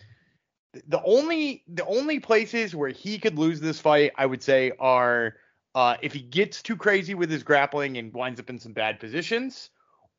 the 0.87 1.01
only 1.03 1.63
the 1.67 1.85
only 1.85 2.19
places 2.19 2.75
where 2.75 2.89
he 2.89 3.17
could 3.17 3.37
lose 3.37 3.59
this 3.59 3.79
fight, 3.79 4.11
I 4.15 4.25
would 4.25 4.43
say, 4.43 4.71
are 4.79 5.35
uh, 5.75 5.97
if 6.01 6.13
he 6.13 6.21
gets 6.21 6.61
too 6.61 6.75
crazy 6.75 7.13
with 7.13 7.29
his 7.29 7.43
grappling 7.43 7.97
and 7.97 8.13
winds 8.13 8.39
up 8.39 8.49
in 8.49 8.59
some 8.59 8.73
bad 8.73 8.99
positions, 8.99 9.69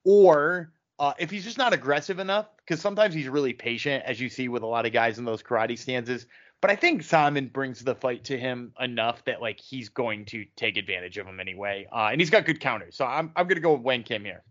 or 0.04 0.72
uh, 0.98 1.12
if 1.18 1.30
he's 1.30 1.44
just 1.44 1.58
not 1.58 1.72
aggressive 1.72 2.18
enough, 2.18 2.46
because 2.58 2.80
sometimes 2.80 3.14
he's 3.14 3.28
really 3.28 3.52
patient, 3.52 4.04
as 4.06 4.20
you 4.20 4.28
see 4.28 4.48
with 4.48 4.62
a 4.62 4.66
lot 4.66 4.86
of 4.86 4.92
guys 4.92 5.18
in 5.18 5.24
those 5.24 5.42
karate 5.42 5.78
stances. 5.78 6.26
But 6.60 6.70
I 6.70 6.76
think 6.76 7.02
Simon 7.02 7.48
brings 7.48 7.80
the 7.80 7.94
fight 7.94 8.24
to 8.24 8.38
him 8.38 8.72
enough 8.78 9.24
that 9.24 9.42
like 9.42 9.60
he's 9.60 9.88
going 9.88 10.26
to 10.26 10.44
take 10.56 10.76
advantage 10.76 11.18
of 11.18 11.26
him 11.26 11.40
anyway, 11.40 11.86
uh, 11.92 12.08
and 12.12 12.20
he's 12.20 12.30
got 12.30 12.46
good 12.46 12.60
counters. 12.60 12.96
So 12.96 13.04
I'm 13.04 13.32
I'm 13.34 13.48
gonna 13.48 13.60
go 13.60 13.72
with 13.74 13.82
Wang 13.82 14.04
Kim 14.04 14.24
here. 14.24 14.44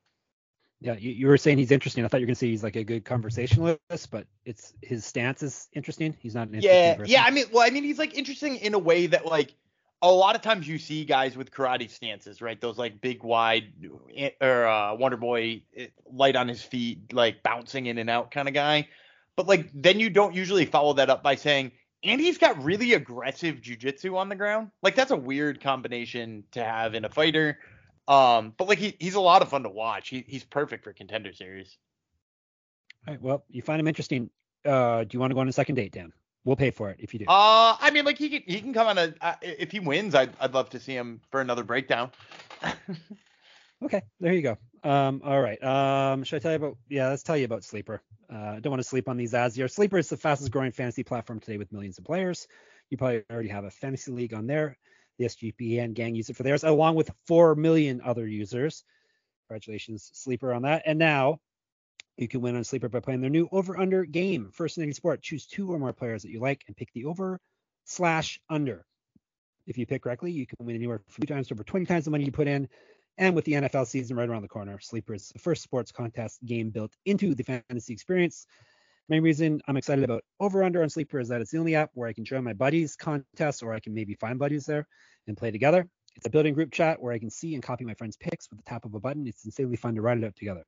Yeah, 0.82 0.96
you, 1.00 1.12
you 1.12 1.28
were 1.28 1.38
saying 1.38 1.58
he's 1.58 1.72
interesting. 1.72 2.04
I 2.04 2.10
thought 2.10 2.20
you 2.20 2.26
were 2.26 2.30
gonna 2.30 2.36
say 2.36 2.48
he's 2.48 2.64
like 2.64 2.76
a 2.76 2.84
good 2.84 3.06
conversationalist, 3.06 4.12
but 4.12 4.28
it's 4.46 4.74
his 4.82 5.06
stance 5.06 5.42
is 5.42 5.70
interesting. 5.74 6.18
He's 6.20 6.36
not 6.36 6.50
an 6.50 6.60
yeah, 6.60 6.96
person. 6.96 7.12
yeah. 7.12 7.24
I 7.24 7.32
mean, 7.32 7.46
well, 7.54 7.66
I 7.66 7.70
mean, 7.70 7.84
he's 7.86 8.00
like 8.00 8.14
interesting 8.14 8.58
in 8.58 8.74
a 8.74 8.80
way 8.80 9.06
that 9.08 9.26
like 9.26 9.54
a 10.02 10.12
lot 10.12 10.36
of 10.36 10.42
times 10.42 10.68
you 10.68 10.78
see 10.78 11.06
guys 11.06 11.38
with 11.38 11.52
karate 11.52 11.90
stances, 11.90 12.42
right? 12.42 12.60
Those 12.60 12.78
like 12.78 13.02
big, 13.02 13.24
wide, 13.24 13.66
or 14.42 14.68
uh, 14.68 14.96
Wonder 14.96 15.18
Boy 15.18 15.62
light 16.12 16.36
on 16.36 16.48
his 16.48 16.62
feet, 16.62 17.14
like 17.14 17.44
bouncing 17.44 17.86
in 17.86 17.98
and 17.98 18.10
out 18.10 18.32
kind 18.32 18.48
of 18.48 18.54
guy. 18.54 18.88
But 19.36 19.48
like 19.48 19.70
then 19.74 20.00
you 20.00 20.10
don't 20.10 20.34
usually 20.34 20.66
follow 20.66 20.94
that 20.94 21.10
up 21.10 21.24
by 21.24 21.36
saying, 21.36 21.72
and 22.04 22.20
he's 22.20 22.38
got 22.38 22.64
really 22.64 22.94
aggressive 22.94 23.58
jujitsu 23.58 24.16
on 24.18 24.30
the 24.30 24.36
ground. 24.36 24.72
Like 24.82 24.96
that's 24.96 25.12
a 25.12 25.16
weird 25.16 25.62
combination 25.62 26.44
to 26.52 26.64
have 26.64 26.96
in 26.96 27.06
a 27.06 27.10
fighter. 27.10 27.60
Um, 28.08 28.54
but 28.58 28.68
like 28.68 28.80
he, 28.80 28.96
he's 29.00 29.16
a 29.16 29.22
lot 29.22 29.42
of 29.42 29.50
fun 29.50 29.64
to 29.64 29.70
watch. 29.70 30.10
He, 30.10 30.26
he's 30.28 30.44
perfect 30.44 30.84
for 30.84 30.94
contender 30.94 31.34
series. 31.34 31.78
All 33.08 33.14
right. 33.14 33.22
Well, 33.22 33.44
you 33.50 33.62
find 33.62 33.80
him 33.80 33.88
interesting. 33.88 34.30
Uh, 34.66 35.04
do 35.04 35.10
you 35.12 35.20
want 35.20 35.32
to 35.32 35.36
go 35.36 35.42
on 35.42 35.48
a 35.48 35.54
second 35.54 35.76
date, 35.76 35.92
Dan? 35.92 36.12
We'll 36.44 36.56
pay 36.56 36.72
for 36.72 36.90
it 36.90 36.98
if 37.00 37.14
you 37.14 37.20
do. 37.20 37.26
Uh, 37.28 37.78
I 37.80 37.92
mean, 37.92 38.04
like 38.04 38.18
he 38.18 38.30
can 38.30 38.42
he 38.48 38.62
can 38.62 38.74
come 38.74 38.88
on 38.88 38.98
a 38.98 39.14
uh, 39.22 39.36
if 39.42 39.72
he 39.72 39.80
wins, 39.80 40.16
I'd 40.16 40.32
I'd 40.40 40.54
love 40.54 40.70
to 40.72 40.80
see 40.80 40.94
him 40.94 41.22
for 41.30 41.40
another 41.40 41.64
breakdown. 41.64 42.12
okay, 43.84 44.02
there 44.20 44.34
you 44.34 44.42
go. 44.42 44.58
Um, 44.84 45.22
all 45.24 45.40
right. 45.40 45.62
Um, 45.64 46.24
should 46.24 46.38
I 46.38 46.40
tell 46.40 46.52
you 46.52 46.58
about? 46.58 46.78
Yeah, 46.90 47.10
let's 47.10 47.24
tell 47.24 47.38
you 47.38 47.46
about 47.46 47.64
Sleeper. 47.64 48.02
Uh, 48.34 48.60
don't 48.60 48.72
want 48.72 48.82
to 48.82 48.88
sleep 48.88 49.08
on 49.08 49.18
these 49.18 49.34
ads 49.34 49.56
here. 49.56 49.68
Sleeper 49.68 50.00
is 50.00 50.10
the 50.10 50.18
fastest 50.18 50.52
growing 50.52 50.72
fantasy 50.72 51.04
platform 51.04 51.40
today 51.40 51.58
with 51.58 51.72
millions 51.72 52.00
of 52.00 52.06
players. 52.06 52.48
You 52.90 52.98
probably 52.98 53.24
already 53.32 53.50
have 53.50 53.66
a 53.66 53.72
fantasy 53.72 54.12
league 54.12 54.34
on 54.34 54.48
there. 54.48 54.78
The 55.20 55.26
SGPN 55.26 55.94
gang 55.94 56.16
use 56.16 56.30
it 56.30 56.38
for 56.38 56.44
theirs, 56.44 56.64
along 56.64 56.96
with 56.96 57.12
four 57.28 57.54
million 57.54 58.02
other 58.04 58.28
users. 58.28 58.84
Congratulations, 59.48 60.10
Sleeper, 60.14 60.54
on 60.54 60.64
that. 60.64 60.84
And 60.86 60.98
now 60.98 61.40
you 62.18 62.28
can 62.28 62.42
win 62.42 62.56
on 62.56 62.64
Sleeper 62.64 62.90
by 62.90 63.00
playing 63.00 63.22
their 63.22 63.30
new 63.30 63.48
over 63.52 63.78
under 63.78 64.06
game. 64.06 64.52
First 64.54 64.78
in 64.78 64.84
any 64.84 64.94
sport, 64.94 65.22
choose 65.22 65.46
two 65.46 65.72
or 65.72 65.80
more 65.80 65.94
players 65.94 66.24
that 66.24 66.32
you 66.32 66.40
like 66.40 66.64
and 66.68 66.76
pick 66.76 66.92
the 66.94 67.06
over 67.06 67.40
slash 67.86 68.40
under. 68.50 68.86
If 69.68 69.78
you 69.78 69.86
pick 69.86 70.04
correctly, 70.04 70.32
you 70.32 70.46
can 70.46 70.66
win 70.66 70.76
anywhere 70.76 71.02
from 71.08 71.22
two 71.22 71.34
times 71.34 71.48
to 71.48 71.54
over 71.54 71.64
20 71.64 71.86
times 71.86 72.06
the 72.06 72.12
money 72.12 72.26
you 72.26 72.32
put 72.32 72.48
in. 72.48 72.68
And 73.18 73.36
with 73.36 73.46
the 73.46 73.54
NFL 73.54 73.88
season 73.88 74.18
right 74.18 74.28
around 74.28 74.42
the 74.42 74.48
corner, 74.48 74.80
Sleeper 74.80 75.14
is 75.14 75.30
the 75.30 75.40
first 75.40 75.62
sports 75.62 75.92
contest 75.92 76.44
game 76.46 76.70
built 76.70 76.94
into 77.06 77.36
the 77.36 77.44
fantasy 77.44 77.94
experience. 77.94 78.48
Main 79.10 79.24
reason 79.24 79.62
I'm 79.68 79.78
excited 79.78 80.04
about 80.04 80.24
over 80.40 80.64
under 80.64 80.82
on 80.84 80.90
Sleeper 80.90 81.20
is 81.20 81.28
that 81.28 81.42
it's 81.42 81.52
the 81.52 81.58
only 81.58 81.76
app 81.76 81.92
where 81.94 82.08
I 82.08 82.14
can 82.14 82.24
join 82.24 82.44
my 82.44 82.54
buddies 82.54 82.96
contests 82.96 83.62
or 83.62 83.74
I 83.74 83.80
can 83.80 83.94
maybe 83.94 84.14
find 84.16 84.40
buddies 84.40 84.66
there 84.66 84.88
and 85.28 85.38
play 85.38 85.52
together. 85.52 85.88
It's 86.16 86.26
a 86.26 86.30
building 86.30 86.54
group 86.54 86.72
chat 86.72 87.02
where 87.02 87.14
I 87.14 87.20
can 87.20 87.30
see 87.30 87.54
and 87.54 87.64
copy 87.64 87.86
my 87.86 87.94
friends' 87.94 88.18
picks 88.18 88.50
with 88.50 88.60
the 88.60 88.64
tap 88.64 88.86
of 88.86 88.94
a 88.94 89.00
button. 89.00 89.28
It's 89.28 89.46
insanely 89.46 89.78
fun 89.78 89.96
to 89.96 90.02
write 90.02 90.18
it 90.18 90.24
out 90.24 90.36
together. 90.36 90.64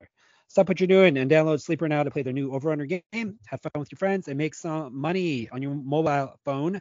Stop 0.48 0.68
what 0.68 0.80
you're 0.80 0.86
doing 0.86 1.16
and 1.16 1.30
download 1.30 1.60
Sleeper 1.60 1.88
now 1.88 2.02
to 2.02 2.10
play 2.10 2.22
their 2.22 2.32
new 2.32 2.52
over 2.52 2.70
under 2.70 2.86
game. 2.86 3.38
Have 3.46 3.60
fun 3.60 3.72
with 3.76 3.90
your 3.90 3.98
friends 3.98 4.28
and 4.28 4.36
make 4.36 4.54
some 4.54 4.96
money 4.96 5.48
on 5.50 5.62
your 5.62 5.74
mobile 5.74 6.38
phone. 6.44 6.80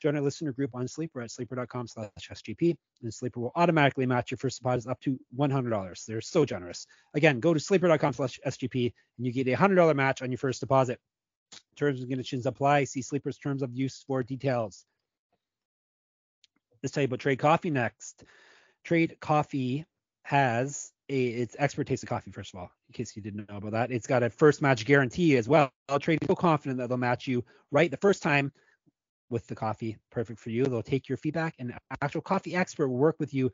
Join 0.00 0.14
our 0.14 0.22
listener 0.22 0.52
group 0.52 0.74
on 0.74 0.86
Sleeper 0.86 1.22
at 1.22 1.30
sleeper.com 1.30 1.88
slash 1.88 2.10
SGP. 2.30 2.76
And 3.02 3.12
Sleeper 3.12 3.40
will 3.40 3.52
automatically 3.56 4.06
match 4.06 4.30
your 4.30 4.38
first 4.38 4.58
deposit 4.58 4.90
up 4.90 5.00
to 5.00 5.18
$100. 5.36 6.06
They're 6.06 6.20
so 6.20 6.44
generous. 6.44 6.86
Again, 7.14 7.40
go 7.40 7.52
to 7.52 7.60
sleeper.com 7.60 8.12
slash 8.12 8.38
SGP 8.46 8.92
and 9.16 9.26
you 9.26 9.32
get 9.32 9.48
a 9.48 9.56
$100 9.56 9.96
match 9.96 10.22
on 10.22 10.30
your 10.30 10.38
first 10.38 10.60
deposit. 10.60 11.00
Terms 11.76 12.00
and 12.00 12.08
conditions 12.08 12.46
apply. 12.46 12.84
See 12.84 13.02
Sleeper's 13.02 13.38
terms 13.38 13.62
of 13.62 13.74
use 13.74 14.04
for 14.06 14.22
details. 14.22 14.84
Let's 16.82 16.92
tell 16.92 17.02
you 17.02 17.06
about 17.06 17.20
Trade 17.20 17.38
Coffee 17.38 17.70
next. 17.70 18.24
Trade 18.84 19.16
Coffee 19.20 19.84
has 20.22 20.92
a, 21.08 21.26
its 21.26 21.56
expert 21.58 21.86
taste 21.86 22.02
of 22.02 22.08
coffee, 22.08 22.30
first 22.30 22.54
of 22.54 22.60
all, 22.60 22.70
in 22.88 22.92
case 22.92 23.16
you 23.16 23.22
didn't 23.22 23.48
know 23.48 23.56
about 23.56 23.72
that. 23.72 23.90
It's 23.90 24.06
got 24.06 24.22
a 24.22 24.30
first 24.30 24.62
match 24.62 24.84
guarantee 24.84 25.36
as 25.36 25.48
well. 25.48 25.70
Trade 26.00 26.18
is 26.22 26.26
so 26.26 26.34
confident 26.34 26.78
that 26.78 26.88
they'll 26.88 26.98
match 26.98 27.26
you 27.26 27.44
right 27.70 27.90
the 27.90 27.96
first 27.96 28.22
time 28.22 28.52
with 29.30 29.46
the 29.46 29.54
coffee. 29.54 29.96
Perfect 30.10 30.38
for 30.38 30.50
you. 30.50 30.64
They'll 30.64 30.82
take 30.82 31.08
your 31.08 31.18
feedback, 31.18 31.54
and 31.58 31.72
actual 32.00 32.20
coffee 32.20 32.54
expert 32.54 32.88
will 32.88 32.96
work 32.96 33.16
with 33.18 33.34
you 33.34 33.50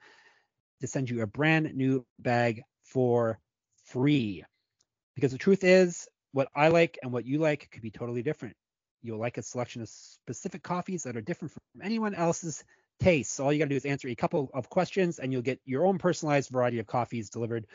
to 0.80 0.86
send 0.86 1.08
you 1.08 1.22
a 1.22 1.26
brand 1.26 1.74
new 1.74 2.04
bag 2.18 2.62
for 2.84 3.38
free. 3.84 4.44
Because 5.14 5.32
the 5.32 5.38
truth 5.38 5.64
is, 5.64 6.08
what 6.32 6.48
I 6.54 6.68
like 6.68 6.98
and 7.02 7.12
what 7.12 7.24
you 7.24 7.38
like 7.38 7.70
could 7.70 7.82
be 7.82 7.90
totally 7.90 8.22
different. 8.22 8.56
You'll 9.02 9.20
like 9.20 9.38
a 9.38 9.42
selection 9.42 9.82
of 9.82 9.88
specific 9.88 10.62
coffees 10.62 11.04
that 11.04 11.16
are 11.16 11.20
different 11.20 11.52
from 11.52 11.62
anyone 11.82 12.14
else's 12.14 12.64
tastes. 13.00 13.40
All 13.40 13.52
you 13.52 13.58
got 13.58 13.66
to 13.66 13.70
do 13.70 13.76
is 13.76 13.84
answer 13.84 14.08
a 14.08 14.14
couple 14.14 14.50
of 14.54 14.68
questions 14.68 15.18
and 15.18 15.32
you'll 15.32 15.42
get 15.42 15.60
your 15.64 15.86
own 15.86 15.98
personalized 15.98 16.50
variety 16.50 16.78
of 16.78 16.86
coffees 16.86 17.30
delivered 17.30 17.66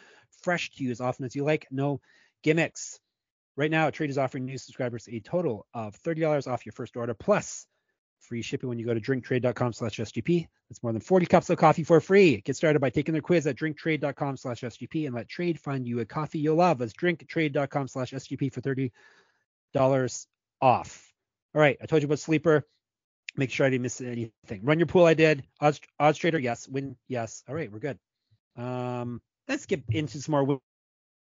fresh 0.41 0.71
to 0.71 0.83
you 0.83 0.91
as 0.91 1.01
often 1.01 1.25
as 1.25 1.35
you 1.35 1.43
like. 1.43 1.67
No 1.71 2.01
gimmicks. 2.43 2.99
Right 3.55 3.71
now, 3.71 3.89
Trade 3.89 4.09
is 4.09 4.17
offering 4.17 4.45
new 4.45 4.57
subscribers 4.57 5.07
a 5.11 5.19
total 5.19 5.65
of 5.73 6.01
$30 6.01 6.47
off 6.47 6.65
your 6.65 6.73
first 6.73 6.95
order 6.95 7.13
plus 7.13 7.67
free 8.19 8.41
shipping 8.41 8.69
when 8.69 8.79
you 8.79 8.85
go 8.85 8.93
to 8.93 9.01
drinktrade.com 9.01 9.73
slash 9.73 9.97
SGP. 9.97 10.47
That's 10.69 10.83
more 10.83 10.91
than 10.91 11.01
40 11.01 11.25
cups 11.25 11.49
of 11.49 11.57
coffee 11.57 11.83
for 11.83 11.99
free. 11.99 12.41
Get 12.41 12.55
started 12.55 12.79
by 12.79 12.89
taking 12.89 13.13
their 13.13 13.21
quiz 13.21 13.47
at 13.47 13.57
drinktrade.com 13.57 14.37
slash 14.37 14.61
SGP 14.61 15.05
and 15.05 15.15
let 15.15 15.27
Trade 15.27 15.59
find 15.59 15.87
you 15.87 15.99
a 15.99 16.05
coffee 16.05 16.39
you'll 16.39 16.55
love. 16.55 16.77
That's 16.77 16.93
drinktrade.com 16.93 17.87
slash 17.87 18.11
SGP 18.11 18.53
for 18.53 18.61
$30 18.61 20.25
off. 20.61 21.13
All 21.55 21.61
right, 21.61 21.77
I 21.81 21.85
told 21.85 22.01
you 22.01 22.07
about 22.07 22.19
Sleeper. 22.19 22.65
Make 23.37 23.51
sure 23.51 23.65
I 23.65 23.69
didn't 23.69 23.83
miss 23.83 24.01
anything. 24.01 24.61
Run 24.63 24.79
your 24.79 24.87
pool, 24.87 25.05
I 25.05 25.13
did. 25.13 25.43
Odds, 25.61 25.79
odds 25.99 26.17
trader, 26.17 26.39
yes. 26.39 26.67
Wynn, 26.67 26.95
yes. 27.07 27.43
All 27.47 27.55
right, 27.55 27.71
we're 27.71 27.79
good. 27.79 27.97
Um, 28.57 29.21
let's 29.47 29.65
get 29.65 29.83
into 29.89 30.19
some 30.19 30.31
more 30.31 30.59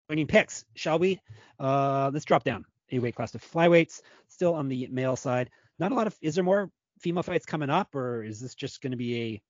winning 0.09 0.27
picks, 0.27 0.65
shall 0.75 0.99
we? 0.99 1.19
Uh, 1.59 2.11
let's 2.13 2.25
drop 2.25 2.43
down 2.43 2.65
a 2.91 2.99
weight 2.99 3.15
class 3.15 3.31
to 3.31 3.39
flyweights. 3.39 4.01
Still 4.27 4.53
on 4.53 4.67
the 4.67 4.87
male 4.91 5.15
side. 5.15 5.49
Not 5.79 5.91
a 5.91 5.95
lot 5.95 6.07
of. 6.07 6.15
Is 6.21 6.35
there 6.35 6.43
more 6.43 6.69
female 6.99 7.23
fights 7.23 7.45
coming 7.45 7.69
up, 7.69 7.95
or 7.95 8.23
is 8.23 8.39
this 8.39 8.55
just 8.55 8.81
going 8.81 8.91
to 8.91 8.97
be 8.97 9.21
a 9.21 9.41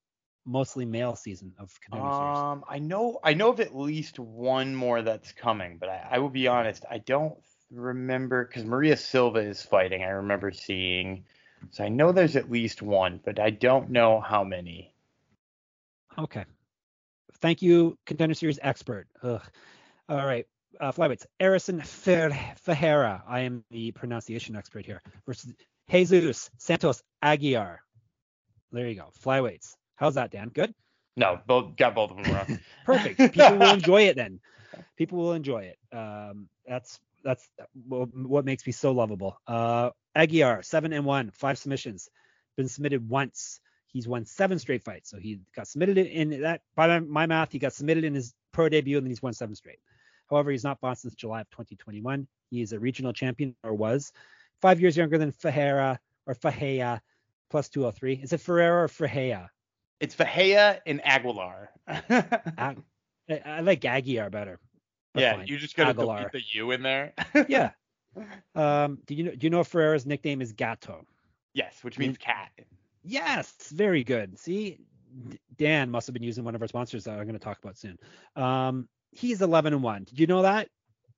mostly 0.45 0.85
male 0.85 1.15
season 1.15 1.53
of 1.59 1.71
contender? 1.81 2.07
Um, 2.07 2.63
I 2.69 2.79
know 2.79 3.19
I 3.23 3.33
know 3.33 3.49
of 3.49 3.59
at 3.59 3.75
least 3.75 4.19
one 4.19 4.75
more 4.75 5.01
that's 5.01 5.31
coming, 5.33 5.77
but 5.79 5.89
I, 5.89 6.07
I 6.11 6.19
will 6.19 6.29
be 6.29 6.47
honest, 6.47 6.85
I 6.89 6.99
don't 6.99 7.35
remember 7.71 8.45
because 8.45 8.63
Maria 8.63 8.97
Silva 8.97 9.39
is 9.39 9.61
fighting. 9.61 10.03
I 10.03 10.09
remember 10.09 10.51
seeing, 10.51 11.25
so 11.71 11.83
I 11.83 11.89
know 11.89 12.11
there's 12.11 12.35
at 12.35 12.51
least 12.51 12.81
one, 12.81 13.19
but 13.23 13.39
I 13.39 13.49
don't 13.49 13.89
know 13.89 14.19
how 14.19 14.43
many. 14.43 14.93
Okay. 16.17 16.45
Thank 17.39 17.61
you, 17.61 17.97
contender 18.05 18.33
series 18.33 18.59
expert. 18.61 19.07
Ugh. 19.23 19.41
All 20.09 20.25
right. 20.25 20.45
Uh, 20.79 20.91
flyweights. 20.91 21.25
Arison 21.39 21.85
Ferreira. 21.85 23.23
I 23.27 23.41
am 23.41 23.63
the 23.71 23.91
pronunciation 23.91 24.55
expert 24.55 24.85
here. 24.85 25.01
Versus 25.25 25.53
Jesus 25.89 26.49
Santos 26.57 27.01
Aguiar. 27.23 27.77
There 28.71 28.87
you 28.87 28.95
go. 28.95 29.09
Flyweights. 29.23 29.75
How's 29.95 30.15
that, 30.15 30.31
Dan? 30.31 30.49
Good? 30.49 30.73
No, 31.17 31.39
both 31.47 31.77
got 31.77 31.95
both 31.95 32.11
of 32.11 32.23
them 32.23 32.33
wrong. 32.33 32.59
Perfect. 32.85 33.33
People 33.33 33.57
will 33.57 33.73
enjoy 33.73 34.03
it 34.03 34.15
then. 34.15 34.39
People 34.97 35.17
will 35.19 35.33
enjoy 35.33 35.71
it. 35.73 35.77
Um, 35.95 36.49
that's 36.67 36.99
that's 37.25 37.49
what 37.87 38.45
makes 38.45 38.65
me 38.65 38.71
so 38.71 38.91
lovable. 38.91 39.37
Uh, 39.47 39.89
Aguiar, 40.15 40.63
seven 40.63 40.93
and 40.93 41.03
one, 41.03 41.31
five 41.31 41.57
submissions, 41.57 42.07
been 42.55 42.69
submitted 42.69 43.09
once. 43.09 43.59
He's 43.87 44.07
won 44.07 44.25
seven 44.25 44.59
straight 44.59 44.83
fights. 44.83 45.09
So 45.09 45.17
he 45.17 45.39
got 45.55 45.67
submitted 45.67 45.97
in 45.97 46.41
that 46.41 46.61
by 46.75 46.99
my 46.99 47.25
math, 47.25 47.51
he 47.51 47.59
got 47.59 47.73
submitted 47.73 48.03
in 48.03 48.13
his 48.13 48.33
pro 48.53 48.69
debut 48.69 48.97
and 48.97 49.05
then 49.05 49.11
he's 49.11 49.23
won 49.23 49.33
seven 49.33 49.55
straight. 49.55 49.79
However, 50.29 50.51
he's 50.51 50.63
not 50.63 50.79
fought 50.79 50.99
since 50.99 51.15
July 51.15 51.41
of 51.41 51.49
2021. 51.49 52.27
He 52.51 52.61
is 52.61 52.71
a 52.71 52.79
regional 52.79 53.13
champion 53.13 53.55
or 53.63 53.73
was 53.73 54.11
five 54.61 54.79
years 54.79 54.95
younger 54.95 55.17
than 55.17 55.31
Fajera 55.31 55.97
or 56.27 56.35
Fajea 56.35 56.99
plus 57.49 57.69
203. 57.69 58.21
Is 58.23 58.33
it 58.33 58.41
Ferreira 58.41 58.83
or 58.83 58.87
Fajea? 58.87 59.47
It's 59.99 60.15
Fajea 60.15 60.79
and 60.85 61.01
Aguilar. 61.05 61.69
I, 61.87 62.75
I 63.29 63.61
like 63.61 63.81
Aguiar 63.81 64.29
better. 64.31 64.59
Yeah, 65.15 65.35
fine. 65.35 65.47
you 65.47 65.57
just 65.57 65.75
gotta 65.75 65.91
Aguilar. 65.91 66.29
the 66.31 66.41
U 66.53 66.71
in 66.71 66.81
there. 66.81 67.13
yeah. 67.47 67.71
Um, 68.53 68.99
do 69.05 69.15
you 69.15 69.23
know? 69.23 69.31
Do 69.31 69.45
you 69.45 69.49
know 69.49 69.63
Ferreira's 69.63 70.05
nickname 70.05 70.41
is 70.41 70.53
Gato? 70.53 71.05
Yes, 71.53 71.83
which 71.83 71.97
means 71.97 72.17
cat. 72.17 72.51
Yes, 73.03 73.53
very 73.71 74.03
good. 74.03 74.37
See, 74.39 74.79
Dan 75.57 75.89
must 75.89 76.07
have 76.07 76.13
been 76.13 76.23
using 76.23 76.43
one 76.43 76.55
of 76.55 76.61
our 76.61 76.67
sponsors 76.67 77.03
that 77.05 77.11
I'm 77.11 77.25
going 77.25 77.33
to 77.33 77.39
talk 77.39 77.59
about 77.63 77.77
soon. 77.77 77.97
Um, 78.35 78.89
he's 79.11 79.41
11 79.41 79.73
and 79.73 79.83
one. 79.83 80.03
Did 80.03 80.19
you 80.19 80.27
know 80.27 80.41
that? 80.41 80.69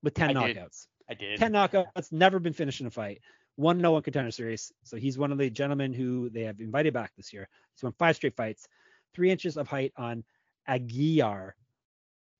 With 0.03 0.13
10 0.13 0.29
I 0.29 0.33
knockouts. 0.33 0.87
Did. 1.09 1.09
I 1.09 1.13
did. 1.13 1.39
10 1.39 1.51
knockouts, 1.53 2.11
never 2.11 2.39
been 2.39 2.53
finished 2.53 2.81
in 2.81 2.87
a 2.87 2.91
fight. 2.91 3.21
One 3.55 3.79
no 3.79 3.91
one 3.91 4.03
contender 4.03 4.29
series. 4.29 4.71
So 4.83 4.97
he's 4.97 5.17
one 5.17 5.31
of 5.31 5.39
the 5.39 5.49
gentlemen 5.49 5.93
who 5.93 6.29
they 6.29 6.43
have 6.43 6.59
invited 6.59 6.93
back 6.93 7.13
this 7.17 7.33
year. 7.33 7.47
He's 7.73 7.83
won 7.83 7.93
five 7.97 8.15
straight 8.15 8.35
fights, 8.35 8.67
three 9.15 9.31
inches 9.31 9.57
of 9.57 9.67
height 9.67 9.93
on 9.97 10.23
Aguiar. 10.69 11.53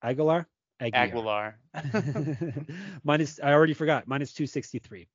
Aguilar? 0.03 0.47
Aguilar. 0.79 1.57
Aguilar. 1.73 2.53
minus, 3.03 3.39
I 3.43 3.53
already 3.53 3.73
forgot. 3.73 4.07
Minus 4.07 4.33
263 4.33 5.07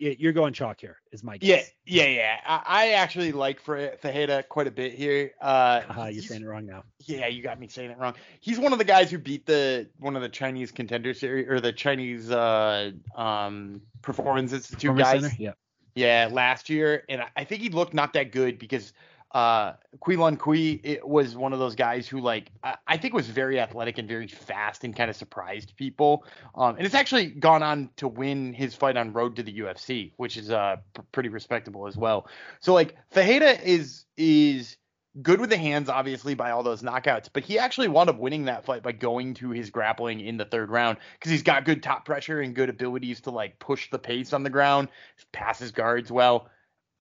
you're 0.00 0.32
going 0.32 0.52
chalk 0.52 0.80
here, 0.80 0.96
is 1.12 1.22
my 1.22 1.36
guess. 1.36 1.70
Yeah, 1.84 2.04
yeah, 2.04 2.16
yeah. 2.16 2.36
I, 2.46 2.62
I 2.66 2.88
actually 2.92 3.32
like 3.32 3.62
Fajeda 3.62 4.48
quite 4.48 4.66
a 4.66 4.70
bit 4.70 4.94
here. 4.94 5.32
Uh, 5.40 5.82
uh 5.96 6.06
you're 6.10 6.22
saying 6.22 6.42
it 6.42 6.46
wrong 6.46 6.64
now. 6.66 6.84
Yeah, 7.00 7.26
you 7.26 7.42
got 7.42 7.60
me 7.60 7.68
saying 7.68 7.90
it 7.90 7.98
wrong. 7.98 8.14
He's 8.40 8.58
one 8.58 8.72
of 8.72 8.78
the 8.78 8.84
guys 8.84 9.10
who 9.10 9.18
beat 9.18 9.46
the 9.46 9.88
one 9.98 10.16
of 10.16 10.22
the 10.22 10.28
Chinese 10.28 10.72
contender 10.72 11.12
series 11.12 11.48
or 11.48 11.60
the 11.60 11.72
Chinese 11.72 12.30
uh, 12.30 12.92
um, 13.14 13.82
Performance 14.00 14.52
Institute 14.52 14.96
Performance 14.96 15.08
guys. 15.08 15.20
Center? 15.22 15.36
Yeah. 15.38 15.52
Yeah, 15.96 16.28
last 16.30 16.70
year, 16.70 17.04
and 17.08 17.22
I 17.36 17.42
think 17.44 17.62
he 17.62 17.68
looked 17.68 17.94
not 17.94 18.12
that 18.12 18.30
good 18.30 18.60
because 18.60 18.92
uh 19.32 19.74
Quilon 20.00 20.38
Kui 20.38 20.80
it 20.82 21.06
was 21.06 21.36
one 21.36 21.52
of 21.52 21.58
those 21.58 21.76
guys 21.76 22.08
who 22.08 22.20
like 22.20 22.50
I, 22.64 22.76
I, 22.86 22.96
think 22.96 23.14
was 23.14 23.28
very 23.28 23.60
athletic 23.60 23.98
and 23.98 24.08
very 24.08 24.26
fast 24.26 24.82
and 24.82 24.94
kind 24.94 25.08
of 25.08 25.16
surprised 25.16 25.76
people. 25.76 26.24
Um 26.54 26.76
and 26.76 26.84
it's 26.84 26.96
actually 26.96 27.26
gone 27.26 27.62
on 27.62 27.90
to 27.96 28.08
win 28.08 28.52
his 28.52 28.74
fight 28.74 28.96
on 28.96 29.12
road 29.12 29.36
to 29.36 29.42
the 29.42 29.60
UFC, 29.60 30.12
which 30.16 30.36
is 30.36 30.50
uh 30.50 30.76
p- 30.94 31.02
pretty 31.12 31.28
respectable 31.28 31.86
as 31.86 31.96
well. 31.96 32.28
So 32.58 32.74
like 32.74 32.96
Fajeda 33.14 33.62
is 33.62 34.04
is 34.16 34.76
good 35.22 35.40
with 35.40 35.50
the 35.50 35.56
hands 35.56 35.88
obviously 35.88 36.34
by 36.34 36.50
all 36.50 36.62
those 36.62 36.82
knockouts, 36.82 37.28
but 37.32 37.44
he 37.44 37.58
actually 37.58 37.88
wound 37.88 38.10
up 38.10 38.18
winning 38.18 38.46
that 38.46 38.64
fight 38.64 38.82
by 38.82 38.92
going 38.92 39.34
to 39.34 39.50
his 39.50 39.70
grappling 39.70 40.20
in 40.20 40.36
the 40.36 40.44
third 40.44 40.70
round 40.70 40.98
because 41.18 41.30
he's 41.30 41.42
got 41.42 41.64
good 41.64 41.82
top 41.82 42.04
pressure 42.04 42.40
and 42.40 42.54
good 42.54 42.68
abilities 42.68 43.20
to 43.20 43.30
like 43.30 43.58
push 43.60 43.90
the 43.90 43.98
pace 43.98 44.32
on 44.32 44.42
the 44.42 44.50
ground, 44.50 44.88
passes 45.32 45.70
guards 45.70 46.10
well. 46.10 46.48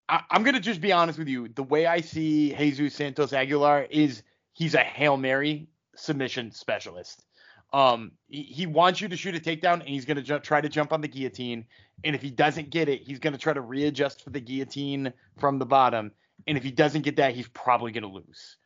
I, 0.10 0.24
am 0.32 0.44
gonna 0.44 0.60
just 0.60 0.82
be 0.82 0.92
honest 0.92 1.20
with 1.20 1.28
you. 1.28 1.48
The 1.50 1.64
way 1.64 1.86
I 1.86 2.02
see 2.02 2.52
Jesus 2.54 2.96
Santos 2.96 3.32
Aguilar 3.32 3.88
is 3.92 4.24
he's 4.54 4.74
a 4.74 4.80
hail 4.80 5.18
mary 5.18 5.68
submission 5.96 6.52
specialist. 6.52 7.26
Um, 7.72 8.14
he, 8.28 8.42
he 8.42 8.66
wants 8.66 9.00
you 9.00 9.08
to 9.08 9.16
shoot 9.16 9.36
a 9.36 9.40
takedown, 9.40 9.74
and 9.74 9.88
he's 9.88 10.06
gonna 10.06 10.24
ju- 10.24 10.40
try 10.40 10.62
to 10.62 10.70
jump 10.70 10.92
on 10.92 11.02
the 11.02 11.08
guillotine. 11.08 11.66
And 12.04 12.16
if 12.16 12.22
he 12.24 12.32
doesn't 12.32 12.72
get 12.72 12.90
it, 12.90 13.04
he's 13.04 13.20
gonna 13.20 13.38
try 13.38 13.54
to 13.54 13.62
readjust 13.62 14.24
for 14.24 14.32
the 14.32 14.40
guillotine 14.40 15.14
from 15.38 15.60
the 15.60 15.66
bottom. 15.66 16.12
And 16.48 16.58
if 16.58 16.64
he 16.64 16.72
doesn't 16.72 17.04
get 17.04 17.18
that, 17.18 17.36
he's 17.36 17.48
probably 17.50 17.92
gonna 17.92 18.08
lose. 18.08 18.58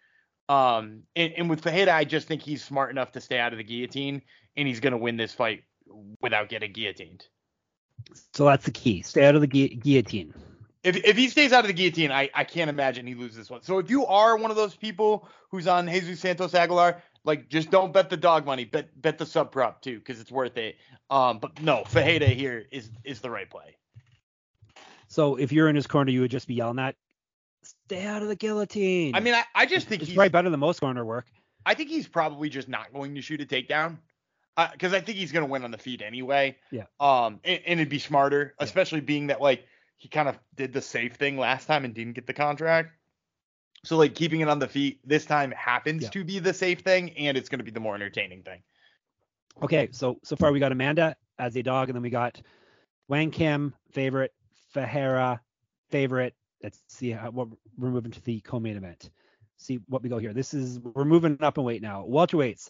Um, 0.48 1.04
and, 1.16 1.34
and 1.34 1.50
with 1.50 1.62
Fajeda, 1.62 1.90
I 1.90 2.06
just 2.06 2.28
think 2.28 2.42
he's 2.42 2.64
smart 2.64 2.92
enough 2.92 3.12
to 3.14 3.22
stay 3.22 3.40
out 3.40 3.52
of 3.52 3.58
the 3.58 3.64
guillotine, 3.66 4.22
and 4.56 4.68
he's 4.68 4.80
gonna 4.80 4.98
win 4.98 5.18
this 5.18 5.34
fight 5.34 5.64
without 6.22 6.48
getting 6.48 6.72
guillotined. 6.72 7.28
So 8.34 8.46
that's 8.46 8.64
the 8.64 8.72
key: 8.72 9.02
stay 9.02 9.26
out 9.26 9.36
of 9.36 9.42
the 9.42 9.48
gu- 9.48 9.76
guillotine 9.76 10.34
if 10.84 10.98
if 10.98 11.16
he 11.18 11.30
stays 11.30 11.54
out 11.54 11.62
of 11.64 11.68
the 11.68 11.74
guillotine, 11.74 12.12
I, 12.12 12.30
I 12.34 12.44
can't 12.44 12.70
imagine 12.70 13.08
he 13.08 13.16
loses 13.16 13.38
this 13.38 13.50
one. 13.50 13.62
So 13.62 13.80
if 13.80 13.90
you 13.90 14.06
are 14.06 14.36
one 14.38 14.52
of 14.52 14.58
those 14.58 14.76
people 14.76 15.28
who's 15.50 15.68
on 15.68 15.88
Jesus 15.88 16.20
Santos 16.20 16.54
Aguilar, 16.54 17.02
like 17.24 17.50
just 17.50 17.72
don't 17.72 17.94
bet 17.94 18.10
the 18.10 18.18
dog 18.18 18.46
money, 18.46 18.66
bet 18.66 19.00
bet 19.02 19.18
the 19.18 19.26
sub 19.26 19.52
prop 19.52 19.82
too, 19.82 20.00
because 20.00 20.20
it's 20.20 20.32
worth 20.32 20.58
it. 20.58 20.76
Um, 21.10 21.40
but 21.40 21.62
no, 21.62 21.84
Fajeda 21.88 22.28
here 22.28 22.66
is 22.72 22.90
is 23.04 23.22
the 23.22 23.30
right 23.30 23.50
play. 23.50 23.76
So 25.08 25.36
if 25.36 25.52
you're 25.52 25.70
in 25.70 25.76
his 25.76 25.88
corner, 25.88 26.12
you 26.12 26.22
would 26.22 26.32
just 26.32 26.48
be 26.48 26.56
yelling 26.56 26.78
that, 26.78 26.96
"Stay 27.62 28.06
out 28.06 28.22
of 28.22 28.28
the 28.28 28.36
guillotine." 28.36 29.16
I 29.16 29.20
mean, 29.20 29.34
I, 29.36 29.44
I 29.56 29.66
just 29.66 29.88
think 29.88 30.02
it's 30.02 30.10
he's 30.10 30.18
right 30.18 30.32
better 30.32 30.50
than 30.50 30.60
most 30.60 30.80
corner 30.80 31.06
work. 31.06 31.28
I 31.66 31.76
think 31.76 31.90
he's 31.90 32.08
probably 32.08 32.50
just 32.50 32.68
not 32.68 32.92
going 32.92 33.16
to 33.16 33.22
shoot 33.22 33.40
a 33.42 33.46
takedown. 33.46 33.98
because 34.74 34.94
I 34.94 35.00
think 35.00 35.18
he's 35.18 35.32
gonna 35.32 35.46
win 35.46 35.64
on 35.64 35.72
the 35.72 35.78
feet 35.78 36.02
anyway. 36.02 36.58
Yeah. 36.72 36.84
Um, 37.00 37.40
and, 37.44 37.60
and 37.66 37.80
it'd 37.80 37.90
be 37.90 38.00
smarter, 38.00 38.54
Yeah. 38.60 38.66
especially 38.66 39.00
being 39.02 39.28
that 39.28 39.40
like 39.42 39.66
he 39.98 40.10
kind 40.10 40.28
of 40.28 40.38
did 40.56 40.74
the 40.74 40.82
safe 40.82 41.16
thing 41.16 41.38
last 41.38 41.66
time 41.66 41.86
and 41.86 41.94
didn't 41.94 42.14
get 42.14 42.28
the 42.28 42.34
contract. 42.34 42.90
So 43.86 43.98
like 43.98 44.16
keeping 44.16 44.42
it 44.42 44.48
on 44.50 44.60
the 44.60 44.68
feet 44.68 45.00
this 45.04 45.26
time 45.26 45.52
happens 45.52 46.04
Yeah. 46.04 46.10
to 46.10 46.24
be 46.24 46.40
the 46.40 46.54
safe 46.54 46.80
thing, 46.82 47.12
and 47.18 47.38
it's 47.38 47.50
gonna 47.50 47.64
be 47.64 47.72
the 47.72 47.80
more 47.80 47.96
entertaining 47.96 48.44
thing. 48.44 48.64
Okay, 49.62 49.90
so 49.92 50.20
so 50.24 50.36
far 50.36 50.52
we 50.52 50.60
got 50.60 50.72
Amanda 50.72 51.16
as 51.38 51.56
a 51.56 51.64
dog, 51.64 51.90
and 51.90 51.96
then 51.96 52.02
we 52.04 52.10
got 52.10 52.42
Wang 53.08 53.32
Kim 53.32 53.74
favorite, 53.92 54.34
Fahera 54.74 55.40
favorite. 55.90 56.34
Let's 56.62 56.80
see 56.88 57.12
how, 57.12 57.30
what 57.32 57.50
we're 57.78 57.92
moving 57.92 58.12
to 58.12 58.22
the 58.22 58.40
co-main 58.40 58.78
event. 58.78 59.10
See 59.58 59.80
what 59.88 60.02
we 60.02 60.10
go 60.10 60.18
here. 60.18 60.34
This 60.34 60.54
is 60.54 60.80
we're 60.80 61.06
moving 61.06 61.38
up 61.42 61.58
in 61.58 61.64
weight 61.64 61.82
now. 61.82 62.06
Welterweights, 62.08 62.70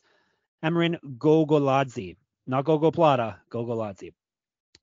Emrin 0.64 0.98
Gogoladze, 1.18 2.18
not 2.48 2.66
Gogo 2.66 2.92
Plata, 2.92 3.38
Gogoladze 3.52 4.14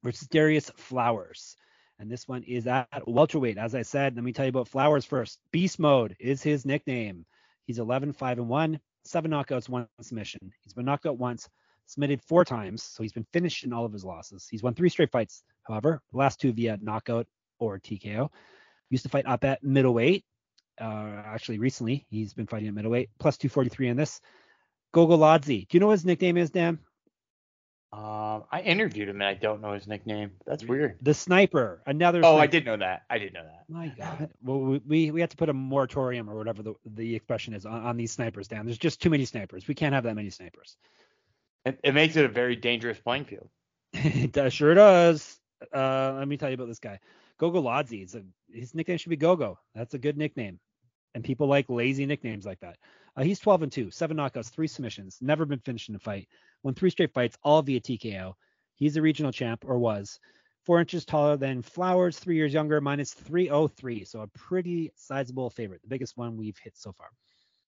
versus 0.02 0.28
Darius 0.28 0.70
Flowers. 0.76 1.56
And 2.00 2.10
this 2.10 2.26
one 2.26 2.42
is 2.44 2.66
at 2.66 2.88
welterweight. 3.06 3.58
As 3.58 3.74
I 3.74 3.82
said, 3.82 4.16
let 4.16 4.24
me 4.24 4.32
tell 4.32 4.46
you 4.46 4.50
about 4.50 4.68
Flowers 4.68 5.04
first. 5.04 5.38
Beast 5.52 5.78
mode 5.78 6.16
is 6.18 6.42
his 6.42 6.64
nickname. 6.64 7.26
He's 7.66 7.78
11, 7.78 8.14
5, 8.14 8.38
and 8.38 8.48
1, 8.48 8.80
seven 9.04 9.30
knockouts, 9.30 9.68
one 9.68 9.86
submission. 10.00 10.40
He's 10.62 10.72
been 10.72 10.86
knocked 10.86 11.04
out 11.04 11.18
once, 11.18 11.46
submitted 11.84 12.22
four 12.22 12.42
times, 12.46 12.82
so 12.82 13.02
he's 13.02 13.12
been 13.12 13.26
finished 13.34 13.64
in 13.64 13.74
all 13.74 13.84
of 13.84 13.92
his 13.92 14.04
losses. 14.04 14.48
He's 14.50 14.62
won 14.62 14.74
three 14.74 14.88
straight 14.88 15.12
fights, 15.12 15.42
however, 15.64 16.00
the 16.10 16.18
last 16.18 16.40
two 16.40 16.52
via 16.52 16.78
knockout 16.80 17.26
or 17.58 17.78
TKO. 17.78 18.30
Used 18.88 19.04
to 19.04 19.10
fight 19.10 19.26
up 19.26 19.44
at 19.44 19.62
middleweight. 19.62 20.24
Uh, 20.80 21.22
actually, 21.26 21.58
recently 21.58 22.06
he's 22.08 22.32
been 22.32 22.46
fighting 22.46 22.68
at 22.68 22.74
middleweight, 22.74 23.10
plus 23.18 23.36
243 23.36 23.88
in 23.88 23.96
this. 23.98 24.22
Gogoladze. 24.94 25.68
Do 25.68 25.76
you 25.76 25.80
know 25.80 25.88
what 25.88 25.92
his 25.92 26.06
nickname 26.06 26.38
is, 26.38 26.50
Dan? 26.50 26.78
Um, 27.92 28.44
I 28.52 28.60
interviewed 28.64 29.08
him 29.08 29.16
and 29.16 29.24
I 29.24 29.34
don't 29.34 29.60
know 29.60 29.72
his 29.72 29.88
nickname. 29.88 30.30
That's 30.46 30.64
weird. 30.64 30.98
The 31.02 31.12
Sniper. 31.12 31.82
Another. 31.86 32.20
Oh, 32.24 32.36
I 32.36 32.46
did 32.46 32.64
know 32.64 32.76
that. 32.76 33.02
I 33.10 33.18
did 33.18 33.32
know 33.32 33.42
that. 33.42 33.64
My 33.68 33.88
God. 33.88 34.30
Well, 34.44 34.60
we, 34.60 34.80
we 34.86 35.10
we 35.10 35.20
have 35.20 35.30
to 35.30 35.36
put 35.36 35.48
a 35.48 35.52
moratorium 35.52 36.30
or 36.30 36.36
whatever 36.36 36.62
the, 36.62 36.74
the 36.86 37.16
expression 37.16 37.52
is 37.52 37.66
on, 37.66 37.82
on 37.82 37.96
these 37.96 38.12
snipers 38.12 38.46
down. 38.46 38.64
There's 38.64 38.78
just 38.78 39.02
too 39.02 39.10
many 39.10 39.24
snipers. 39.24 39.66
We 39.66 39.74
can't 39.74 39.92
have 39.92 40.04
that 40.04 40.14
many 40.14 40.30
snipers. 40.30 40.76
It, 41.64 41.80
it 41.82 41.92
makes 41.92 42.14
it 42.14 42.24
a 42.24 42.28
very 42.28 42.54
dangerous 42.54 42.98
playing 43.00 43.24
field. 43.24 43.48
it 43.92 44.30
does, 44.30 44.52
sure 44.52 44.74
does. 44.74 45.40
Uh, 45.74 46.14
let 46.16 46.28
me 46.28 46.36
tell 46.36 46.48
you 46.48 46.54
about 46.54 46.68
this 46.68 46.78
guy. 46.78 47.00
Gogo. 47.38 47.66
It's 47.90 48.14
a, 48.14 48.22
his 48.52 48.74
nickname 48.74 48.98
should 48.98 49.10
be 49.10 49.16
Gogo. 49.16 49.58
That's 49.74 49.94
a 49.94 49.98
good 49.98 50.16
nickname. 50.16 50.60
And 51.14 51.24
people 51.24 51.48
like 51.48 51.68
lazy 51.68 52.06
nicknames 52.06 52.46
like 52.46 52.60
that. 52.60 52.76
Uh, 53.16 53.22
he's 53.22 53.38
12 53.40 53.62
and 53.64 53.72
2, 53.72 53.90
seven 53.90 54.16
knockouts, 54.16 54.50
three 54.50 54.66
submissions, 54.68 55.18
never 55.20 55.44
been 55.44 55.58
finished 55.58 55.88
in 55.88 55.94
a 55.94 55.98
fight, 55.98 56.28
won 56.62 56.74
three 56.74 56.90
straight 56.90 57.12
fights, 57.12 57.36
all 57.42 57.62
via 57.62 57.80
TKO. 57.80 58.34
He's 58.74 58.96
a 58.96 59.02
regional 59.02 59.32
champ 59.32 59.64
or 59.66 59.78
was. 59.78 60.18
Four 60.66 60.80
inches 60.80 61.04
taller 61.04 61.36
than 61.36 61.62
Flowers, 61.62 62.18
three 62.18 62.36
years 62.36 62.52
younger, 62.52 62.80
minus 62.80 63.12
303. 63.14 64.04
So 64.04 64.20
a 64.20 64.26
pretty 64.28 64.92
sizable 64.94 65.50
favorite, 65.50 65.82
the 65.82 65.88
biggest 65.88 66.16
one 66.16 66.36
we've 66.36 66.58
hit 66.58 66.76
so 66.76 66.92
far. 66.92 67.08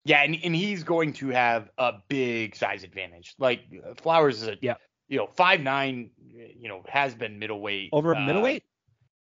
Yeah, 0.04 0.22
and, 0.22 0.36
and 0.42 0.54
he's 0.54 0.82
going 0.84 1.12
to 1.14 1.28
have 1.28 1.70
a 1.78 1.94
big 2.08 2.56
size 2.56 2.82
advantage. 2.84 3.34
Like 3.38 3.60
uh, 3.88 3.94
Flowers 3.94 4.42
is 4.42 4.48
a 4.48 4.56
Yeah. 4.60 4.74
you 5.08 5.16
know 5.18 5.26
five 5.26 5.60
nine, 5.60 6.10
you 6.26 6.68
know 6.68 6.82
has 6.88 7.14
been 7.14 7.38
middleweight 7.38 7.90
Over 7.92 8.14
uh, 8.14 8.20
middleweight? 8.20 8.64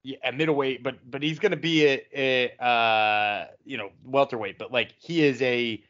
Yeah, 0.04 0.18
at 0.24 0.36
middleweight, 0.38 0.84
but 0.84 1.00
but 1.10 1.24
he's 1.24 1.40
going 1.40 1.52
to 1.52 1.58
be 1.58 1.86
a, 1.86 2.06
a 2.16 2.64
uh 2.64 3.48
you 3.66 3.78
know 3.78 3.90
welterweight, 4.06 4.58
but 4.58 4.72
like 4.72 4.94
he 5.00 5.24
is 5.24 5.42
a, 5.42 5.46
a 5.46 5.84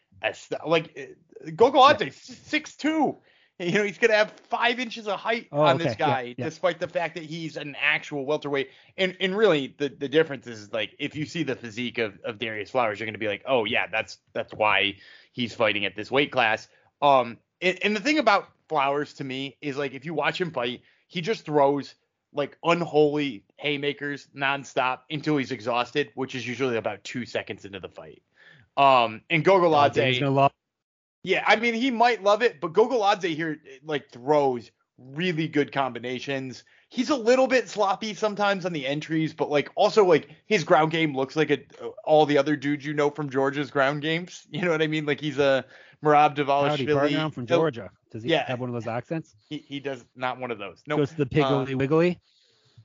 like 0.65 1.15
uh, 1.45 1.49
Gogoladze 1.51 2.13
six 2.13 2.75
two. 2.75 3.17
You 3.59 3.71
know 3.71 3.83
he's 3.83 3.97
going 3.97 4.11
to 4.11 4.17
have 4.17 4.31
five 4.49 4.79
inches 4.79 5.07
of 5.07 5.19
height 5.19 5.47
Oh, 5.51 5.61
on 5.61 5.79
this 5.79 5.93
okay. 5.93 5.95
Yeah, 5.99 6.07
guy, 6.07 6.35
yeah. 6.37 6.45
despite 6.45 6.79
the 6.79 6.87
fact 6.87 7.15
that 7.15 7.23
he's 7.23 7.57
an 7.57 7.75
actual 7.81 8.23
welterweight. 8.23 8.69
And 8.97 9.17
and 9.19 9.35
really 9.35 9.73
the 9.79 9.89
the 9.89 10.07
difference 10.07 10.45
is 10.45 10.71
like 10.71 10.95
if 10.99 11.15
you 11.15 11.25
see 11.25 11.41
the 11.41 11.55
physique 11.55 11.97
of, 11.97 12.19
of 12.23 12.37
Darius 12.37 12.69
Flowers, 12.69 12.99
you're 12.99 13.07
going 13.07 13.15
to 13.15 13.19
be 13.19 13.27
like, 13.27 13.43
oh 13.47 13.65
yeah, 13.65 13.87
that's 13.87 14.19
that's 14.33 14.53
why 14.53 14.97
he's 15.31 15.55
fighting 15.55 15.85
at 15.85 15.95
this 15.95 16.11
weight 16.11 16.31
class. 16.31 16.67
Um, 17.01 17.37
and, 17.59 17.79
and 17.81 17.95
the 17.95 17.99
thing 17.99 18.19
about 18.19 18.49
Flowers 18.69 19.13
to 19.15 19.23
me 19.23 19.57
is 19.59 19.75
like 19.75 19.93
if 19.93 20.05
you 20.05 20.13
watch 20.13 20.39
him 20.39 20.51
fight, 20.51 20.81
he 21.07 21.21
just 21.21 21.43
throws 21.43 21.95
like 22.33 22.57
unholy 22.63 23.43
haymakers 23.55 24.27
nonstop 24.35 24.99
until 25.09 25.37
he's 25.37 25.51
exhausted, 25.51 26.11
which 26.13 26.35
is 26.35 26.47
usually 26.47 26.77
about 26.77 27.03
two 27.03 27.25
seconds 27.25 27.65
into 27.65 27.79
the 27.79 27.89
fight. 27.89 28.21
Um, 28.77 29.21
and 29.29 29.43
Gogoladze, 29.43 30.21
love- 30.33 30.51
yeah, 31.23 31.43
I 31.45 31.55
mean 31.57 31.73
he 31.73 31.91
might 31.91 32.23
love 32.23 32.41
it, 32.43 32.61
but 32.61 32.73
Gogoladze 32.73 33.35
here 33.35 33.59
like 33.83 34.09
throws 34.11 34.71
really 34.97 35.47
good 35.47 35.71
combinations. 35.71 36.63
He's 36.89 37.09
a 37.09 37.15
little 37.15 37.47
bit 37.47 37.67
sloppy 37.67 38.13
sometimes 38.13 38.65
on 38.65 38.71
the 38.71 38.87
entries, 38.87 39.33
but 39.33 39.49
like 39.49 39.69
also 39.75 40.05
like 40.05 40.29
his 40.45 40.63
ground 40.63 40.91
game 40.91 41.15
looks 41.15 41.35
like 41.35 41.49
a, 41.51 41.59
all 42.05 42.25
the 42.25 42.37
other 42.37 42.55
dudes 42.55 42.85
you 42.85 42.93
know 42.93 43.09
from 43.09 43.29
Georgia's 43.29 43.71
ground 43.71 44.01
games. 44.01 44.47
You 44.51 44.61
know 44.61 44.71
what 44.71 44.81
I 44.81 44.87
mean? 44.87 45.05
Like 45.05 45.19
he's 45.19 45.37
a 45.39 45.65
Merab 46.03 46.37
Howdy, 46.37 46.85
partner. 46.85 47.17
I'm 47.17 47.31
from 47.31 47.45
Georgia. 47.45 47.89
Does 48.11 48.23
he 48.23 48.29
Yeah. 48.29 48.45
have 48.47 48.59
one 48.59 48.69
of 48.69 48.73
those 48.73 48.87
accents? 48.87 49.35
He, 49.49 49.57
he 49.67 49.79
does 49.79 50.05
not 50.15 50.39
one 50.39 50.51
of 50.51 50.59
those. 50.59 50.81
No, 50.87 50.97
Goes 50.97 51.09
to 51.09 51.17
the 51.17 51.25
Piggly 51.25 51.75
Wiggly. 51.75 52.19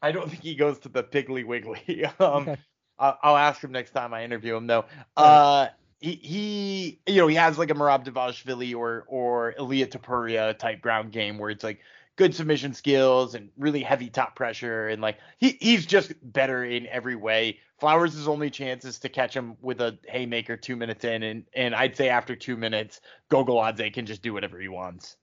I 0.00 0.10
don't 0.10 0.28
think 0.28 0.42
he 0.42 0.54
goes 0.54 0.78
to 0.80 0.88
the 0.88 1.04
Piggly 1.04 1.44
Wiggly. 1.46 2.04
um, 2.18 2.42
Okay. 2.48 2.56
I'll, 2.98 3.18
I'll 3.22 3.36
ask 3.36 3.62
him 3.62 3.72
next 3.72 3.92
time 3.92 4.12
I 4.14 4.24
interview 4.24 4.56
him 4.56 4.66
though. 4.66 4.84
Uh, 5.16 5.68
he, 6.02 6.16
he, 6.16 7.00
you 7.06 7.18
know, 7.20 7.28
he 7.28 7.36
has 7.36 7.58
like 7.58 7.70
a 7.70 7.74
Merab 7.74 8.04
Dvalishvili 8.04 8.74
or 8.74 9.04
or 9.06 9.54
Ilia 9.56 9.86
Topuria 9.86 10.58
type 10.58 10.80
ground 10.82 11.12
game 11.12 11.38
where 11.38 11.48
it's 11.48 11.62
like 11.62 11.80
good 12.16 12.34
submission 12.34 12.74
skills 12.74 13.34
and 13.34 13.50
really 13.56 13.82
heavy 13.82 14.10
top 14.10 14.34
pressure 14.34 14.88
and 14.88 15.00
like 15.00 15.18
he 15.38 15.56
he's 15.60 15.86
just 15.86 16.12
better 16.22 16.64
in 16.64 16.86
every 16.88 17.14
way. 17.14 17.58
Flowers' 17.78 18.28
only 18.28 18.50
chance 18.50 18.84
is 18.84 18.98
to 19.00 19.08
catch 19.08 19.34
him 19.34 19.56
with 19.60 19.80
a 19.80 19.96
haymaker 20.08 20.56
two 20.56 20.74
minutes 20.76 21.04
in, 21.04 21.22
and 21.22 21.44
and 21.54 21.74
I'd 21.74 21.96
say 21.96 22.08
after 22.08 22.34
two 22.34 22.56
minutes, 22.56 23.00
Gogoladze 23.30 23.92
can 23.94 24.04
just 24.04 24.22
do 24.22 24.32
whatever 24.32 24.58
he 24.60 24.68
wants. 24.68 25.16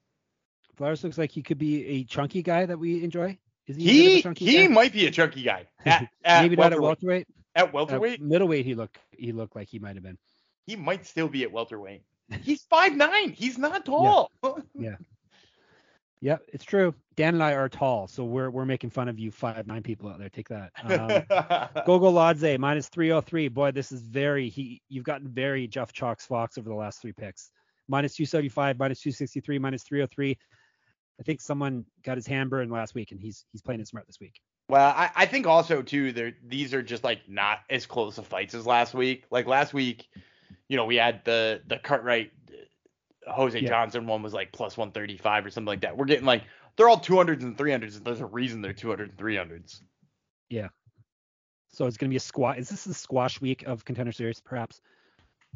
Flowers 0.76 1.04
looks 1.04 1.18
like 1.18 1.30
he 1.30 1.42
could 1.42 1.58
be 1.58 1.86
a 1.86 2.04
chunky 2.04 2.42
guy 2.42 2.64
that 2.64 2.78
we 2.78 3.04
enjoy. 3.04 3.38
Is 3.66 3.76
he? 3.76 4.20
He 4.20 4.20
he 4.38 4.66
guy? 4.66 4.68
might 4.68 4.92
be 4.94 5.06
a 5.06 5.10
chunky 5.10 5.42
guy 5.42 5.68
at, 5.84 6.08
at 6.24 6.42
maybe 6.42 6.56
not 6.56 6.72
at 6.72 6.80
welterweight. 6.80 6.80
welterweight. 6.80 7.28
At 7.54 7.72
At 7.88 8.00
welterweight, 8.00 8.20
middleweight, 8.20 8.64
he 8.64 8.74
looked 8.74 8.98
he 9.10 9.32
looked 9.32 9.54
like 9.54 9.68
he 9.68 9.78
might 9.78 9.96
have 9.96 10.02
been. 10.02 10.18
He 10.66 10.76
might 10.76 11.06
still 11.06 11.28
be 11.28 11.42
at 11.42 11.52
welterweight. 11.52 12.02
He's 12.42 12.62
five 12.64 12.96
nine. 12.96 13.30
He's 13.30 13.58
not 13.58 13.84
tall. 13.84 14.30
Yeah, 14.78 14.96
Yeah, 16.20 16.36
it's 16.48 16.64
true. 16.64 16.94
Dan 17.16 17.34
and 17.34 17.42
I 17.42 17.52
are 17.52 17.68
tall, 17.68 18.06
so 18.06 18.24
we're 18.24 18.50
we're 18.50 18.64
making 18.64 18.90
fun 18.90 19.08
of 19.08 19.18
you 19.18 19.30
five 19.30 19.66
nine 19.66 19.82
people 19.82 20.08
out 20.08 20.18
there. 20.18 20.28
Take 20.28 20.48
that. 20.48 20.70
Um, 20.84 21.84
Gogo 21.86 22.10
Ladze 22.10 22.58
minus 22.58 22.88
303. 22.88 23.48
Boy, 23.48 23.70
this 23.72 23.92
is 23.92 24.02
very 24.02 24.48
he. 24.48 24.80
You've 24.88 25.04
gotten 25.04 25.28
very 25.28 25.66
Jeff 25.66 25.92
Chalks 25.92 26.24
Fox 26.26 26.56
over 26.56 26.68
the 26.68 26.74
last 26.74 27.02
three 27.02 27.12
picks. 27.12 27.50
Minus 27.88 28.14
275, 28.14 28.78
minus 28.78 29.00
263, 29.00 29.58
minus 29.58 29.82
303. 29.82 30.38
I 31.18 31.22
think 31.22 31.40
someone 31.40 31.84
got 32.04 32.16
his 32.16 32.26
hand 32.26 32.48
burned 32.48 32.70
last 32.70 32.94
week, 32.94 33.10
and 33.10 33.20
he's 33.20 33.44
he's 33.52 33.60
playing 33.60 33.80
it 33.80 33.88
smart 33.88 34.06
this 34.06 34.20
week. 34.20 34.40
well, 34.68 34.94
I, 34.96 35.10
I 35.14 35.26
think 35.26 35.46
also 35.46 35.82
too, 35.82 36.12
there 36.12 36.32
these 36.46 36.72
are 36.72 36.82
just 36.82 37.04
like 37.04 37.28
not 37.28 37.58
as 37.68 37.84
close 37.86 38.16
of 38.16 38.26
fights 38.26 38.54
as 38.54 38.66
last 38.66 38.94
week. 38.94 39.24
Like 39.30 39.46
last 39.46 39.74
week, 39.74 40.06
you 40.70 40.76
know, 40.76 40.84
we 40.86 40.94
had 40.96 41.24
the 41.24 41.60
the 41.66 41.78
Cartwright 41.78 42.30
uh, 43.26 43.32
Jose 43.32 43.58
Yeah. 43.58 43.68
Johnson 43.68 44.06
one 44.06 44.22
was 44.22 44.32
like 44.32 44.52
plus 44.52 44.76
135 44.76 45.46
or 45.46 45.50
something 45.50 45.66
like 45.66 45.80
that. 45.80 45.96
We're 45.96 46.04
getting 46.06 46.24
like 46.24 46.44
they're 46.76 46.88
all 46.88 47.00
200s 47.00 47.42
and 47.42 47.58
300s, 47.58 47.96
and 47.96 48.04
there's 48.04 48.20
a 48.20 48.26
reason 48.26 48.62
they're 48.62 48.72
200 48.72 49.10
and 49.10 49.18
300s. 49.18 49.80
So 51.72 51.86
it's 51.86 51.96
gonna 51.96 52.10
be 52.10 52.16
a 52.16 52.20
squat. 52.20 52.58
Is 52.58 52.68
this 52.68 52.84
the 52.84 52.94
squash 52.94 53.40
week 53.40 53.64
of 53.64 53.84
contender 53.84 54.12
series, 54.12 54.40
perhaps? 54.40 54.80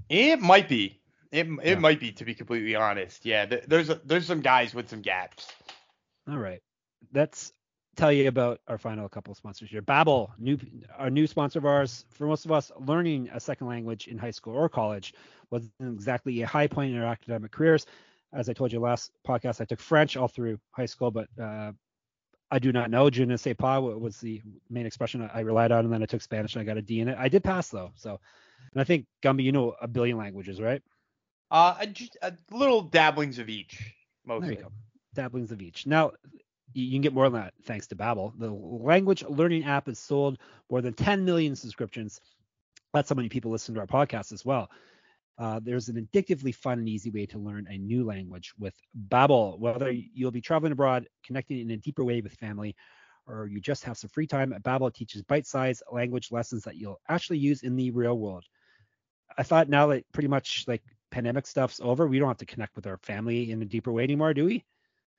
It 0.09 0.41
might 0.41 0.69
be. 0.69 1.01
It, 1.33 1.47
it 1.47 1.59
Yeah. 1.65 1.75
might 1.79 1.99
be 1.99 2.13
to 2.13 2.25
be 2.25 2.35
completely 2.35 2.75
honest. 2.77 3.25
Yeah, 3.25 3.47
th- 3.47 3.65
there's 3.67 3.91
a, 3.91 4.01
there's 4.05 4.27
some 4.27 4.41
guys 4.41 4.75
with 4.75 4.89
some 4.89 5.01
gaps. 5.01 5.49
All 6.29 6.39
right. 6.39 6.63
Let's 7.13 7.53
tell 7.97 8.13
you 8.13 8.29
about 8.29 8.61
our 8.69 8.79
final 8.79 9.09
couple 9.09 9.31
of 9.33 9.37
sponsors 9.39 9.71
here. 9.71 9.83
Babbel, 9.83 10.31
new 10.39 10.59
our 10.99 11.11
new 11.11 11.27
sponsor 11.27 11.59
of 11.59 11.67
ours. 11.67 12.05
For 12.11 12.27
most 12.27 12.45
of 12.45 12.53
us, 12.53 12.71
learning 12.79 13.31
a 13.33 13.41
second 13.41 13.67
language 13.67 14.09
in 14.09 14.19
high 14.19 14.31
school 14.31 14.55
or 14.55 14.69
college 14.69 15.15
wasn't 15.51 15.73
exactly 15.81 16.43
a 16.43 16.47
high 16.47 16.67
point 16.67 16.93
in 16.95 17.01
our 17.01 17.07
academic 17.07 17.53
careers. 17.53 17.87
As 18.33 18.49
I 18.49 18.53
told 18.53 18.73
you 18.73 18.81
last 18.81 19.13
podcast, 19.27 19.61
I 19.61 19.65
took 19.65 19.81
French 19.81 20.17
all 20.17 20.27
through 20.29 20.59
high 20.73 20.87
school, 20.87 21.11
but 21.11 21.29
uh, 21.41 21.73
I 22.51 22.59
do 22.59 22.73
not 22.73 22.91
know. 22.91 23.09
Je 23.11 23.25
ne 23.25 23.37
sais 23.37 23.55
pas 23.55 23.81
wa- 23.81 23.97
was 23.97 24.19
the 24.19 24.43
main 24.69 24.87
expression 24.87 25.29
I 25.33 25.41
relied 25.41 25.71
on, 25.73 25.85
and 25.85 25.93
then 25.93 26.03
I 26.03 26.07
took 26.07 26.23
Spanish 26.23 26.55
and 26.55 26.63
I 26.63 26.65
got 26.65 26.77
a 26.77 26.83
D 26.83 27.01
in 27.01 27.09
it. 27.09 27.17
I 27.19 27.29
did 27.29 27.45
pass 27.45 27.69
though, 27.69 27.93
so. 27.95 28.21
And 28.73 28.81
I 28.81 28.85
think 28.85 29.07
Gumby, 29.23 29.45
you 29.45 29.53
know 29.53 29.75
a 29.81 29.87
billion 29.87 30.17
languages, 30.19 30.61
right? 30.61 30.83
Uh, 31.51 31.87
just 31.87 32.17
a 32.23 32.33
little 32.51 32.83
dabblings 32.83 33.39
of 33.39 33.49
each, 33.49 33.79
There 34.27 34.37
mostly. 34.41 34.57
you 34.57 34.63
go. 34.63 34.73
Dabblings 35.15 35.53
of 35.53 35.63
each. 35.63 35.87
Now, 35.87 36.13
you 36.73 36.91
can 36.91 37.03
get 37.03 37.13
more 37.13 37.29
than 37.29 37.41
that 37.41 37.55
thanks 37.65 37.87
to 37.89 37.97
Babbel. 37.97 38.33
The 38.39 38.51
language 38.51 39.23
learning 39.29 39.65
app 39.65 39.87
has 39.87 39.99
sold 39.99 40.39
more 40.71 40.81
than 40.81 40.95
10 40.95 41.25
million 41.25 41.55
subscriptions. 41.55 42.21
That's 42.93 43.09
how 43.09 43.17
many 43.17 43.29
people 43.29 43.51
listen 43.51 43.75
to 43.75 43.81
our 43.81 43.87
podcast 43.87 44.33
as 44.33 44.45
well. 44.45 44.71
Uh, 45.37 45.61
there's 45.63 45.89
an 45.89 46.09
addictively 46.13 46.55
fun 46.55 46.79
and 46.79 46.89
easy 46.89 47.11
way 47.11 47.27
to 47.27 47.39
learn 47.39 47.67
a 47.69 47.77
new 47.77 48.05
language 48.05 48.53
with 48.59 48.75
Babbel. 49.09 49.59
Whether 49.59 49.91
you'll 49.91 50.31
be 50.31 50.41
traveling 50.41 50.73
abroad, 50.73 51.09
connecting 51.25 51.59
in 51.59 51.71
a 51.73 51.77
deeper 51.77 52.05
way 52.05 52.21
with 52.21 52.35
family, 52.35 52.77
or 53.27 53.47
you 53.47 53.61
just 53.61 53.85
have 53.85 53.97
some 53.97 54.11
free 54.11 54.27
time, 54.27 54.55
Babbel 54.63 54.95
teaches 54.95 55.23
bite-sized 55.23 55.83
language 55.91 56.31
lessons 56.31 56.63
that 56.65 56.77
you'll 56.77 57.01
actually 57.09 57.39
use 57.39 57.63
in 57.63 57.75
the 57.75 57.91
real 57.91 58.19
world. 58.19 58.45
I 59.37 59.43
thought 59.43 59.69
now 59.69 59.89
that 59.89 60.05
pretty 60.13 60.29
much 60.29 60.65
like 60.69 60.83
pandemic 61.11 61.47
stuff's 61.47 61.81
over, 61.83 62.07
we 62.07 62.19
don't 62.19 62.29
have 62.29 62.37
to 62.39 62.47
connect 62.47 62.77
with 62.77 62.87
our 62.87 62.99
family 62.99 63.51
in 63.51 63.61
a 63.63 63.65
deeper 63.65 63.93
way 63.93 64.05
anymore, 64.05 64.35
do 64.35 64.45
we? 64.45 64.65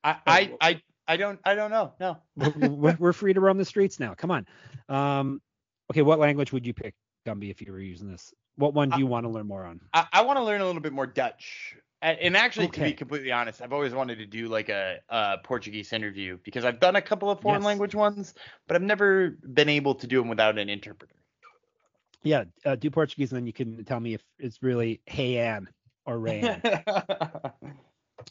I 0.04 0.18
I 0.28 0.54
I, 0.62 0.82
I 1.08 1.18
don't 1.18 1.40
I 1.44 1.56
don't 1.56 1.72
know. 1.72 1.94
No. 2.00 2.18
we're, 2.36 2.96
we're, 3.00 3.14
free 3.14 3.34
to 3.34 3.40
roam 3.40 3.58
the 3.58 3.66
streets 3.66 4.00
now. 4.00 4.14
Come 4.14 4.32
on. 4.32 4.46
Um, 4.90 5.42
okay, 5.92 6.02
what 6.02 6.20
language 6.20 6.52
would 6.52 6.66
you 6.66 6.74
pick, 6.74 6.96
Gumby, 7.28 7.52
if 7.52 7.62
you 7.62 7.72
were 7.72 7.80
using 7.80 8.10
this? 8.10 8.34
What 8.58 8.74
one 8.74 8.90
do 8.90 9.00
you 9.00 9.08
I, 9.08 9.10
want 9.10 9.26
to 9.26 9.30
learn 9.30 9.48
more 9.48 9.66
on? 9.66 9.82
I, 9.94 10.08
I 10.14 10.22
want 10.22 10.38
to 10.38 10.44
learn 10.44 10.62
a 10.62 10.66
little 10.66 10.82
bit 10.82 10.94
more 10.94 11.06
Dutch. 11.06 11.76
And 12.02 12.38
actually, 12.38 12.68
okay. 12.68 12.82
to 12.82 12.88
be 12.90 12.94
completely 12.94 13.32
honest, 13.32 13.64
I've 13.64 13.74
always 13.74 13.92
wanted 13.92 14.20
to 14.20 14.28
do 14.28 14.48
like 14.48 14.70
a, 14.70 15.00
a 15.10 15.40
Portuguese 15.44 15.92
interview 15.92 16.38
because 16.44 16.64
I've 16.64 16.80
done 16.80 16.96
a 16.98 17.02
couple 17.02 17.32
of 17.32 17.42
foreign 17.42 17.62
yes. 17.62 17.66
language 17.66 17.96
ones, 17.96 18.36
but 18.68 18.76
I've 18.76 18.84
never 18.84 19.32
been 19.54 19.70
able 19.70 19.96
to 19.96 20.06
do 20.06 20.20
them 20.20 20.28
without 20.28 20.60
an 20.60 20.70
interpreter. 20.70 21.16
Yeah, 22.22 22.44
uh, 22.64 22.76
do 22.76 22.92
Portuguese, 22.92 23.32
and 23.32 23.38
then 23.38 23.48
you 23.48 23.54
can 23.54 23.84
tell 23.86 24.00
me 24.00 24.14
if 24.14 24.24
it's 24.38 24.62
really 24.62 25.02
hey 25.08 25.38
Ann 25.38 25.68
or 26.06 26.18
Rayan. 26.18 26.62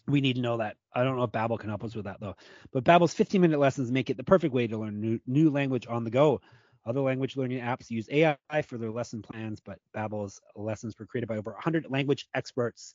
we 0.07 0.21
need 0.21 0.37
to 0.37 0.43
know 0.43 0.59
that. 0.59 0.77
I 0.95 1.05
don't 1.05 1.17
know 1.17 1.25
if 1.25 1.33
Babbel 1.33 1.59
can 1.59 1.69
help 1.69 1.85
us 1.85 1.95
with 1.95 2.05
that 2.05 2.21
though. 2.21 2.37
But 2.73 2.85
Babbel's 2.85 3.15
15-minute 3.15 3.59
lessons 3.59 3.91
make 3.91 4.11
it 4.11 4.17
the 4.17 4.25
perfect 4.25 4.55
way 4.55 4.67
to 4.67 4.79
learn 4.79 5.01
new, 5.01 5.21
new 5.27 5.51
language 5.51 5.87
on 5.89 6.05
the 6.05 6.11
go. 6.11 6.41
Other 6.87 7.01
language 7.01 7.37
learning 7.37 7.61
apps 7.61 7.91
use 7.91 8.07
AI 8.11 8.37
for 8.67 8.77
their 8.77 8.91
lesson 8.91 9.23
plans, 9.23 9.61
but 9.61 9.79
Babbel's 9.97 10.41
lessons 10.55 10.95
were 10.99 11.07
created 11.07 11.29
by 11.29 11.39
over 11.39 11.53
100 11.53 11.87
language 11.91 12.29
experts. 12.35 12.95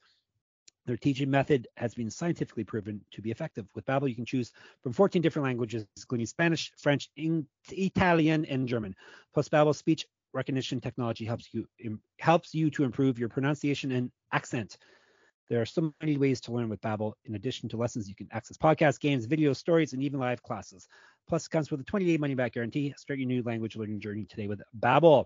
Their 0.86 0.98
teaching 0.98 1.30
method 1.30 1.68
has 1.76 1.94
been 1.94 2.10
scientifically 2.10 2.64
proven 2.64 3.02
to 3.12 3.22
be 3.22 3.32
effective. 3.32 3.68
With 3.76 3.86
Babbel, 3.86 4.10
you 4.10 4.16
can 4.16 4.26
choose 4.26 4.52
from 4.82 4.94
14 4.94 5.22
different 5.22 5.46
languages, 5.46 5.86
including 5.98 6.28
Spanish, 6.28 6.72
French, 6.78 7.10
Italian, 7.72 8.46
and 8.46 8.68
German. 8.68 8.96
Plus, 9.34 9.50
Babbel's 9.50 9.78
speech 9.78 10.06
recognition 10.34 10.80
technology 10.80 11.26
helps 11.26 11.50
you 11.52 11.68
helps 12.20 12.54
you 12.54 12.70
to 12.70 12.84
improve 12.84 13.18
your 13.18 13.30
pronunciation 13.30 13.92
and 13.92 14.12
accent. 14.32 14.78
There 15.50 15.62
are 15.62 15.66
so 15.66 15.92
many 16.02 16.18
ways 16.18 16.40
to 16.42 16.52
learn 16.52 16.70
with 16.70 16.82
Babbel. 16.82 17.14
In 17.26 17.36
addition 17.36 17.70
to 17.70 17.78
lessons, 17.78 18.08
you 18.08 18.16
can 18.16 18.28
access 18.32 18.58
podcasts, 18.58 19.00
games, 19.00 19.26
videos, 19.26 19.58
stories, 19.58 19.94
and 19.94 20.04
even 20.04 20.20
live 20.20 20.44
classes. 20.44 20.88
Plus, 21.28 21.48
it 21.48 21.50
comes 21.50 21.72
with 21.72 21.82
a 21.82 21.84
20-day 21.84 22.18
money-back 22.18 22.54
guarantee. 22.54 22.94
Start 22.98 23.20
your 23.20 23.28
new 23.28 23.42
language 23.44 23.76
learning 23.76 24.00
journey 24.00 24.26
today 24.26 24.48
with 24.48 24.62
Babbel. 24.80 25.26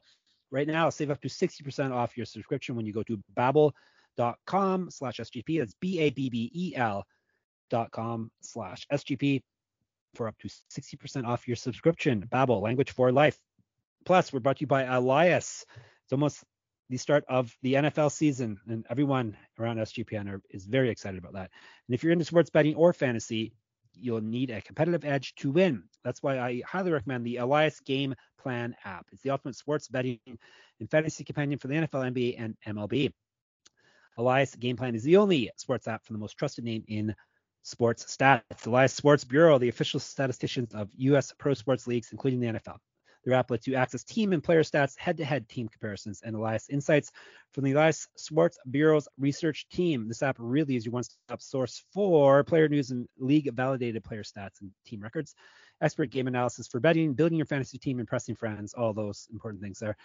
Right 0.50 0.68
now, 0.68 0.90
save 0.90 1.12
up 1.12 1.22
to 1.22 1.28
60% 1.28 1.92
off 1.92 2.16
your 2.16 2.26
subscription 2.26 2.76
when 2.76 2.86
you 2.86 2.94
go 2.94 3.04
to 3.04 3.22
babbel.com 3.38 4.92
slash 4.92 5.18
SGP. 5.18 5.60
That's 5.60 5.76
B-A-B-B-E-L 5.82 7.06
dot 7.70 7.92
com 7.92 8.32
slash 8.42 8.86
SGP 8.92 9.42
for 10.16 10.28
up 10.28 10.36
to 10.40 10.48
60% 10.48 11.26
off 11.26 11.48
your 11.48 11.56
subscription. 11.56 12.28
Babbel, 12.32 12.62
language 12.62 12.92
for 12.92 13.12
life. 13.12 13.40
Plus, 14.06 14.32
we're 14.32 14.40
brought 14.40 14.58
to 14.58 14.62
you 14.62 14.68
by 14.68 14.84
Elias. 14.84 15.66
It's 16.04 16.14
almost 16.14 16.44
the 16.90 16.98
start 16.98 17.24
of 17.28 17.56
the 17.62 17.74
NFL 17.74 18.12
season, 18.12 18.60
and 18.68 18.86
everyone 18.90 19.38
around 19.60 19.78
SGPN 19.78 20.32
are, 20.32 20.42
is 20.50 20.66
very 20.66 20.90
excited 20.90 21.18
about 21.18 21.34
that. 21.34 21.50
And 21.88 21.96
if 21.96 22.04
you're 22.04 22.12
into 22.14 22.26
sports 22.26 22.50
betting 22.50 22.76
or 22.76 22.94
fantasy, 22.94 23.54
you'll 23.96 24.22
need 24.22 24.50
a 24.50 24.62
competitive 24.62 25.06
edge 25.06 25.34
to 25.36 25.52
win. 25.52 25.84
That's 26.04 26.22
why 26.22 26.40
I 26.40 26.62
highly 26.66 26.92
recommend 26.92 27.26
the 27.26 27.38
Elias 27.38 27.80
Game 27.80 28.16
Plan 28.40 28.76
app. 28.84 29.08
It's 29.12 29.22
the 29.22 29.30
ultimate 29.30 29.56
sports 29.56 29.88
betting 29.88 30.20
and 30.28 30.92
fantasy 30.92 31.24
companion 31.24 31.60
for 31.60 31.68
the 31.68 31.76
NFL, 31.76 32.14
NBA, 32.14 32.36
and 32.38 32.56
MLB. 32.68 33.12
Elias 34.18 34.56
Game 34.56 34.76
Plan 34.76 34.96
is 34.96 35.04
the 35.04 35.18
only 35.18 35.50
sports 35.58 35.88
app 35.88 36.06
from 36.06 36.16
the 36.16 36.20
most 36.20 36.38
trusted 36.38 36.64
name 36.64 36.84
in 36.88 37.16
sports 37.64 38.06
stats. 38.06 38.68
Elias 38.68 38.94
Sports 38.94 39.24
Bureau, 39.24 39.58
the 39.58 39.70
official 39.70 40.00
statisticians 40.00 40.74
of 40.74 40.90
U.S. 40.98 41.34
pro 41.38 41.54
sports 41.54 41.88
leagues, 41.88 42.12
including 42.12 42.40
the 42.40 42.48
NFL. 42.48 42.78
Their 43.24 43.36
app 43.36 43.52
lets 43.52 43.68
you 43.68 43.76
access 43.76 44.04
team 44.04 44.34
and 44.34 44.44
player 44.44 44.64
stats, 44.64 44.98
head-to-head 44.98 45.48
team 45.48 45.70
comparisons, 45.70 46.22
and 46.24 46.36
Elias 46.36 46.70
insights 46.70 47.12
from 47.54 47.64
the 47.64 47.72
Elias 47.72 48.08
Sports 48.18 48.58
Bureau's 48.70 49.08
research 49.18 49.68
team. 49.70 50.08
This 50.08 50.24
app 50.24 50.36
really 50.40 50.76
is 50.76 50.86
your 50.86 50.92
one-stop 50.92 51.42
source 51.42 51.84
for 51.94 52.44
player 52.44 52.68
news 52.68 52.92
and 52.92 53.08
league-validated 53.18 54.04
player 54.04 54.24
stats 54.24 54.62
and 54.62 54.72
team 54.86 55.02
records, 55.02 55.36
expert 55.82 56.10
game 56.10 56.28
analysis 56.28 56.68
for 56.68 56.80
betting, 56.80 57.14
building 57.14 57.38
your 57.38 57.46
fantasy 57.46 57.78
team, 57.78 58.00
impressing 58.00 58.36
friends, 58.36 58.74
all 58.74 58.94
those 58.94 59.28
important 59.32 59.62
things 59.62 59.80
there. 59.80 59.96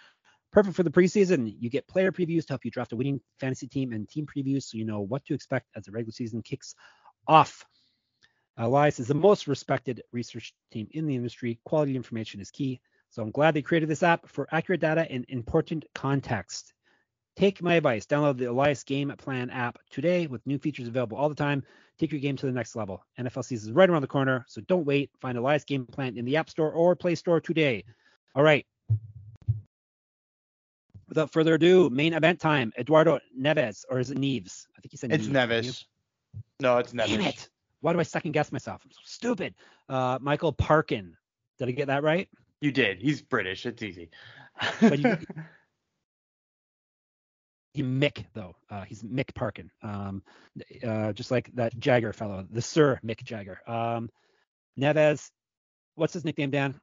Perfect 0.51 0.75
for 0.75 0.83
the 0.83 0.89
preseason. 0.89 1.53
You 1.59 1.69
get 1.69 1.87
player 1.87 2.11
previews 2.11 2.47
to 2.47 2.53
help 2.53 2.65
you 2.65 2.71
draft 2.71 2.93
a 2.93 2.95
winning 2.95 3.21
fantasy 3.39 3.67
team 3.67 3.91
and 3.91 4.09
team 4.09 4.25
previews 4.25 4.63
so 4.63 4.77
you 4.77 4.85
know 4.85 5.01
what 5.01 5.25
to 5.25 5.33
expect 5.33 5.67
as 5.75 5.85
the 5.85 5.91
regular 5.91 6.11
season 6.11 6.41
kicks 6.41 6.73
off. 7.27 7.65
Elias 8.57 8.99
is 8.99 9.07
the 9.07 9.13
most 9.13 9.47
respected 9.47 10.01
research 10.11 10.53
team 10.71 10.87
in 10.91 11.05
the 11.05 11.15
industry. 11.15 11.59
Quality 11.65 11.95
information 11.95 12.41
is 12.41 12.51
key. 12.51 12.81
So 13.09 13.23
I'm 13.23 13.31
glad 13.31 13.53
they 13.53 13.61
created 13.61 13.89
this 13.89 14.03
app 14.03 14.27
for 14.29 14.47
accurate 14.51 14.81
data 14.81 15.07
and 15.09 15.25
important 15.29 15.85
context. 15.95 16.73
Take 17.35 17.61
my 17.61 17.75
advice. 17.75 18.05
Download 18.05 18.37
the 18.37 18.45
Elias 18.45 18.83
Game 18.83 19.13
Plan 19.17 19.49
app 19.49 19.79
today 19.89 20.27
with 20.27 20.45
new 20.45 20.59
features 20.59 20.87
available 20.87 21.17
all 21.17 21.29
the 21.29 21.35
time. 21.35 21.63
Take 21.97 22.11
your 22.11 22.21
game 22.21 22.35
to 22.37 22.45
the 22.45 22.51
next 22.51 22.75
level. 22.75 23.03
NFL 23.19 23.45
season 23.45 23.69
is 23.69 23.73
right 23.73 23.89
around 23.89 24.01
the 24.01 24.07
corner, 24.07 24.45
so 24.47 24.61
don't 24.61 24.85
wait. 24.85 25.09
Find 25.19 25.37
Elias 25.37 25.63
Game 25.63 25.85
Plan 25.85 26.17
in 26.17 26.25
the 26.25 26.37
App 26.37 26.49
Store 26.49 26.71
or 26.71 26.95
Play 26.95 27.15
Store 27.15 27.39
today. 27.39 27.83
All 28.35 28.43
right. 28.43 28.65
Without 31.07 31.31
further 31.31 31.55
ado, 31.55 31.89
main 31.89 32.13
event 32.13 32.39
time. 32.39 32.71
Eduardo 32.77 33.19
Neves, 33.37 33.83
or 33.89 33.99
is 33.99 34.11
it 34.11 34.17
Neves? 34.19 34.67
I 34.77 34.81
think 34.81 34.91
he 34.91 34.97
said 34.97 35.09
Neves. 35.09 35.15
it's 35.15 35.27
Neves. 35.27 35.65
Neves. 35.65 35.85
No, 36.59 36.77
it's 36.77 36.93
Neves. 36.93 37.07
Damn 37.07 37.21
it. 37.21 37.49
Why 37.81 37.93
do 37.93 37.99
I 37.99 38.03
second 38.03 38.33
guess 38.33 38.51
myself? 38.51 38.81
I'm 38.85 38.91
so 38.91 38.99
stupid. 39.03 39.55
Uh, 39.87 40.19
Michael 40.21 40.53
Parkin. 40.53 41.15
Did 41.57 41.69
I 41.69 41.71
get 41.71 41.87
that 41.87 42.03
right? 42.03 42.29
You 42.61 42.71
did. 42.71 43.01
He's 43.01 43.21
British. 43.21 43.65
It's 43.65 43.81
easy. 43.81 44.09
but 44.81 44.99
you, 44.99 45.17
he 47.73 47.83
Mick 47.83 48.25
though. 48.33 48.55
Uh, 48.69 48.83
he's 48.83 49.01
Mick 49.03 49.33
Parkin. 49.33 49.71
Um, 49.81 50.23
uh, 50.85 51.13
just 51.13 51.31
like 51.31 51.49
that 51.55 51.77
Jagger 51.79 52.13
fellow, 52.13 52.45
the 52.49 52.61
Sir 52.61 52.99
Mick 53.05 53.23
Jagger. 53.23 53.59
Um, 53.67 54.09
Neves. 54.79 55.31
What's 55.95 56.13
his 56.13 56.25
nickname, 56.25 56.51
Dan? 56.51 56.79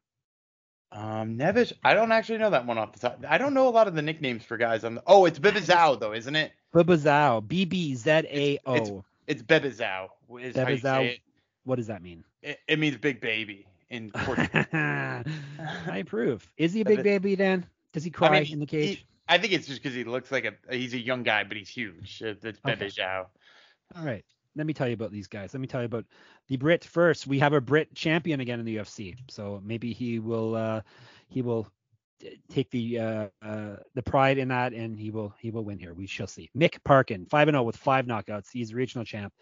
Um, 0.93 1.37
Neves. 1.39 1.73
I 1.85 1.95
don't 1.95 2.13
actually 2.13 2.39
know 2.39 2.51
that 2.51 2.67
one 2.67 2.79
off 2.79 2.93
the 2.93 3.01
top. 3.01 3.25
I 3.29 3.39
don't 3.39 3.55
know 3.55 3.69
a 3.69 3.71
lot 3.71 3.89
of 3.89 3.95
the 3.95 4.03
nicknames 4.03 4.45
for 4.45 4.57
guys 4.57 4.85
on 4.85 4.95
the. 4.95 5.03
Oh, 5.07 5.27
it's 5.27 5.39
Bibazao 5.39 6.01
though, 6.01 6.15
isn't 6.15 6.37
it? 6.37 6.53
Bibazao. 6.75 7.47
B 7.47 7.67
B 7.67 7.95
Z 7.95 8.11
A 8.11 8.59
O. 8.65 8.75
It's, 8.75 8.91
it's 9.27 9.43
Bebezao. 9.43 10.09
Bebezao. 10.31 11.19
What 11.65 11.77
does 11.77 11.89
that 11.89 12.03
mean? 12.03 12.25
It, 12.43 12.61
it 12.69 12.79
means 12.79 12.97
big 12.97 13.21
baby 13.21 13.67
in 13.91 14.11
Portugal. 14.15 14.65
I 14.73 15.23
approve. 15.99 16.51
Is 16.57 16.73
he 16.73 16.83
a 16.83 16.85
big 16.85 17.03
baby, 17.03 17.37
Dan? 17.37 17.67
Does 17.93 18.05
he 18.05 18.11
cry 18.11 18.29
I 18.29 18.41
mean, 18.43 18.53
in 18.55 18.61
the 18.61 18.67
cage? 18.67 18.99
He, 18.99 19.07
I 19.29 19.39
think 19.39 19.53
it's 19.53 19.67
just 19.67 19.83
because 19.83 19.95
he 19.95 20.05
looks 20.05 20.31
like 20.31 20.45
a 20.45 20.75
he's 20.75 20.95
a 20.95 20.99
young 20.99 21.23
guy, 21.23 21.45
but 21.45 21.57
he's 21.57 21.69
huge. 21.69 22.21
That's 22.21 22.45
okay. 22.45 22.77
Bebezao. 22.77 23.27
All 23.97 24.05
right. 24.05 24.25
Let 24.55 24.67
me 24.67 24.73
tell 24.73 24.89
you 24.89 24.95
about 24.95 25.13
these 25.13 25.27
guys. 25.27 25.53
Let 25.53 25.61
me 25.61 25.67
tell 25.67 25.83
you 25.83 25.87
about 25.87 26.07
the 26.49 26.57
Brit 26.57 26.85
first. 26.85 27.27
We 27.27 27.39
have 27.41 27.53
a 27.53 27.61
Brit 27.61 27.95
champion 27.95 28.41
again 28.41 28.59
in 28.59 28.65
the 28.65 28.77
UFC, 28.77 29.17
so 29.29 29.61
maybe 29.65 29.93
he 29.93 30.19
will 30.19 30.55
uh, 30.55 30.81
he 31.29 31.43
will 31.43 31.69
take 32.49 32.71
the 32.71 32.99
uh, 32.99 33.27
uh, 33.43 33.77
the 33.95 34.03
pride 34.03 34.39
in 34.39 34.49
that, 34.49 34.73
and 34.73 34.99
he 34.99 35.11
will 35.11 35.35
he 35.39 35.51
will 35.51 35.65
win 35.65 35.79
here. 35.79 35.95
We 35.95 36.07
shall 36.07 36.27
see. 36.27 36.51
Mick 36.57 36.83
Parkin, 36.85 37.27
five 37.27 37.49
and 37.49 37.55
zero 37.55 37.63
oh 37.63 37.67
with 37.67 37.77
five 37.77 38.07
knockouts. 38.07 38.49
He's 38.53 38.73
regional 38.73 39.05
champ. 39.05 39.33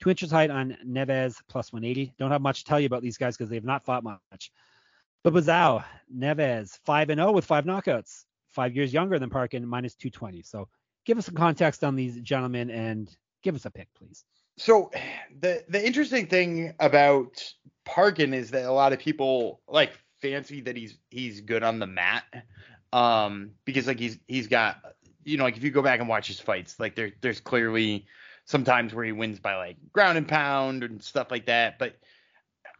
Two 0.00 0.10
inches 0.10 0.30
height 0.30 0.50
on 0.50 0.76
Neves, 0.86 1.36
plus 1.48 1.72
180. 1.72 2.14
Don't 2.18 2.30
have 2.30 2.40
much 2.40 2.60
to 2.60 2.64
tell 2.64 2.80
you 2.80 2.86
about 2.86 3.02
these 3.02 3.18
guys 3.18 3.36
because 3.36 3.50
they've 3.50 3.64
not 3.64 3.84
fought 3.84 4.02
much. 4.02 4.50
But 5.22 5.34
Bazao, 5.34 5.84
Neves, 6.14 6.78
5 6.84 7.10
and 7.10 7.18
0 7.18 7.32
with 7.32 7.44
five 7.44 7.64
knockouts. 7.64 8.24
Five 8.48 8.74
years 8.74 8.92
younger 8.92 9.18
than 9.18 9.30
Parkin, 9.30 9.66
minus 9.66 9.94
220. 9.94 10.42
So 10.42 10.68
give 11.04 11.18
us 11.18 11.26
some 11.26 11.34
context 11.34 11.84
on 11.84 11.94
these 11.94 12.20
gentlemen 12.20 12.70
and 12.70 13.14
give 13.42 13.54
us 13.54 13.64
a 13.64 13.70
pick, 13.70 13.88
please. 13.94 14.24
So 14.56 14.90
the 15.40 15.64
the 15.68 15.84
interesting 15.84 16.26
thing 16.26 16.74
about 16.80 17.42
Parkin 17.84 18.34
is 18.34 18.50
that 18.52 18.64
a 18.64 18.72
lot 18.72 18.92
of 18.92 18.98
people 18.98 19.60
like 19.68 19.92
fancy 20.20 20.60
that 20.62 20.76
he's 20.76 20.98
he's 21.10 21.40
good 21.40 21.62
on 21.62 21.78
the 21.78 21.86
mat. 21.86 22.24
Um, 22.92 23.52
because 23.64 23.86
like 23.86 24.00
he's 24.00 24.18
he's 24.26 24.48
got 24.48 24.80
you 25.24 25.36
know 25.36 25.44
like 25.44 25.56
if 25.56 25.62
you 25.62 25.70
go 25.70 25.82
back 25.82 26.00
and 26.00 26.08
watch 26.08 26.26
his 26.28 26.40
fights, 26.40 26.80
like 26.80 26.96
there 26.96 27.12
there's 27.20 27.40
clearly 27.40 28.06
sometimes 28.50 28.92
where 28.92 29.04
he 29.04 29.12
wins 29.12 29.38
by 29.38 29.54
like 29.54 29.76
ground 29.92 30.18
and 30.18 30.26
pound 30.26 30.82
and 30.82 31.00
stuff 31.00 31.30
like 31.30 31.46
that. 31.46 31.78
But 31.78 31.94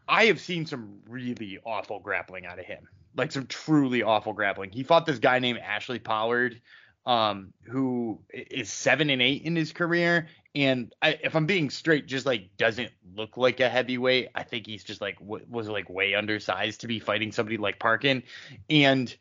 I 0.08 0.24
have 0.24 0.40
seen 0.40 0.66
some 0.66 0.98
really 1.08 1.60
awful 1.64 2.00
grappling 2.00 2.44
out 2.44 2.58
of 2.58 2.64
him, 2.64 2.88
like 3.16 3.30
some 3.30 3.46
truly 3.46 4.02
awful 4.02 4.32
grappling. 4.32 4.70
He 4.72 4.82
fought 4.82 5.06
this 5.06 5.20
guy 5.20 5.38
named 5.38 5.60
Ashley 5.60 6.00
Pollard, 6.00 6.60
um, 7.06 7.52
who 7.62 8.20
is 8.32 8.68
seven 8.68 9.10
and 9.10 9.22
eight 9.22 9.42
in 9.42 9.54
his 9.54 9.72
career, 9.72 10.26
and 10.56 10.92
I, 11.00 11.20
if 11.22 11.36
I'm 11.36 11.46
being 11.46 11.70
straight, 11.70 12.06
just 12.06 12.26
like 12.26 12.56
doesn't 12.56 12.90
look 13.14 13.36
like 13.36 13.60
a 13.60 13.68
heavyweight. 13.68 14.30
I 14.34 14.42
think 14.42 14.66
he's 14.66 14.82
just 14.82 15.00
like 15.00 15.20
w- 15.20 15.46
was 15.48 15.68
like 15.68 15.88
way 15.88 16.14
undersized 16.14 16.80
to 16.80 16.88
be 16.88 16.98
fighting 16.98 17.30
somebody 17.30 17.58
like 17.58 17.78
Parkin, 17.78 18.24
and 18.68 19.14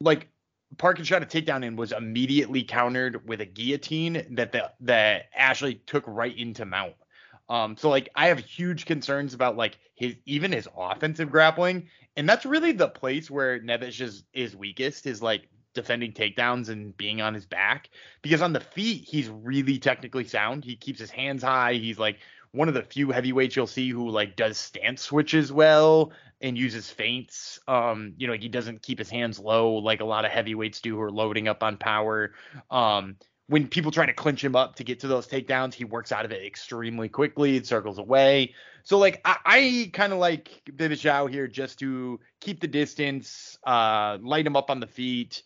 like 0.00 0.28
Parkin 0.78 1.04
shot 1.04 1.22
a 1.22 1.26
takedown 1.26 1.66
and 1.66 1.76
was 1.76 1.92
immediately 1.92 2.62
countered 2.62 3.26
with 3.28 3.40
a 3.40 3.46
guillotine 3.46 4.26
that 4.36 4.52
the 4.52 4.70
that 4.80 5.26
Ashley 5.36 5.76
took 5.86 6.04
right 6.06 6.36
into 6.36 6.64
mount. 6.64 6.94
Um, 7.48 7.76
so 7.76 7.90
like 7.90 8.08
I 8.14 8.28
have 8.28 8.38
huge 8.38 8.86
concerns 8.86 9.34
about 9.34 9.56
like 9.56 9.78
his 9.94 10.16
even 10.24 10.52
his 10.52 10.68
offensive 10.76 11.30
grappling, 11.30 11.88
and 12.16 12.28
that's 12.28 12.46
really 12.46 12.72
the 12.72 12.88
place 12.88 13.30
where 13.30 13.60
Neves 13.60 14.00
is 14.00 14.24
is 14.32 14.56
weakest 14.56 15.06
is 15.06 15.22
like 15.22 15.48
defending 15.74 16.12
takedowns 16.12 16.68
and 16.68 16.96
being 16.96 17.20
on 17.20 17.34
his 17.34 17.46
back 17.46 17.88
because 18.20 18.42
on 18.42 18.52
the 18.52 18.60
feet 18.60 19.04
he's 19.06 19.28
really 19.28 19.78
technically 19.78 20.24
sound. 20.24 20.64
He 20.64 20.76
keeps 20.76 21.00
his 21.00 21.10
hands 21.10 21.42
high. 21.42 21.74
He's 21.74 21.98
like 21.98 22.18
one 22.52 22.68
of 22.68 22.74
the 22.74 22.82
few 22.82 23.10
heavyweights 23.10 23.56
you'll 23.56 23.66
see 23.66 23.88
who 23.88 24.10
like 24.10 24.36
does 24.36 24.58
stance 24.58 25.02
switches 25.02 25.52
well 25.52 26.12
and 26.40 26.58
uses 26.58 26.90
feints. 26.90 27.58
Um, 27.66 28.14
you 28.18 28.26
know, 28.26 28.34
he 28.34 28.48
doesn't 28.48 28.82
keep 28.82 28.98
his 28.98 29.10
hands 29.10 29.38
low 29.38 29.74
like 29.74 30.00
a 30.00 30.04
lot 30.04 30.24
of 30.24 30.30
heavyweights 30.30 30.80
do 30.80 30.96
who 30.96 31.02
are 31.02 31.10
loading 31.10 31.48
up 31.48 31.62
on 31.62 31.76
power. 31.78 32.32
Um, 32.70 33.16
when 33.46 33.68
people 33.68 33.90
try 33.90 34.06
to 34.06 34.12
clinch 34.12 34.44
him 34.44 34.56
up 34.56 34.76
to 34.76 34.84
get 34.84 35.00
to 35.00 35.08
those 35.08 35.26
takedowns, 35.26 35.74
he 35.74 35.84
works 35.84 36.12
out 36.12 36.24
of 36.24 36.32
it 36.32 36.44
extremely 36.44 37.08
quickly. 37.08 37.56
It 37.56 37.66
circles 37.66 37.98
away. 37.98 38.54
So 38.84 38.98
like 38.98 39.20
I, 39.24 39.36
I 39.44 39.90
kind 39.92 40.12
of 40.12 40.18
like 40.18 40.62
Bebezao 40.70 41.30
here 41.30 41.46
just 41.46 41.78
to 41.80 42.20
keep 42.40 42.60
the 42.60 42.68
distance, 42.68 43.58
uh, 43.64 44.18
light 44.20 44.46
him 44.46 44.56
up 44.56 44.70
on 44.70 44.80
the 44.80 44.86
feet, 44.86 45.42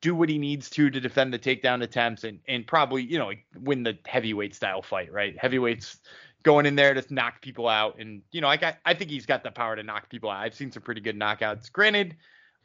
do 0.00 0.14
what 0.14 0.28
he 0.28 0.38
needs 0.38 0.70
to 0.70 0.90
to 0.90 1.00
defend 1.00 1.32
the 1.32 1.38
takedown 1.38 1.82
attempts, 1.82 2.24
and 2.24 2.40
and 2.48 2.66
probably 2.66 3.02
you 3.02 3.18
know 3.18 3.32
win 3.60 3.82
the 3.82 3.98
heavyweight 4.06 4.54
style 4.54 4.82
fight. 4.82 5.12
Right, 5.12 5.36
heavyweights 5.38 5.98
going 6.42 6.66
in 6.66 6.76
there 6.76 6.94
to 6.94 7.14
knock 7.14 7.40
people 7.42 7.68
out. 7.68 7.98
And, 7.98 8.22
you 8.30 8.40
know, 8.40 8.48
I 8.48 8.56
got, 8.56 8.78
I 8.84 8.94
think 8.94 9.10
he's 9.10 9.26
got 9.26 9.42
the 9.42 9.50
power 9.50 9.76
to 9.76 9.82
knock 9.82 10.08
people 10.08 10.30
out. 10.30 10.38
I've 10.38 10.54
seen 10.54 10.70
some 10.70 10.82
pretty 10.82 11.00
good 11.00 11.18
knockouts. 11.18 11.70
Granted, 11.72 12.16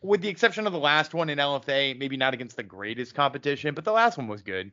with 0.01 0.21
the 0.21 0.29
exception 0.29 0.67
of 0.67 0.73
the 0.73 0.79
last 0.79 1.13
one 1.13 1.29
in 1.29 1.37
LFA, 1.37 1.97
maybe 1.97 2.17
not 2.17 2.33
against 2.33 2.55
the 2.55 2.63
greatest 2.63 3.15
competition, 3.15 3.73
but 3.73 3.85
the 3.85 3.91
last 3.91 4.17
one 4.17 4.27
was 4.27 4.41
good. 4.41 4.71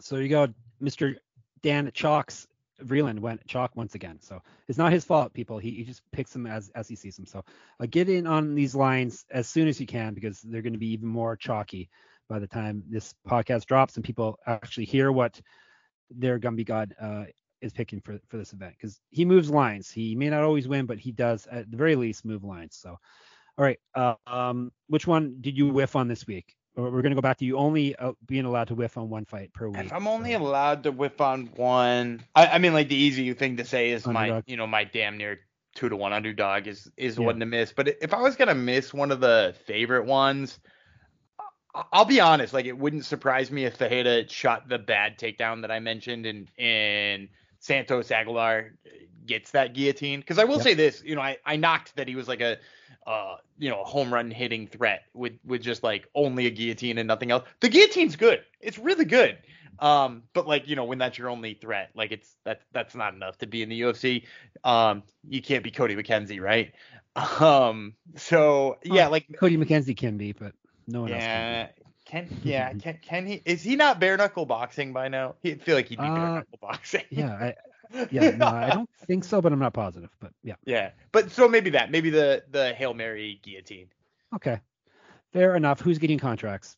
So 0.00 0.16
you 0.16 0.28
go, 0.28 0.48
Mr. 0.82 1.16
Dan 1.62 1.90
Chalks 1.94 2.46
Vreeland 2.84 3.20
went 3.20 3.46
chalk 3.46 3.74
once 3.76 3.94
again. 3.94 4.18
So 4.20 4.42
it's 4.68 4.78
not 4.78 4.92
his 4.92 5.04
fault, 5.04 5.32
people. 5.32 5.58
He, 5.58 5.70
he 5.70 5.84
just 5.84 6.02
picks 6.12 6.32
them 6.32 6.46
as 6.46 6.70
as 6.74 6.88
he 6.88 6.96
sees 6.96 7.16
them. 7.16 7.26
So 7.26 7.44
uh, 7.80 7.86
get 7.88 8.08
in 8.08 8.26
on 8.26 8.54
these 8.54 8.74
lines 8.74 9.24
as 9.30 9.46
soon 9.46 9.68
as 9.68 9.80
you 9.80 9.86
can 9.86 10.14
because 10.14 10.40
they're 10.40 10.62
going 10.62 10.72
to 10.72 10.78
be 10.78 10.92
even 10.92 11.08
more 11.08 11.36
chalky 11.36 11.88
by 12.28 12.38
the 12.38 12.46
time 12.46 12.82
this 12.88 13.14
podcast 13.28 13.66
drops 13.66 13.96
and 13.96 14.04
people 14.04 14.38
actually 14.46 14.86
hear 14.86 15.12
what 15.12 15.40
their 16.10 16.38
Gumby 16.38 16.64
God 16.64 16.94
is 17.62 17.72
picking 17.72 18.00
for 18.00 18.18
for 18.28 18.36
this 18.36 18.52
event 18.52 18.74
because 18.76 19.00
he 19.10 19.24
moves 19.24 19.50
lines. 19.50 19.90
He 19.90 20.14
may 20.14 20.28
not 20.28 20.42
always 20.42 20.68
win, 20.68 20.86
but 20.86 20.98
he 20.98 21.12
does 21.12 21.46
at 21.50 21.70
the 21.70 21.76
very 21.76 21.96
least 21.96 22.24
move 22.24 22.44
lines. 22.44 22.76
So, 22.76 22.90
all 22.90 23.64
right, 23.64 23.78
uh, 23.94 24.14
um, 24.26 24.72
which 24.88 25.06
one 25.06 25.36
did 25.40 25.56
you 25.56 25.68
whiff 25.68 25.96
on 25.96 26.08
this 26.08 26.26
week? 26.26 26.56
We're 26.74 27.02
gonna 27.02 27.14
go 27.14 27.20
back 27.20 27.38
to 27.38 27.44
you 27.44 27.58
only 27.58 27.94
uh, 27.96 28.12
being 28.26 28.46
allowed 28.46 28.68
to 28.68 28.74
whiff 28.74 28.96
on 28.96 29.10
one 29.10 29.26
fight 29.26 29.52
per 29.52 29.68
week. 29.68 29.84
If 29.84 29.92
I'm 29.92 30.06
only 30.06 30.32
so. 30.32 30.38
allowed 30.38 30.82
to 30.84 30.92
whiff 30.92 31.20
on 31.20 31.50
one, 31.56 32.24
I, 32.34 32.46
I, 32.46 32.58
mean, 32.58 32.72
like 32.72 32.88
the 32.88 32.96
easy 32.96 33.32
thing 33.34 33.58
to 33.58 33.64
say 33.64 33.90
is 33.90 34.06
underdog. 34.06 34.30
my, 34.30 34.42
you 34.46 34.56
know, 34.56 34.66
my 34.66 34.84
damn 34.84 35.18
near 35.18 35.40
two 35.74 35.90
to 35.90 35.96
one 35.96 36.14
underdog 36.14 36.66
is 36.66 36.90
is 36.96 37.18
yeah. 37.18 37.26
one 37.26 37.40
to 37.40 37.46
miss. 37.46 37.72
But 37.72 37.88
if 38.00 38.14
I 38.14 38.22
was 38.22 38.36
gonna 38.36 38.54
miss 38.54 38.94
one 38.94 39.10
of 39.10 39.20
the 39.20 39.54
favorite 39.66 40.06
ones, 40.06 40.60
I'll 41.92 42.06
be 42.06 42.20
honest, 42.20 42.54
like 42.54 42.66
it 42.66 42.76
wouldn't 42.76 43.04
surprise 43.04 43.50
me 43.50 43.64
if 43.64 43.78
Fajeda 43.78 44.30
shot 44.30 44.68
the 44.68 44.78
bad 44.78 45.18
takedown 45.18 45.62
that 45.62 45.70
I 45.70 45.78
mentioned 45.78 46.24
in 46.24 46.48
in 46.56 47.28
Santos 47.62 48.10
Aguilar 48.10 48.74
gets 49.24 49.52
that 49.52 49.72
guillotine. 49.72 50.20
Because 50.20 50.38
I 50.38 50.44
will 50.44 50.56
yep. 50.56 50.64
say 50.64 50.74
this, 50.74 51.02
you 51.04 51.14
know, 51.14 51.22
I, 51.22 51.38
I 51.46 51.56
knocked 51.56 51.96
that 51.96 52.08
he 52.08 52.16
was 52.16 52.28
like 52.28 52.40
a, 52.40 52.58
uh, 53.06 53.36
you 53.56 53.70
know, 53.70 53.80
a 53.80 53.84
home 53.84 54.12
run 54.12 54.30
hitting 54.30 54.66
threat 54.66 55.04
with 55.14 55.34
with 55.44 55.62
just 55.62 55.82
like 55.82 56.08
only 56.14 56.46
a 56.46 56.50
guillotine 56.50 56.98
and 56.98 57.06
nothing 57.06 57.30
else. 57.30 57.44
The 57.60 57.68
guillotine's 57.68 58.16
good. 58.16 58.42
It's 58.60 58.78
really 58.78 59.04
good. 59.04 59.38
Um, 59.78 60.24
but 60.34 60.46
like 60.46 60.68
you 60.68 60.76
know, 60.76 60.84
when 60.84 60.98
that's 60.98 61.16
your 61.16 61.30
only 61.30 61.54
threat, 61.54 61.90
like 61.94 62.12
it's 62.12 62.36
that 62.44 62.62
that's 62.72 62.94
not 62.94 63.14
enough 63.14 63.38
to 63.38 63.46
be 63.46 63.62
in 63.62 63.68
the 63.68 63.80
UFC. 63.80 64.24
Um, 64.64 65.04
you 65.28 65.40
can't 65.40 65.64
be 65.64 65.70
Cody 65.70 65.96
McKenzie, 65.96 66.40
right? 66.40 66.72
Um, 67.14 67.92
so 68.16 68.78
yeah, 68.84 69.08
like 69.08 69.26
Cody 69.38 69.58
McKenzie 69.58 69.94
can 69.94 70.16
be, 70.16 70.32
but 70.32 70.54
no 70.86 71.02
one 71.02 71.12
else 71.12 71.22
can. 71.22 71.28
yeah, 71.28 71.60
else. 71.60 71.91
Yeah, 72.12 72.20
can 72.20 72.38
yeah, 72.42 72.72
can 72.74 72.98
can 73.02 73.26
he 73.26 73.42
is 73.44 73.62
he 73.62 73.76
not 73.76 74.00
bare 74.00 74.16
knuckle 74.16 74.46
boxing 74.46 74.92
by 74.92 75.08
now? 75.08 75.34
He 75.42 75.54
feel 75.54 75.76
like 75.76 75.88
he'd 75.88 75.98
be 75.98 76.04
uh, 76.04 76.14
bare 76.14 76.34
knuckle 76.34 76.58
boxing. 76.60 77.04
Yeah, 77.10 77.32
I, 77.32 77.54
yeah, 78.10 78.30
no, 78.30 78.46
I 78.46 78.70
don't 78.70 78.90
think 79.06 79.24
so, 79.24 79.40
but 79.40 79.52
I'm 79.52 79.58
not 79.58 79.74
positive. 79.74 80.10
But 80.20 80.32
yeah. 80.42 80.54
Yeah. 80.64 80.90
But 81.12 81.30
so 81.30 81.48
maybe 81.48 81.70
that. 81.70 81.90
Maybe 81.90 82.10
the 82.10 82.44
the 82.50 82.72
Hail 82.74 82.94
Mary 82.94 83.40
guillotine. 83.42 83.88
Okay. 84.34 84.60
Fair 85.32 85.56
enough. 85.56 85.80
Who's 85.80 85.98
getting 85.98 86.18
contracts? 86.18 86.76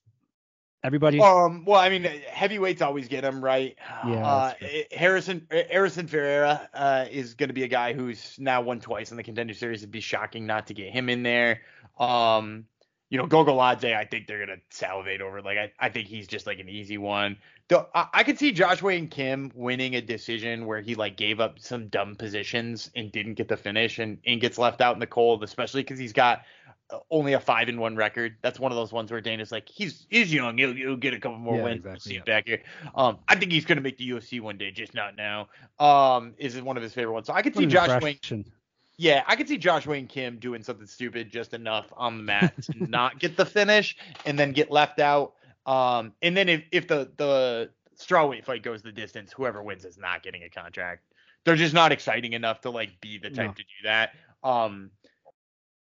Everybody. 0.83 1.19
Um. 1.19 1.65
Well, 1.65 1.81
I 1.81 1.89
mean, 1.89 2.05
heavyweights 2.05 2.83
always 2.83 3.09
get 3.09 3.23
them, 3.23 3.43
right? 3.43 3.77
Yeah. 4.07 4.27
Uh, 4.27 4.53
Harrison 4.93 5.47
Harrison 5.51 6.07
Ferreira 6.07 6.69
uh, 6.75 7.07
is 7.11 7.35
going 7.35 7.49
to 7.49 7.55
be 7.55 7.65
a 7.65 7.69
guy 7.69 7.95
who's 7.95 8.37
now 8.39 8.61
won 8.61 8.81
twice 8.81 9.11
in 9.11 9.17
the 9.17 9.23
contender 9.23 9.55
series. 9.55 9.81
It'd 9.81 9.91
be 9.91 10.01
shocking 10.01 10.47
not 10.47 10.67
to 10.67 10.75
get 10.75 10.93
him 10.93 11.09
in 11.09 11.23
there. 11.23 11.63
Um 11.99 12.67
you 13.15 13.21
know, 13.21 13.29
Gogoladze, 13.29 13.95
I 13.95 14.05
think 14.05 14.27
they're 14.27 14.45
gonna 14.45 14.59
salivate 14.71 15.21
over. 15.21 15.41
Like, 15.41 15.57
I, 15.57 15.73
I 15.79 15.89
think 15.89 16.09
he's 16.09 16.27
just 16.27 16.49
like 16.49 16.59
an 16.59 16.69
easy 16.69 16.99
one. 16.99 17.37
Though 17.69 17.87
I, 17.95 18.09
I 18.13 18.25
could 18.25 18.41
see 18.41 18.51
Josh 18.51 18.83
and 18.83 19.09
Kim 19.09 19.53
winning 19.55 19.95
a 19.95 20.01
decision 20.01 20.67
where 20.67 20.81
he 20.81 20.97
like 20.97 21.17
gave 21.17 21.39
up 21.39 21.61
some 21.61 21.87
dumb 21.87 22.17
positions 22.17 22.91
and 22.97 23.13
didn't 23.13 23.35
get 23.35 23.47
the 23.47 23.57
finish 23.57 24.01
and, 24.01 24.19
and 24.27 24.41
gets 24.41 24.59
left 24.59 24.81
out 24.81 24.95
in 24.95 24.99
the 24.99 25.07
cold, 25.07 25.45
especially 25.45 25.83
because 25.83 25.97
he's 25.97 26.13
got 26.13 26.43
uh, 26.91 26.99
only 27.09 27.35
a 27.35 27.41
five 27.41 27.69
and 27.69 27.79
one 27.79 27.95
record. 27.95 28.35
That's 28.43 28.59
one 28.59 28.73
of 28.73 28.77
those 28.77 28.93
ones 28.93 29.13
where 29.13 29.21
Dana's 29.21 29.53
like, 29.53 29.69
he's 29.69 30.09
he's 30.11 30.35
young, 30.35 30.59
he'll, 30.59 30.75
he'll 30.75 30.97
get 30.97 31.15
a 31.15 31.21
couple 31.21 31.39
more 31.39 31.59
yeah, 31.59 31.63
wins. 31.63 31.77
Exactly, 31.77 32.01
see 32.01 32.15
yeah. 32.15 32.19
him 32.19 32.25
back 32.25 32.49
here. 32.49 32.63
Um, 32.97 33.19
I 33.29 33.37
think 33.37 33.53
he's 33.53 33.65
gonna 33.65 33.81
make 33.81 33.97
the 33.97 34.11
UFC 34.11 34.41
one 34.41 34.59
day, 34.59 34.73
just 34.73 34.93
not 34.93 35.15
now. 35.17 35.51
Um, 35.79 36.35
is 36.39 36.61
one 36.61 36.77
of 36.77 36.83
his 36.83 36.93
favorite 36.93 37.13
ones. 37.13 37.29
So 37.29 37.33
I 37.33 37.43
could 37.43 37.55
see 37.55 37.67
Josh 37.67 38.03
Wayne. 38.03 38.45
Yeah, 38.97 39.25
I 39.27 39.35
could 39.37 39.49
see 39.49 39.59
Josh 39.59 39.87
Wayne 39.87 40.07
Kim 40.07 40.39
doing 40.39 40.63
something 40.63 40.87
stupid 40.87 41.31
just 41.31 41.53
enough 41.53 41.87
on 41.97 42.19
the 42.19 42.23
mat 42.23 42.55
to 42.63 42.87
not 42.89 43.19
get 43.19 43.37
the 43.37 43.45
finish 43.45 43.97
and 44.25 44.39
then 44.39 44.53
get 44.53 44.71
left 44.71 45.01
out. 45.01 45.35
Um, 45.67 46.13
and 46.23 46.37
then 46.37 46.49
if, 46.49 46.63
if 46.71 46.87
the 46.87 47.11
the 47.17 47.71
strawweight 47.99 48.45
fight 48.45 48.63
goes 48.63 48.83
the 48.83 48.93
distance, 48.93 49.33
whoever 49.33 49.63
wins 49.63 49.85
is 49.85 49.99
not 49.99 50.23
getting 50.23 50.43
a 50.43 50.49
contract. 50.49 51.03
They're 51.45 51.57
just 51.57 51.75
not 51.75 51.93
exciting 51.93 52.33
enough 52.33 52.61
to 52.63 52.71
like 52.71 53.01
be 53.01 53.19
the 53.19 53.31
type 53.31 53.49
no. 53.49 53.53
to 53.53 53.63
do 53.63 53.85
that. 53.85 54.11
Um, 54.43 54.91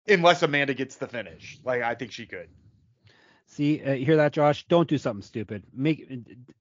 unless 0.07 0.43
Amanda 0.43 0.75
gets 0.75 0.97
the 0.97 1.09
finish, 1.09 1.59
like 1.65 1.83
I 1.83 1.95
think 1.95 2.13
she 2.13 2.27
could. 2.27 2.49
See, 3.47 3.83
uh, 3.83 3.95
hear 3.95 4.17
that, 4.17 4.33
Josh? 4.33 4.67
Don't 4.69 4.89
do 4.89 4.99
something 4.99 5.23
stupid. 5.23 5.63
Make 5.73 6.07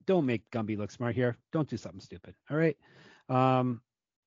don't 0.05 0.25
make 0.25 0.49
Gumby 0.51 0.77
look 0.77 0.91
smart 0.91 1.15
here. 1.15 1.37
Don't 1.51 1.69
do 1.69 1.77
something 1.77 1.99
stupid. 1.99 2.33
All 2.49 2.57
right. 2.57 2.77
Um, 3.29 3.81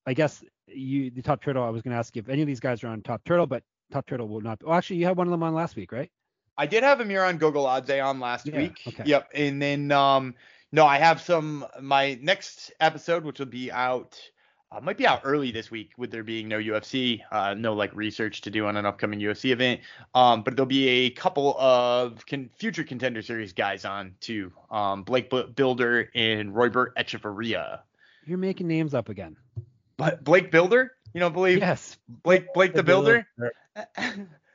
I 0.05 0.13
guess 0.13 0.43
you 0.67 1.11
the 1.11 1.21
top 1.21 1.43
turtle. 1.43 1.63
I 1.63 1.69
was 1.69 1.81
going 1.81 1.91
to 1.91 1.97
ask 1.97 2.15
if 2.17 2.29
any 2.29 2.41
of 2.41 2.47
these 2.47 2.59
guys 2.59 2.83
are 2.83 2.87
on 2.87 3.01
top 3.01 3.23
turtle, 3.25 3.47
but 3.47 3.63
top 3.91 4.07
turtle 4.07 4.27
will 4.27 4.41
not. 4.41 4.63
Well, 4.63 4.75
actually, 4.75 4.97
you 4.97 5.05
had 5.05 5.17
one 5.17 5.27
of 5.27 5.31
them 5.31 5.43
on 5.43 5.53
last 5.53 5.75
week, 5.75 5.91
right? 5.91 6.11
I 6.57 6.65
did 6.65 6.83
have 6.83 6.99
Amir 6.99 7.23
on 7.23 7.37
Google 7.37 7.63
Gogoladze 7.65 8.03
on 8.03 8.19
last 8.19 8.47
yeah, 8.47 8.57
week. 8.57 8.81
Okay. 8.87 9.03
Yep. 9.05 9.31
And 9.33 9.61
then 9.61 9.91
um 9.91 10.35
no, 10.71 10.85
I 10.85 10.97
have 10.97 11.21
some 11.21 11.65
my 11.81 12.17
next 12.21 12.71
episode, 12.79 13.23
which 13.23 13.39
will 13.39 13.45
be 13.45 13.71
out 13.71 14.19
uh, 14.71 14.79
might 14.79 14.97
be 14.97 15.05
out 15.05 15.21
early 15.25 15.51
this 15.51 15.69
week 15.69 15.91
with 15.97 16.11
there 16.11 16.23
being 16.23 16.47
no 16.47 16.57
UFC, 16.57 17.21
uh, 17.31 17.53
no 17.53 17.73
like 17.73 17.93
research 17.93 18.39
to 18.41 18.49
do 18.49 18.65
on 18.65 18.77
an 18.77 18.85
upcoming 18.85 19.19
UFC 19.19 19.51
event. 19.51 19.81
Um, 20.15 20.43
but 20.43 20.55
there'll 20.55 20.65
be 20.65 20.87
a 20.87 21.09
couple 21.09 21.59
of 21.59 22.25
con- 22.25 22.49
future 22.57 22.83
contender 22.83 23.21
series 23.21 23.51
guys 23.51 23.83
on 23.83 24.15
too. 24.21 24.51
Um, 24.69 25.03
Blake 25.03 25.29
B- 25.29 25.43
Bilder 25.53 26.09
and 26.15 26.53
Roybert 26.53 26.93
Echeverria. 26.97 27.79
You're 28.25 28.37
making 28.37 28.67
names 28.67 28.93
up 28.93 29.09
again. 29.09 29.35
But 30.01 30.23
Blake 30.23 30.49
Builder, 30.49 30.93
you 31.13 31.19
don't 31.19 31.31
believe? 31.31 31.59
Yes. 31.59 31.95
Blake 32.09 32.51
Blake 32.55 32.71
the, 32.71 32.77
the 32.77 32.83
Builder. 32.83 33.27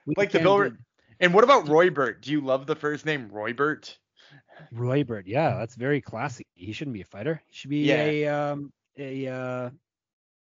Blake 0.05 0.33
the 0.33 0.41
Builder. 0.41 0.77
And 1.21 1.33
what 1.33 1.45
about 1.45 1.67
Roybert? 1.67 2.21
Do 2.23 2.33
you 2.33 2.41
love 2.41 2.67
the 2.67 2.75
first 2.75 3.07
name 3.07 3.31
Roybert? 3.33 3.97
Roybert, 4.75 5.23
yeah, 5.27 5.57
that's 5.57 5.77
very 5.77 6.01
classy. 6.01 6.49
He 6.55 6.73
shouldn't 6.73 6.95
be 6.95 7.03
a 7.03 7.05
fighter. 7.05 7.41
He 7.47 7.55
should 7.55 7.71
be 7.71 7.85
yeah. 7.85 8.03
a 8.03 8.27
um 8.27 8.73
a 8.99 9.29
uh 9.29 9.71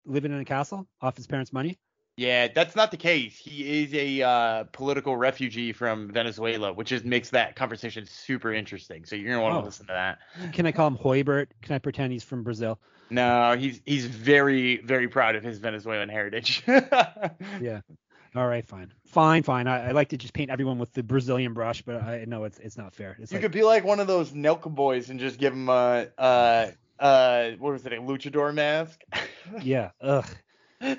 living 0.06 0.32
in 0.32 0.40
a 0.40 0.44
castle 0.46 0.88
off 1.02 1.18
his 1.18 1.26
parents' 1.26 1.52
money. 1.52 1.76
Yeah, 2.18 2.48
that's 2.48 2.74
not 2.74 2.90
the 2.90 2.96
case. 2.96 3.38
He 3.38 3.84
is 3.84 3.94
a 3.94 4.22
uh, 4.22 4.64
political 4.72 5.16
refugee 5.16 5.72
from 5.72 6.10
Venezuela, 6.10 6.72
which 6.72 6.90
is 6.90 7.04
makes 7.04 7.30
that 7.30 7.54
conversation 7.54 8.06
super 8.06 8.52
interesting. 8.52 9.04
So 9.04 9.14
you're 9.14 9.30
gonna 9.30 9.40
want 9.40 9.54
to 9.54 9.60
oh. 9.60 9.64
listen 9.64 9.86
to 9.86 9.92
that. 9.92 10.18
Can 10.52 10.66
I 10.66 10.72
call 10.72 10.88
him 10.88 10.98
Hoybert? 10.98 11.46
Can 11.62 11.76
I 11.76 11.78
pretend 11.78 12.12
he's 12.12 12.24
from 12.24 12.42
Brazil? 12.42 12.80
No, 13.08 13.56
he's 13.56 13.80
he's 13.86 14.06
very 14.06 14.78
very 14.78 15.06
proud 15.06 15.36
of 15.36 15.44
his 15.44 15.60
Venezuelan 15.60 16.08
heritage. 16.08 16.64
yeah. 16.66 17.82
All 18.34 18.48
right, 18.48 18.66
fine, 18.66 18.92
fine, 19.06 19.44
fine. 19.44 19.68
I, 19.68 19.90
I, 19.90 19.92
like 19.92 20.08
to 20.08 20.16
just 20.16 20.34
paint 20.34 20.50
everyone 20.50 20.80
with 20.80 20.92
the 20.94 21.04
Brazilian 21.04 21.54
brush, 21.54 21.82
but 21.82 22.02
I 22.02 22.24
know 22.24 22.42
it's 22.42 22.58
it's 22.58 22.76
not 22.76 22.96
fair. 22.96 23.16
It's 23.20 23.30
you 23.30 23.36
like, 23.36 23.42
could 23.42 23.52
be 23.52 23.62
like 23.62 23.84
one 23.84 24.00
of 24.00 24.08
those 24.08 24.32
Nelka 24.32 24.74
boys 24.74 25.08
and 25.08 25.20
just 25.20 25.38
give 25.38 25.52
him 25.52 25.68
a 25.68 26.08
uh 26.18 26.70
uh 26.98 27.50
what 27.60 27.74
was 27.74 27.86
it 27.86 27.92
a 27.92 27.96
luchador 27.96 28.52
mask. 28.52 29.02
yeah. 29.62 29.90
Ugh. 30.00 30.26
I, 30.80 30.96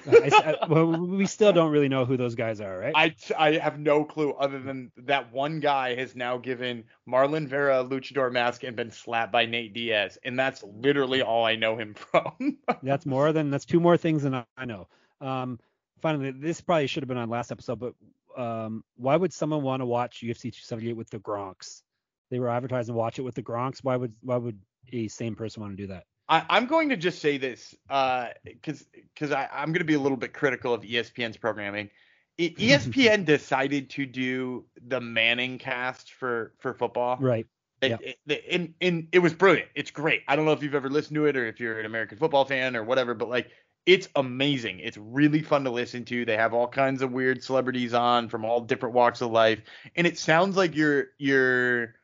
I, 0.61 0.67
well, 0.67 0.87
we 0.87 1.25
still 1.25 1.53
don't 1.53 1.71
really 1.71 1.87
know 1.87 2.05
who 2.05 2.17
those 2.17 2.35
guys 2.35 2.59
are, 2.59 2.77
right? 2.77 2.93
I, 2.95 3.15
I 3.37 3.51
have 3.57 3.79
no 3.79 4.03
clue 4.03 4.31
other 4.31 4.59
than 4.59 4.91
that 4.97 5.31
one 5.31 5.59
guy 5.59 5.95
has 5.95 6.15
now 6.15 6.37
given 6.37 6.83
Marlon 7.07 7.47
Vera 7.47 7.81
a 7.81 7.85
luchador 7.85 8.31
mask 8.31 8.63
and 8.63 8.75
been 8.75 8.91
slapped 8.91 9.31
by 9.31 9.45
Nate 9.45 9.73
Diaz, 9.73 10.17
and 10.23 10.37
that's 10.37 10.63
literally 10.63 11.21
all 11.21 11.45
I 11.45 11.55
know 11.55 11.77
him 11.77 11.93
from. 12.11 12.57
that's 12.83 13.05
more 13.05 13.31
than 13.31 13.51
that's 13.51 13.65
two 13.65 13.79
more 13.79 13.97
things 13.97 14.23
than 14.23 14.43
I 14.57 14.65
know. 14.65 14.87
Um, 15.21 15.59
finally, 16.01 16.31
this 16.31 16.61
probably 16.61 16.87
should 16.87 17.03
have 17.03 17.09
been 17.09 17.17
on 17.17 17.29
last 17.29 17.51
episode, 17.51 17.79
but 17.79 17.93
um, 18.37 18.83
why 18.97 19.15
would 19.15 19.33
someone 19.33 19.63
want 19.63 19.81
to 19.81 19.85
watch 19.85 20.21
UFC 20.23 20.43
278 20.43 20.93
with 20.93 21.09
the 21.09 21.19
Gronks? 21.19 21.83
They 22.29 22.39
were 22.39 22.49
advertising 22.49 22.95
watch 22.95 23.19
it 23.19 23.23
with 23.23 23.35
the 23.35 23.43
Gronks. 23.43 23.79
Why 23.83 23.95
would 23.95 24.13
why 24.21 24.37
would 24.37 24.59
a 24.91 25.07
same 25.07 25.35
person 25.35 25.61
want 25.61 25.77
to 25.77 25.83
do 25.83 25.87
that? 25.87 26.03
I, 26.29 26.57
am 26.57 26.67
going 26.67 26.89
to 26.89 26.97
just 26.97 27.19
say 27.19 27.37
this 27.37 27.75
because 27.87 28.81
uh, 28.81 28.99
because 29.13 29.31
I'm 29.31 29.69
going 29.69 29.79
to 29.79 29.83
be 29.83 29.95
a 29.95 29.99
little 29.99 30.17
bit 30.17 30.33
critical 30.33 30.73
of 30.73 30.83
ESPN's 30.83 31.37
programming. 31.37 31.89
ESPN 32.39 33.25
decided 33.25 33.89
to 33.91 34.05
do 34.05 34.65
the 34.87 34.99
ManningCast 34.99 36.11
for 36.11 36.53
for 36.59 36.73
football. 36.73 37.17
Right. 37.19 37.47
It, 37.81 37.89
yep. 37.91 38.01
it, 38.27 38.43
and, 38.51 38.73
and 38.81 39.07
it 39.13 39.19
was 39.19 39.33
brilliant. 39.33 39.69
It's 39.73 39.91
great. 39.91 40.23
I 40.27 40.35
don't 40.35 40.43
know 40.43 40.51
if 40.51 40.61
you've 40.61 40.75
ever 40.75 40.89
listened 40.89 41.15
to 41.15 41.27
it 41.27 41.37
or 41.37 41.47
if 41.47 41.61
you're 41.61 41.79
an 41.79 41.85
American 41.85 42.17
football 42.17 42.43
fan 42.43 42.75
or 42.75 42.83
whatever, 42.83 43.13
but 43.13 43.29
like 43.29 43.51
it's 43.85 44.07
amazing. 44.15 44.79
It's 44.79 44.97
really 44.97 45.41
fun 45.41 45.63
to 45.63 45.71
listen 45.71 46.05
to. 46.05 46.25
They 46.25 46.35
have 46.37 46.53
all 46.53 46.67
kinds 46.67 47.01
of 47.01 47.11
weird 47.11 47.43
celebrities 47.43 47.93
on 47.93 48.29
from 48.29 48.45
all 48.45 48.61
different 48.61 48.95
walks 48.95 49.21
of 49.21 49.31
life, 49.31 49.61
and 49.95 50.05
it 50.05 50.17
sounds 50.17 50.55
like 50.55 50.75
you're 50.75 51.07
you're 51.17 51.95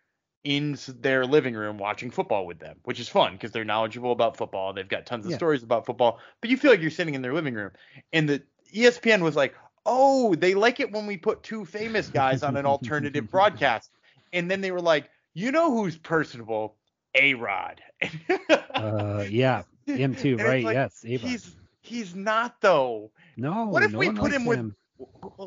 in 0.45 0.77
their 0.87 1.25
living 1.25 1.55
room 1.55 1.79
watching 1.79 2.11
football 2.11 2.45
with 2.45 2.59
them, 2.59 2.77
which 2.83 2.99
is 2.99 3.09
fun 3.09 3.33
because 3.33 3.51
they're 3.51 3.65
knowledgeable 3.65 4.11
about 4.11 4.37
football. 4.37 4.73
They've 4.73 4.87
got 4.87 5.07
tons 5.07 5.25
of 5.25 5.31
yeah. 5.31 5.37
stories 5.37 5.63
about 5.63 5.87
football, 5.87 6.19
but 6.39 6.51
you 6.51 6.55
feel 6.55 6.69
like 6.69 6.81
you're 6.81 6.91
sitting 6.91 7.15
in 7.15 7.23
their 7.23 7.33
living 7.33 7.55
room. 7.55 7.71
And 8.13 8.29
the 8.29 8.43
ESPN 8.71 9.21
was 9.21 9.35
like, 9.35 9.55
"Oh, 9.87 10.35
they 10.35 10.53
like 10.53 10.79
it 10.79 10.91
when 10.91 11.07
we 11.07 11.17
put 11.17 11.41
two 11.41 11.65
famous 11.65 12.09
guys 12.09 12.43
on 12.43 12.55
an 12.55 12.65
alternative 12.65 13.29
broadcast." 13.29 13.91
And 14.33 14.51
then 14.51 14.59
they 14.59 14.71
were 14.71 14.81
like, 14.81 15.09
"You 15.33 15.51
know 15.51 15.71
who's 15.71 15.97
personable? 15.97 16.75
A 17.13 17.35
Rod." 17.35 17.81
uh, 18.73 19.23
yeah, 19.29 19.63
him 19.85 20.13
too, 20.13 20.35
right? 20.35 20.63
Like, 20.63 20.73
yes, 20.73 21.05
A-Rod. 21.05 21.21
He's 21.21 21.55
he's 21.81 22.15
not 22.15 22.59
though. 22.59 23.11
No. 23.37 23.65
What 23.65 23.83
if 23.83 23.93
no 23.93 23.99
we 23.99 24.09
put 24.09 24.33
him, 24.33 24.41
him 24.41 24.45
with 24.45 24.75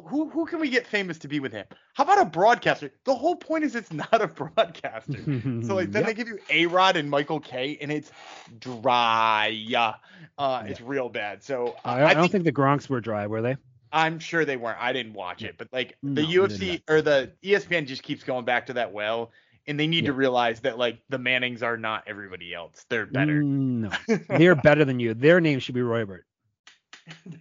who 0.03 0.29
who 0.29 0.47
can 0.47 0.61
we 0.61 0.69
get 0.69 0.87
famous 0.87 1.19
to 1.19 1.29
be 1.29 1.41
with 1.41 1.53
him? 1.53 1.67
How 1.95 2.05
about 2.05 2.21
a 2.21 2.25
broadcaster? 2.25 2.91
The 3.05 3.15
whole 3.15 3.37
point 3.37 3.65
is 3.65 3.75
it's 3.75 3.93
not 4.13 4.21
a 4.21 4.29
broadcaster. 4.29 5.23
so 5.65 5.75
like 5.75 5.93
then 5.93 6.03
yep. 6.05 6.07
they 6.07 6.15
give 6.15 6.29
you 6.29 6.39
A 6.51 6.67
Rod 6.67 6.97
and 6.97 7.11
Michael 7.11 7.41
Kay 7.41 7.79
and 7.81 7.91
it's 7.91 8.11
dry. 8.59 9.49
Uh, 9.49 9.53
yeah. 9.53 10.65
it's 10.65 10.81
real 10.81 11.09
bad. 11.09 11.43
So 11.43 11.77
uh, 11.85 11.89
I, 11.89 12.05
I, 12.07 12.15
don't 12.15 12.23
think, 12.23 12.33
think, 12.33 12.45
the 12.45 12.53
Gronks 12.53 12.89
were 12.89 13.01
dry, 13.01 13.27
were 13.27 13.43
they? 13.43 13.57
I'm 13.93 14.19
sure 14.19 14.45
they 14.45 14.57
weren't. 14.57 14.79
I 14.81 14.93
didn't 14.93 15.15
watch 15.15 15.43
it, 15.43 15.57
but 15.59 15.69
like 15.73 15.97
the 16.03 16.23
no, 16.23 16.29
UFC 16.29 16.83
or 16.89 17.03
the 17.03 17.33
ESPN 17.43 17.87
just 17.87 18.03
keeps 18.03 18.23
going 18.23 18.45
back 18.45 18.67
to 18.67 18.75
that 18.75 18.93
well. 18.93 19.33
And 19.67 19.79
they 19.79 19.87
need 19.87 20.05
yeah. 20.05 20.11
to 20.11 20.13
realize 20.15 20.61
that 20.61 20.79
like 20.79 20.99
the 21.11 21.19
Mannings 21.19 21.63
are 21.63 21.77
not 21.77 22.05
everybody 22.07 22.55
else. 22.55 22.87
They're 22.89 23.05
better. 23.05 23.43
Mm, 23.43 23.91
no, 24.09 24.17
they're 24.39 24.55
better 24.55 24.85
than 24.85 24.99
you. 24.99 25.13
Their 25.13 25.41
name 25.41 25.59
should 25.59 25.75
be 25.75 25.83
Roybert. 25.83 26.23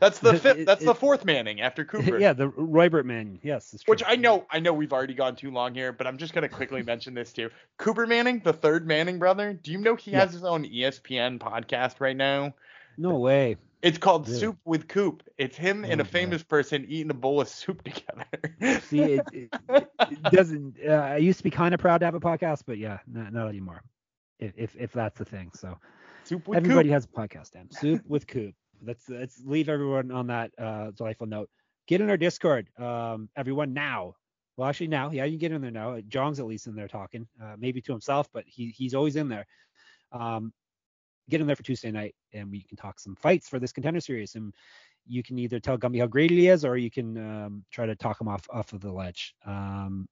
that's 0.00 0.18
the 0.18 0.38
fifth. 0.38 0.66
That's 0.66 0.82
it, 0.82 0.86
the 0.86 0.94
fourth 0.94 1.24
Manning 1.24 1.60
after 1.60 1.84
Cooper. 1.86 2.18
Yeah, 2.18 2.32
the 2.32 2.48
Roybert 2.50 3.04
Manning. 3.04 3.38
Yes, 3.42 3.74
which 3.86 4.02
I 4.06 4.16
know. 4.16 4.46
I 4.50 4.58
know 4.58 4.72
we've 4.72 4.92
already 4.92 5.14
gone 5.14 5.36
too 5.36 5.50
long 5.50 5.74
here, 5.74 5.92
but 5.92 6.06
I'm 6.06 6.18
just 6.18 6.34
gonna 6.34 6.48
quickly 6.48 6.82
mention 6.84 7.14
this 7.14 7.32
too. 7.32 7.50
Cooper 7.78 8.06
Manning, 8.06 8.40
the 8.44 8.52
third 8.52 8.86
Manning 8.86 9.18
brother. 9.18 9.52
Do 9.52 9.72
you 9.72 9.78
know 9.78 9.96
he 9.96 10.12
yeah. 10.12 10.20
has 10.20 10.32
his 10.32 10.44
own 10.44 10.64
ESPN 10.64 11.38
podcast 11.38 12.00
right 12.00 12.16
now? 12.16 12.54
No 12.98 13.18
way. 13.18 13.56
It's 13.82 13.98
called 13.98 14.26
really? 14.26 14.40
Soup 14.40 14.58
with 14.64 14.88
Coop. 14.88 15.22
It's 15.38 15.56
him 15.56 15.84
oh, 15.86 15.90
and 15.90 16.00
a 16.00 16.04
famous 16.04 16.42
boy. 16.42 16.56
person 16.56 16.86
eating 16.88 17.10
a 17.10 17.14
bowl 17.14 17.40
of 17.40 17.48
soup 17.48 17.82
together. 17.84 18.80
See, 18.80 19.00
it, 19.00 19.26
it, 19.32 19.50
it 19.68 20.22
doesn't. 20.32 20.76
Uh, 20.86 20.92
I 20.92 21.18
used 21.18 21.38
to 21.38 21.44
be 21.44 21.50
kind 21.50 21.74
of 21.74 21.80
proud 21.80 21.98
to 21.98 22.06
have 22.06 22.14
a 22.14 22.20
podcast, 22.20 22.62
but 22.66 22.78
yeah, 22.78 22.98
not, 23.06 23.32
not 23.32 23.48
anymore. 23.48 23.82
If, 24.38 24.52
if 24.56 24.76
if 24.76 24.92
that's 24.92 25.18
the 25.18 25.24
thing, 25.24 25.50
so. 25.54 25.76
Soup 26.26 26.46
with 26.48 26.56
Everybody 26.56 26.88
Coop. 26.88 26.94
has 26.94 27.04
a 27.04 27.08
podcast, 27.08 27.52
damn. 27.52 27.70
Soup 27.70 28.02
with 28.08 28.26
Coop. 28.26 28.52
Let's 28.84 29.08
let's 29.08 29.40
leave 29.44 29.68
everyone 29.68 30.10
on 30.10 30.26
that 30.28 30.50
uh, 30.58 30.90
delightful 30.92 31.26
note. 31.26 31.50
Get 31.86 32.00
in 32.00 32.10
our 32.10 32.16
Discord, 32.16 32.68
um, 32.78 33.28
everyone 33.36 33.72
now. 33.72 34.14
Well, 34.56 34.68
actually 34.68 34.88
now, 34.88 35.10
yeah, 35.10 35.24
you 35.24 35.32
can 35.32 35.38
get 35.38 35.52
in 35.52 35.60
there 35.60 35.70
now. 35.70 36.00
John's 36.08 36.40
at 36.40 36.46
least 36.46 36.66
in 36.66 36.74
there 36.74 36.88
talking, 36.88 37.28
uh, 37.42 37.54
maybe 37.58 37.80
to 37.82 37.92
himself, 37.92 38.28
but 38.32 38.44
he 38.46 38.68
he's 38.68 38.94
always 38.94 39.16
in 39.16 39.28
there. 39.28 39.46
Um, 40.12 40.52
get 41.28 41.40
in 41.40 41.46
there 41.46 41.56
for 41.56 41.62
Tuesday 41.62 41.90
night, 41.90 42.14
and 42.32 42.50
we 42.50 42.62
can 42.62 42.76
talk 42.76 42.98
some 43.00 43.16
fights 43.16 43.48
for 43.48 43.58
this 43.58 43.72
contender 43.72 44.00
series. 44.00 44.34
And 44.34 44.54
you 45.06 45.22
can 45.22 45.38
either 45.38 45.60
tell 45.60 45.78
Gumby 45.78 46.00
how 46.00 46.06
great 46.06 46.30
he 46.30 46.48
is, 46.48 46.64
or 46.64 46.76
you 46.76 46.90
can 46.90 47.16
um, 47.18 47.64
try 47.70 47.86
to 47.86 47.94
talk 47.94 48.20
him 48.20 48.28
off 48.28 48.46
off 48.50 48.72
of 48.72 48.80
the 48.80 48.92
ledge. 48.92 49.34
Um, 49.44 50.08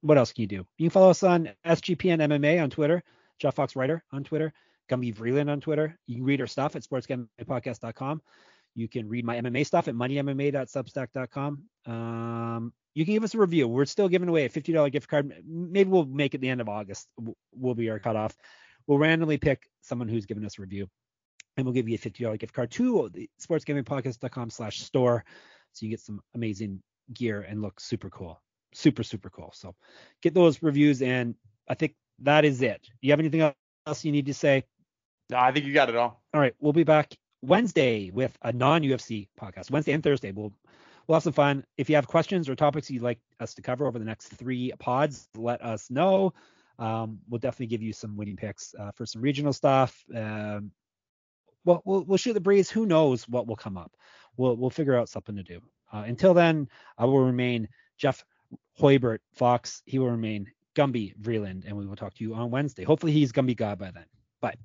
what 0.00 0.18
else 0.18 0.32
can 0.32 0.42
you 0.42 0.48
do? 0.48 0.66
You 0.78 0.86
can 0.86 0.90
follow 0.90 1.10
us 1.10 1.22
on 1.22 1.48
SGPN 1.64 2.20
MMA 2.20 2.62
on 2.62 2.70
Twitter, 2.70 3.02
Jeff 3.38 3.54
Fox 3.54 3.76
Writer 3.76 4.04
on 4.12 4.24
Twitter. 4.24 4.52
Gumby 4.92 5.14
Vreeland 5.14 5.50
on 5.50 5.60
Twitter. 5.60 5.98
You 6.06 6.16
can 6.16 6.24
read 6.24 6.40
her 6.40 6.46
stuff 6.46 6.76
at 6.76 6.82
sportsgamblingpodcast.com. 6.82 8.20
You 8.74 8.88
can 8.88 9.08
read 9.08 9.24
my 9.24 9.40
MMA 9.40 9.66
stuff 9.66 9.88
at 9.88 9.94
moneymma.substack.com. 9.94 11.62
Um, 11.86 12.72
you 12.94 13.04
can 13.04 13.14
give 13.14 13.24
us 13.24 13.34
a 13.34 13.38
review. 13.38 13.68
We're 13.68 13.86
still 13.86 14.08
giving 14.08 14.28
away 14.28 14.44
a 14.44 14.50
$50 14.50 14.92
gift 14.92 15.08
card. 15.08 15.32
Maybe 15.46 15.88
we'll 15.88 16.04
make 16.04 16.34
it 16.34 16.40
the 16.40 16.48
end 16.48 16.60
of 16.60 16.68
August. 16.68 17.08
Will 17.54 17.74
be 17.74 17.90
our 17.90 17.98
cutoff. 17.98 18.36
We'll 18.86 18.98
randomly 18.98 19.38
pick 19.38 19.68
someone 19.80 20.08
who's 20.08 20.26
given 20.26 20.44
us 20.44 20.58
a 20.58 20.62
review, 20.62 20.88
and 21.56 21.64
we'll 21.64 21.74
give 21.74 21.88
you 21.88 21.94
a 21.94 21.98
$50 21.98 22.38
gift 22.38 22.52
card 22.52 22.70
to 22.72 23.10
the 23.12 23.30
sportsgamblingpodcast.com 23.40 24.50
slash 24.50 24.80
store. 24.80 25.24
So 25.72 25.86
you 25.86 25.90
get 25.90 26.00
some 26.00 26.20
amazing 26.34 26.82
gear 27.14 27.42
and 27.42 27.62
look 27.62 27.80
super 27.80 28.10
cool. 28.10 28.40
Super, 28.74 29.02
super 29.02 29.30
cool. 29.30 29.52
So 29.54 29.74
get 30.22 30.34
those 30.34 30.62
reviews, 30.62 31.02
and 31.02 31.34
I 31.68 31.74
think 31.74 31.94
that 32.20 32.44
is 32.44 32.60
it. 32.62 32.86
You 33.00 33.12
have 33.12 33.20
anything 33.20 33.52
else 33.86 34.04
you 34.04 34.12
need 34.12 34.26
to 34.26 34.34
say? 34.34 34.64
No, 35.32 35.38
I 35.38 35.50
think 35.50 35.64
you 35.64 35.72
got 35.72 35.88
it 35.88 35.96
all. 35.96 36.22
All 36.34 36.40
right, 36.40 36.54
we'll 36.60 36.74
be 36.74 36.84
back 36.84 37.16
Wednesday 37.40 38.10
with 38.10 38.36
a 38.42 38.52
non-UFC 38.52 39.28
podcast. 39.40 39.70
Wednesday 39.70 39.92
and 39.92 40.02
Thursday, 40.02 40.30
we'll 40.30 40.52
we'll 41.06 41.16
have 41.16 41.22
some 41.22 41.32
fun. 41.32 41.64
If 41.78 41.88
you 41.88 41.96
have 41.96 42.06
questions 42.06 42.50
or 42.50 42.54
topics 42.54 42.90
you'd 42.90 43.02
like 43.02 43.18
us 43.40 43.54
to 43.54 43.62
cover 43.62 43.86
over 43.86 43.98
the 43.98 44.04
next 44.04 44.28
three 44.28 44.72
pods, 44.78 45.30
let 45.34 45.62
us 45.62 45.90
know. 45.90 46.34
Um, 46.78 47.20
we'll 47.30 47.38
definitely 47.38 47.68
give 47.68 47.80
you 47.80 47.94
some 47.94 48.14
winning 48.14 48.36
picks 48.36 48.74
uh, 48.78 48.90
for 48.92 49.06
some 49.06 49.22
regional 49.22 49.54
stuff. 49.54 50.04
Um, 50.14 50.70
well, 51.64 51.80
we'll 51.86 52.18
shoot 52.18 52.34
the 52.34 52.40
breeze. 52.40 52.68
Who 52.68 52.84
knows 52.84 53.26
what 53.26 53.46
will 53.46 53.56
come 53.56 53.78
up? 53.78 53.92
We'll 54.36 54.56
we'll 54.56 54.68
figure 54.68 54.98
out 54.98 55.08
something 55.08 55.36
to 55.36 55.42
do. 55.42 55.62
Uh, 55.90 56.04
until 56.06 56.34
then, 56.34 56.68
I 56.98 57.06
will 57.06 57.24
remain 57.24 57.68
Jeff 57.96 58.22
Hoybert 58.78 59.20
Fox. 59.32 59.82
He 59.86 59.98
will 59.98 60.10
remain 60.10 60.52
Gumby 60.74 61.16
Vreeland, 61.16 61.64
and 61.66 61.74
we 61.74 61.86
will 61.86 61.96
talk 61.96 62.12
to 62.16 62.24
you 62.24 62.34
on 62.34 62.50
Wednesday. 62.50 62.84
Hopefully, 62.84 63.12
he's 63.12 63.32
Gumby 63.32 63.56
God 63.56 63.78
by 63.78 63.92
then. 63.92 64.04
Bye. 64.42 64.56